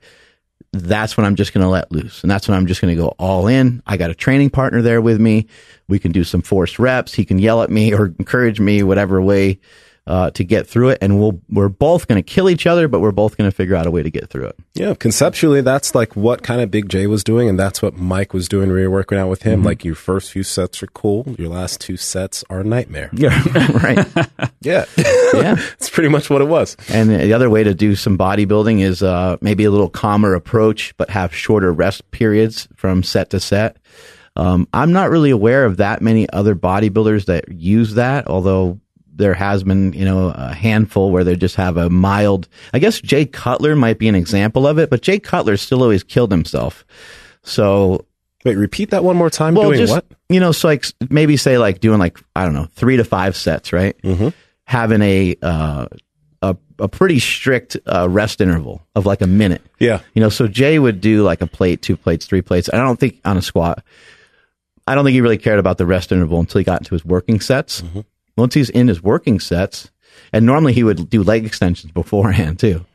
[0.81, 2.21] that's when I'm just going to let loose.
[2.21, 3.81] And that's when I'm just going to go all in.
[3.85, 5.47] I got a training partner there with me.
[5.87, 7.13] We can do some forced reps.
[7.13, 9.59] He can yell at me or encourage me, whatever way
[10.07, 10.99] uh, to get through it.
[11.01, 13.75] And we'll, we're both going to kill each other, but we're both going to figure
[13.75, 14.55] out a way to get through it.
[14.75, 18.33] Yeah, conceptually, that's like what kind of Big J was doing, and that's what Mike
[18.33, 19.63] was doing when you were working out with him.
[19.63, 23.09] Like your first few sets are cool, your last two sets are a nightmare.
[23.13, 23.41] Yeah.
[23.83, 24.05] right.
[24.61, 25.57] Yeah, Yeah.
[25.73, 26.75] it's pretty much what it was.
[26.89, 30.97] And the other way to do some bodybuilding is uh, maybe a little calmer approach,
[30.97, 33.77] but have shorter rest periods from set to set.
[34.35, 38.79] Um, I'm not really aware of that many other bodybuilders that use that, although
[39.15, 42.47] there has been, you know, a handful where they just have a mild.
[42.73, 46.03] I guess Jay Cutler might be an example of it, but Jay Cutler still always
[46.03, 46.85] killed himself.
[47.43, 48.05] So
[48.43, 49.55] Wait, repeat that one more time.
[49.55, 50.05] well, doing just what?
[50.29, 53.35] you know, so like maybe say like doing like I don't know three to five
[53.35, 53.99] sets, right?
[54.03, 54.29] Mm-hmm.
[54.65, 55.87] Having a uh,
[56.43, 59.63] a a pretty strict uh, rest interval of like a minute.
[59.79, 62.69] Yeah, You know, so Jay would do like a plate, two plates, three plates.
[62.71, 63.83] I don't think on a squat.
[64.87, 67.03] I don't think he really cared about the rest interval until he got into his
[67.03, 67.83] working sets.
[68.37, 69.91] Once he's in his working sets,
[70.33, 72.85] and normally he would do leg extensions beforehand too.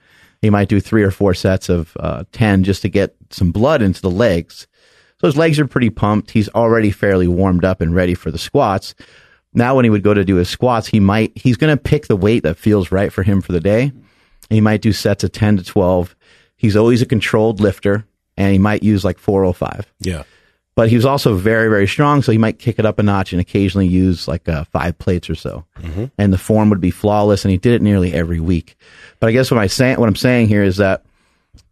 [0.42, 3.82] He might do three or four sets of uh, 10 just to get some blood
[3.82, 4.66] into the legs.
[5.20, 6.30] So his legs are pretty pumped.
[6.30, 8.94] He's already fairly warmed up and ready for the squats.
[9.52, 12.06] Now, when he would go to do his squats, he might, he's going to pick
[12.06, 13.92] the weight that feels right for him for the day.
[14.48, 16.16] He might do sets of 10 to 12.
[16.56, 18.06] He's always a controlled lifter
[18.36, 20.22] and he might use like 405 yeah.
[20.76, 23.32] But he was also very very strong so he might kick it up a notch
[23.32, 25.64] and occasionally use like uh, five plates or so
[26.18, 28.76] and the form would be flawless and he did it nearly every week
[29.18, 31.04] but i guess what i say what i'm saying here is that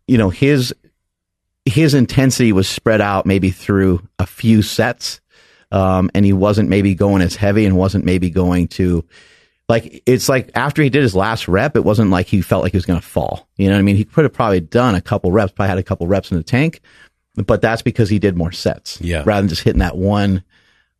[0.06, 0.74] you know his
[1.64, 5.20] his intensity was spread out maybe through a few sets
[5.70, 9.04] um, and he wasn't maybe going as heavy and wasn't maybe going to
[9.68, 12.72] like it's like after he did his last rep, it wasn't like he felt like
[12.72, 13.46] he was going to fall.
[13.56, 13.96] You know what I mean?
[13.96, 16.42] He could have probably done a couple reps, probably had a couple reps in the
[16.42, 16.80] tank,
[17.46, 19.22] but that's because he did more sets, Yeah.
[19.24, 20.42] rather than just hitting that one,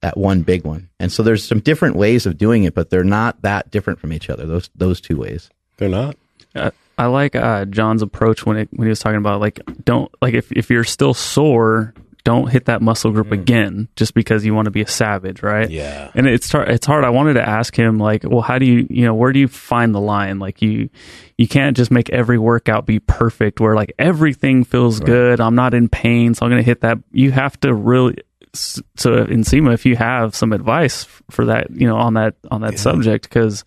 [0.01, 0.89] that one big one.
[1.01, 4.13] And so there's some different ways of doing it, but they're not that different from
[4.13, 4.47] each other.
[4.47, 5.51] Those those two ways.
[5.79, 6.17] They're not.
[6.55, 10.11] Uh, I like uh, John's approach when it when he was talking about like don't
[10.23, 11.95] like if if you're still sore,
[12.29, 13.41] don't hit that muscle group mm-hmm.
[13.41, 15.71] again just because you want to be a savage, right?
[15.71, 16.11] Yeah.
[16.15, 17.03] And it's tar- it's hard.
[17.03, 19.49] I wanted to ask him like, well, how do you you know where do you
[19.49, 20.39] find the line?
[20.39, 20.91] Like you
[21.39, 25.41] you can't just make every workout be perfect where like everything feels good.
[25.41, 26.99] I'm not in pain, so I'm going to hit that.
[27.13, 28.19] You have to really.
[28.53, 32.79] So Nsima, if you have some advice for that, you know, on that on that
[32.79, 33.65] subject, because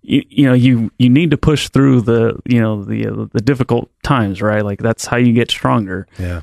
[0.00, 3.90] you, you know you you need to push through the you know the the difficult
[4.02, 6.42] times right like that's how you get stronger Yeah.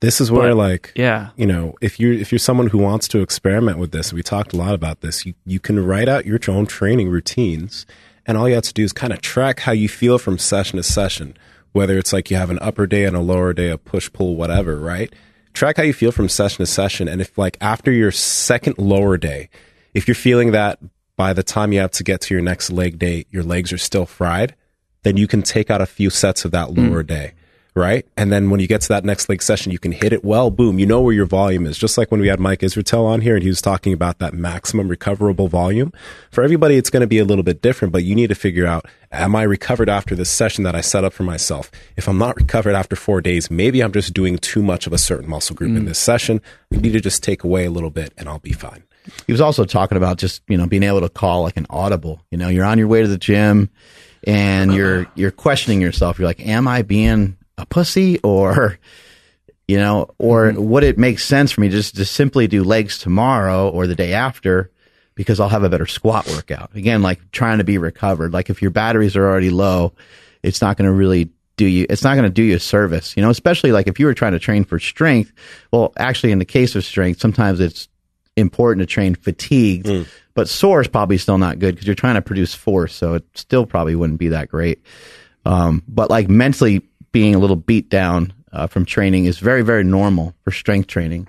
[0.00, 1.28] This is where But- like Yeah.
[1.36, 4.52] you know, if you're if you're someone who wants to experiment with this, we talked
[4.52, 5.26] a lot about this.
[5.26, 7.86] You you can write out your own training routines,
[8.26, 10.76] and all you have to do is kind of track how you feel from session
[10.76, 11.36] to session.
[11.72, 14.34] Whether it's like you have an upper day and a lower day, a push pull,
[14.36, 15.12] whatever, right?
[15.52, 19.16] Track how you feel from session to session, and if like after your second lower
[19.16, 19.48] day,
[19.94, 20.78] if you're feeling that
[21.16, 23.78] by the time you have to get to your next leg day, your legs are
[23.78, 24.54] still fried,
[25.02, 26.88] then you can take out a few sets of that mm.
[26.90, 27.32] lower day,
[27.74, 28.06] right?
[28.16, 30.50] And then when you get to that next leg session, you can hit it well,
[30.50, 31.78] boom, you know where your volume is.
[31.78, 34.34] Just like when we had Mike Israetel on here and he was talking about that
[34.34, 35.92] maximum recoverable volume.
[36.30, 38.66] For everybody, it's going to be a little bit different, but you need to figure
[38.66, 41.70] out, am I recovered after this session that I set up for myself?
[41.96, 44.98] If I'm not recovered after four days, maybe I'm just doing too much of a
[44.98, 45.88] certain muscle group in mm.
[45.88, 46.40] this session.
[46.72, 48.82] I need to just take away a little bit and I'll be fine.
[49.26, 52.20] He was also talking about just you know being able to call like an audible.
[52.30, 53.70] You know, you're on your way to the gym,
[54.26, 54.76] and uh-huh.
[54.76, 56.18] you're you're questioning yourself.
[56.18, 58.78] You're like, am I being a pussy or
[59.70, 63.68] you know, or would it make sense for me just to simply do legs tomorrow
[63.68, 64.72] or the day after
[65.14, 66.74] because I'll have a better squat workout?
[66.74, 68.32] Again, like trying to be recovered.
[68.32, 69.92] Like if your batteries are already low,
[70.42, 73.14] it's not going to really do you it's not going to do you a service
[73.18, 75.30] you know especially like if you were trying to train for strength
[75.70, 77.86] well actually in the case of strength sometimes it's
[78.34, 79.86] important to train fatigued
[80.32, 83.24] but sore is probably still not good because you're trying to produce force so it
[83.34, 84.82] still probably wouldn't be that great
[85.44, 86.80] um, but like mentally
[87.12, 91.28] being a little beat down uh, from training is very very normal for strength training.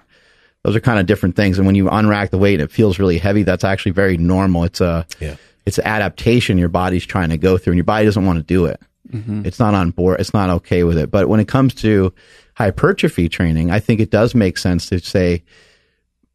[0.63, 1.57] Those are kind of different things.
[1.57, 4.63] And when you unrack the weight and it feels really heavy that's actually very normal.
[4.63, 5.35] It's a Yeah.
[5.65, 8.43] it's an adaptation your body's trying to go through and your body doesn't want to
[8.43, 8.79] do it.
[9.45, 11.11] It's not on board it's not okay with it.
[11.11, 12.13] But when it comes to
[12.55, 15.41] hypertrophy training i think it does make sense to say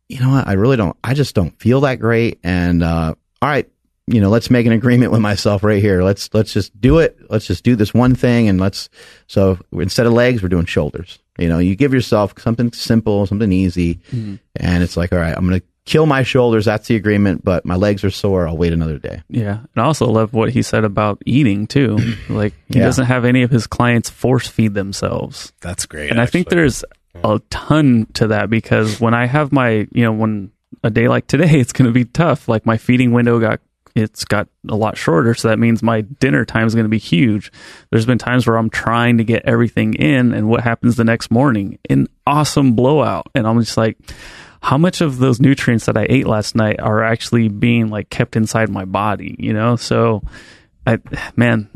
[0.08, 0.46] you know what?
[0.48, 2.38] I really don't i just don't feel that great.
[2.42, 3.68] And uh, all right
[4.06, 7.16] you know let's make an agreement with myself right here let's let's just do it
[7.28, 8.88] let's just do this one thing and let's
[9.26, 13.50] so instead of legs we're doing shoulders you know you give yourself something simple something
[13.52, 14.36] easy mm-hmm.
[14.56, 17.74] and it's like all right i'm gonna kill my shoulders that's the agreement but my
[17.76, 19.58] legs are sore i'll wait another day Yeah.
[19.58, 21.96] And I also love what he said about eating too.
[22.28, 22.84] like he Yeah.
[22.86, 25.52] doesn't have any of his clients force feed themselves.
[25.60, 26.10] That's great.
[26.10, 26.84] and I think there's
[27.22, 30.50] a ton to that because when I have my, you know, when
[30.82, 32.48] a day like today, it's going to be tough.
[32.48, 33.60] Like my feeding window got,
[33.96, 35.34] it's got a lot shorter.
[35.34, 37.50] So that means my dinner time is going to be huge.
[37.90, 41.30] There's been times where I'm trying to get everything in and what happens the next
[41.30, 41.78] morning?
[41.88, 43.28] An awesome blowout.
[43.34, 43.96] And I'm just like,
[44.60, 48.36] how much of those nutrients that I ate last night are actually being like kept
[48.36, 49.76] inside my body, you know?
[49.76, 50.22] So
[50.86, 50.98] I,
[51.34, 51.70] man,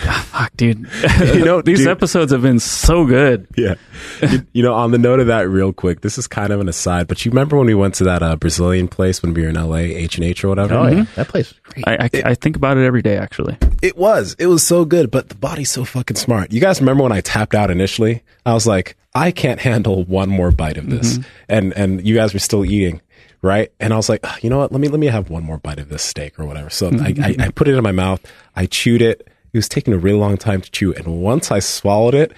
[0.00, 0.88] fuck, dude.
[1.20, 3.46] You know, these dude- episodes have been so good.
[3.56, 3.74] Yeah.
[4.22, 6.68] you, you know, on the note of that, real quick, this is kind of an
[6.68, 9.48] aside, but you remember when we went to that uh, Brazilian place when we were
[9.48, 10.74] in LA, H and H or whatever?
[10.74, 13.56] oh yeah that place is great I, I, I think about it every day, actually.
[13.82, 14.34] It was.
[14.38, 16.52] It was so good, but the body's so fucking smart.
[16.52, 18.22] You guys remember when I tapped out initially?
[18.44, 21.18] I was like, I can't handle one more bite of this,
[21.48, 23.00] and and you guys were still eating,
[23.42, 23.72] right?
[23.80, 24.70] And I was like, "Ah, you know what?
[24.70, 26.70] Let me let me have one more bite of this steak or whatever.
[26.70, 28.20] So I, I, I put it in my mouth.
[28.54, 29.26] I chewed it.
[29.52, 32.32] It was taking a really long time to chew, and once I swallowed it.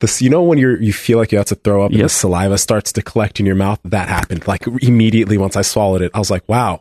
[0.00, 2.08] This, you know, when you're, you feel like you have to throw up and the
[2.08, 6.10] saliva starts to collect in your mouth, that happened like immediately once I swallowed it.
[6.14, 6.80] I was like, wow,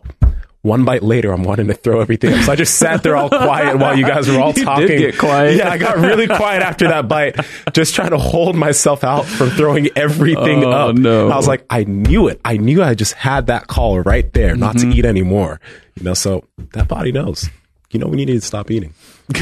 [0.61, 2.43] one bite later, I'm wanting to throw everything up.
[2.45, 4.87] So I just sat there all quiet while you guys were all You did talking.
[4.99, 5.57] get quiet.
[5.57, 7.35] Yeah, I got really quiet after that bite,
[7.73, 10.95] just trying to hold myself out from throwing everything Oh, up.
[10.95, 11.29] no.
[11.29, 12.39] I was like, I knew it.
[12.45, 14.91] I knew I just had that call right there, not Mm-hmm.
[14.91, 15.59] to eat anymore.
[15.95, 17.49] You know, so that body knows.
[17.91, 18.93] You know when you need to stop eating.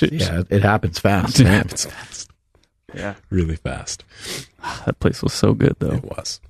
[0.00, 1.52] yeah it happens fast It man.
[1.58, 2.30] happens fast,
[2.94, 3.14] Yeah.
[3.30, 4.04] really fast.
[4.86, 5.92] That place was so good, though.
[5.92, 6.40] It was.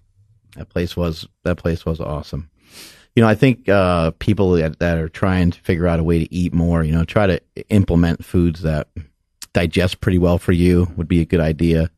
[0.57, 2.49] That place was that place was awesome.
[3.17, 6.19] You know, I think uh, people that, that are trying to figure out a way
[6.21, 8.89] to eat more, you know, try to implement foods that
[9.53, 11.91] digest pretty well for you would be a good idea.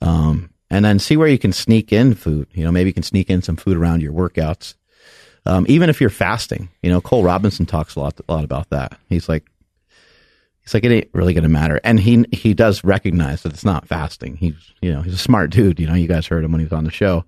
[0.00, 2.46] Um, and then see where you can sneak in food.
[2.52, 4.74] You know, maybe you can sneak in some food around your workouts.
[5.46, 8.70] Um, even if you're fasting, you know, Cole Robinson talks a lot, a lot about
[8.70, 8.98] that.
[9.08, 9.44] He's like,
[10.62, 11.80] he's like, it ain't really going to matter.
[11.84, 14.36] And he, he does recognize that it's not fasting.
[14.36, 15.78] He's, you know, he's a smart dude.
[15.78, 17.24] You know, you guys heard him when he was on the show.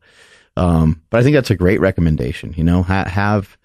[0.56, 2.54] Um, but I think that's a great recommendation.
[2.56, 3.56] You know, ha- have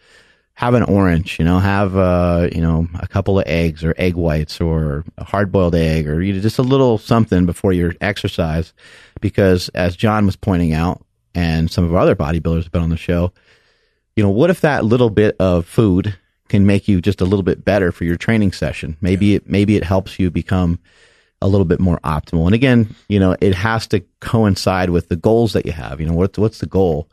[0.55, 1.39] have an orange.
[1.39, 5.23] You know, have uh, you know a couple of eggs or egg whites or a
[5.23, 8.73] hard boiled egg or you know, just a little something before your exercise,
[9.21, 11.03] because as John was pointing out,
[11.33, 13.31] and some of our other bodybuilders have been on the show.
[14.15, 16.17] You know, what if that little bit of food
[16.49, 18.97] can make you just a little bit better for your training session?
[19.01, 20.79] Maybe it maybe it helps you become
[21.41, 22.45] a little bit more optimal.
[22.45, 25.99] And again, you know, it has to coincide with the goals that you have.
[25.99, 27.09] You know, what's what's the goal?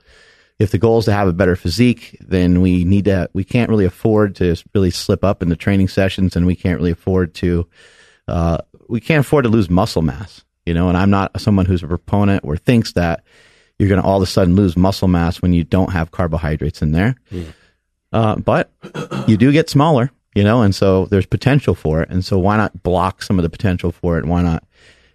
[0.59, 3.31] If the goal is to have a better physique, then we need to.
[3.33, 6.79] We can't really afford to really slip up in the training sessions, and we can't
[6.79, 7.69] really afford to.
[8.27, 8.59] Uh,
[8.89, 10.45] we can't afford to lose muscle mass.
[10.67, 13.25] you know, and I'm not someone who's a proponent or thinks that
[13.79, 16.83] you're going to all of a sudden lose muscle mass when you don't have carbohydrates
[16.83, 17.15] in there.
[18.13, 18.73] Uh, but
[19.27, 22.11] you do get smaller, you know, and so there's potential for it.
[22.11, 24.25] And so why not block some of the potential for it?
[24.25, 24.65] Why not,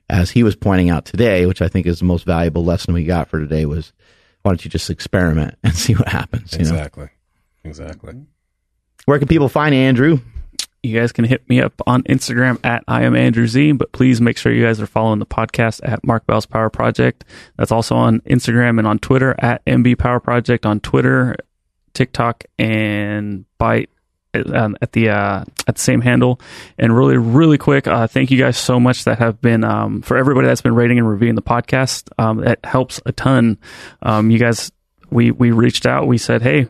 [0.10, 3.04] as he was pointing out today, which I think is the most valuable lesson we
[3.04, 3.92] got for today was,
[4.44, 6.54] why don't you just experiment and see what happens?
[6.54, 6.72] You know?
[6.72, 7.10] Exactly.
[7.64, 8.14] Exactly.
[9.06, 10.20] Where can people find Andrew?
[10.86, 14.20] You guys can hit me up on Instagram at I am Andrew Z, but please
[14.20, 17.24] make sure you guys are following the podcast at Mark Bell's Power Project.
[17.56, 21.38] That's also on Instagram and on Twitter at MB Power Project on Twitter,
[21.94, 23.88] TikTok, and Byte
[24.34, 26.42] um, at the uh, at the same handle.
[26.78, 30.18] And really, really quick, uh, thank you guys so much that have been um, for
[30.18, 32.10] everybody that's been rating and reviewing the podcast.
[32.18, 33.58] Um, that helps a ton.
[34.02, 34.70] Um, you guys,
[35.10, 36.68] we we reached out, we said, hey,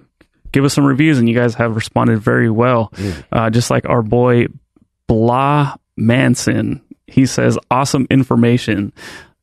[0.53, 2.93] give us some reviews, and you guys have responded very well.
[3.31, 4.45] Uh, just like our boy
[5.07, 8.93] Blah Manson, he says, awesome information.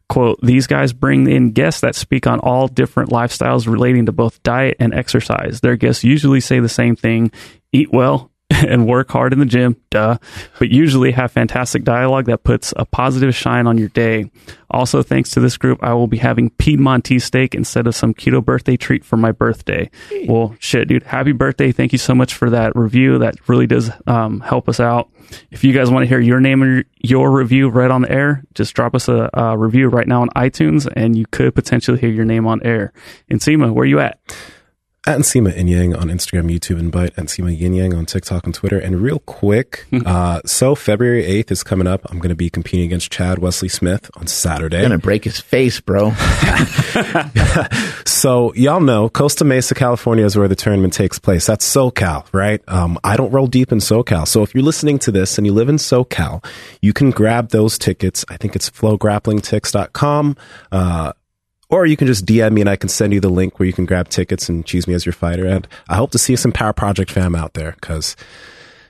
[0.08, 4.42] Quote, these guys bring in guests that speak on all different lifestyles relating to both
[4.42, 5.60] diet and exercise.
[5.60, 7.30] Their guests usually say the same thing
[7.72, 8.29] eat well
[8.68, 10.18] and work hard in the gym, duh,
[10.58, 14.30] but usually have fantastic dialogue that puts a positive shine on your day.
[14.70, 18.44] Also, thanks to this group, I will be having Piedmontese steak instead of some keto
[18.44, 19.90] birthday treat for my birthday.
[20.28, 21.72] Well, shit, dude, happy birthday.
[21.72, 23.18] Thank you so much for that review.
[23.18, 25.10] That really does um, help us out.
[25.50, 28.44] If you guys want to hear your name and your review right on the air,
[28.54, 32.10] just drop us a, a review right now on iTunes and you could potentially hear
[32.10, 32.92] your name on air.
[33.28, 34.18] And Seema, where you at?
[35.06, 37.16] At Nsima Inyang on Instagram, YouTube, and Byte.
[37.18, 38.78] At Nsima Inyang on TikTok and Twitter.
[38.78, 42.02] And real quick, uh, so February 8th is coming up.
[42.10, 44.82] I'm going to be competing against Chad Wesley Smith on Saturday.
[44.82, 46.12] Gonna break his face, bro.
[48.20, 51.46] So y'all know Costa Mesa, California is where the tournament takes place.
[51.46, 52.60] That's SoCal, right?
[52.68, 54.28] Um, I don't roll deep in SoCal.
[54.28, 56.44] So if you're listening to this and you live in SoCal,
[56.82, 58.26] you can grab those tickets.
[58.28, 60.36] I think it's flowgrapplingtix.com.
[60.70, 61.12] Uh,
[61.70, 63.72] or you can just DM me and I can send you the link where you
[63.72, 65.46] can grab tickets and choose me as your fighter.
[65.46, 68.16] And I hope to see some Power Project fam out there because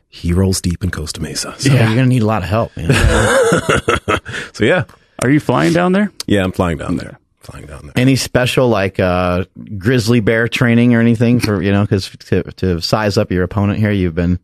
[0.09, 1.55] he rolls deep in Costa Mesa.
[1.59, 2.91] So Yeah, you're gonna need a lot of help, man.
[4.53, 4.85] so yeah.
[5.23, 6.11] Are you flying down there?
[6.27, 7.19] Yeah, I'm flying down there.
[7.41, 7.93] Flying down there.
[7.97, 9.45] Any special like uh,
[9.79, 13.79] grizzly bear training or anything for you know because to to size up your opponent
[13.79, 14.39] here, you've been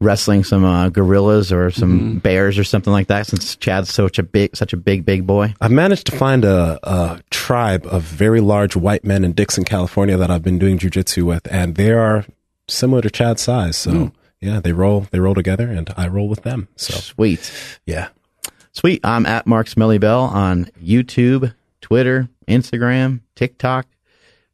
[0.00, 4.22] wrestling some uh, gorillas or some bears or something like that since Chad's such a
[4.22, 5.54] big such a big big boy.
[5.60, 10.16] I've managed to find a, a tribe of very large white men in Dixon, California
[10.16, 12.26] that I've been doing jujitsu with, and they are
[12.68, 13.76] similar to Chad's size.
[13.76, 16.68] So yeah, they roll they roll together, and I roll with them.
[16.76, 17.50] So Sweet.
[17.86, 18.08] yeah,
[18.72, 19.00] Sweet.
[19.04, 23.86] I'm at Mark Smelly Bell on YouTube, Twitter, Instagram, TikTok,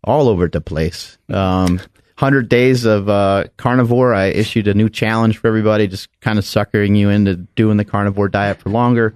[0.05, 1.19] all over the place.
[1.29, 1.81] Um,
[2.23, 4.15] 100 days of uh, carnivore.
[4.15, 7.85] I issued a new challenge for everybody, just kind of suckering you into doing the
[7.85, 9.13] carnivore diet for longer.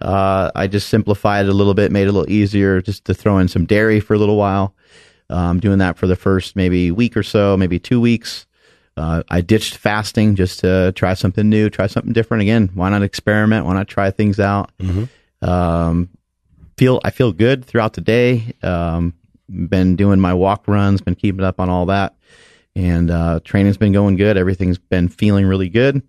[0.00, 3.12] Uh, I just simplified it a little bit, made it a little easier just to
[3.12, 4.74] throw in some dairy for a little while.
[5.28, 8.46] Um, doing that for the first maybe week or so, maybe two weeks.
[8.96, 12.40] Uh, I ditched fasting just to try something new, try something different.
[12.40, 13.66] Again, why not experiment?
[13.66, 14.72] Why not try things out?
[15.42, 16.08] Um,
[16.78, 18.54] feel I feel good throughout the day.
[18.62, 19.12] Um,
[19.50, 22.14] been doing my walk runs, been keeping up on all that,
[22.76, 24.36] and uh, training's been going good.
[24.36, 26.02] Everything's been feeling really good,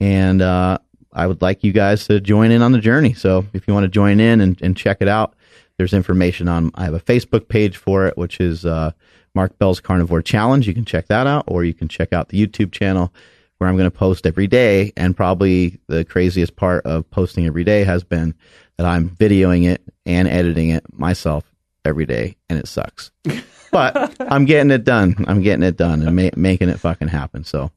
[0.00, 0.78] and uh,
[1.12, 3.14] I would like you guys to join in on the journey.
[3.14, 5.34] So if you want to join in and, and check it out,
[5.78, 6.70] there's information on.
[6.74, 8.92] I have a Facebook page for it, which is uh,
[9.34, 10.66] Mark Bell's Carnivore Challenge.
[10.66, 13.12] You can check that out, or you can check out the YouTube channel
[13.58, 14.92] where I'm going to post every day.
[14.96, 18.34] And probably the craziest part of posting every day has been
[18.76, 21.44] that I'm videoing it and editing it myself
[21.84, 23.10] every day, and it sucks.
[23.74, 25.24] But I'm getting it done.
[25.26, 27.42] I'm getting it done and ma- making it fucking happen.
[27.42, 27.72] So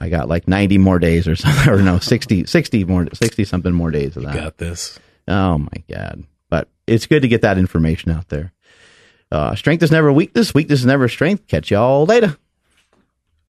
[0.00, 3.72] I got like 90 more days or something, or no, 60, 60 more, 60 something
[3.72, 4.34] more days of that.
[4.36, 4.98] got this.
[5.26, 6.24] Oh my god!
[6.48, 8.52] But it's good to get that information out there.
[9.32, 10.54] Uh, strength is never weakness.
[10.54, 11.46] Weakness is never strength.
[11.48, 12.36] Catch y'all later.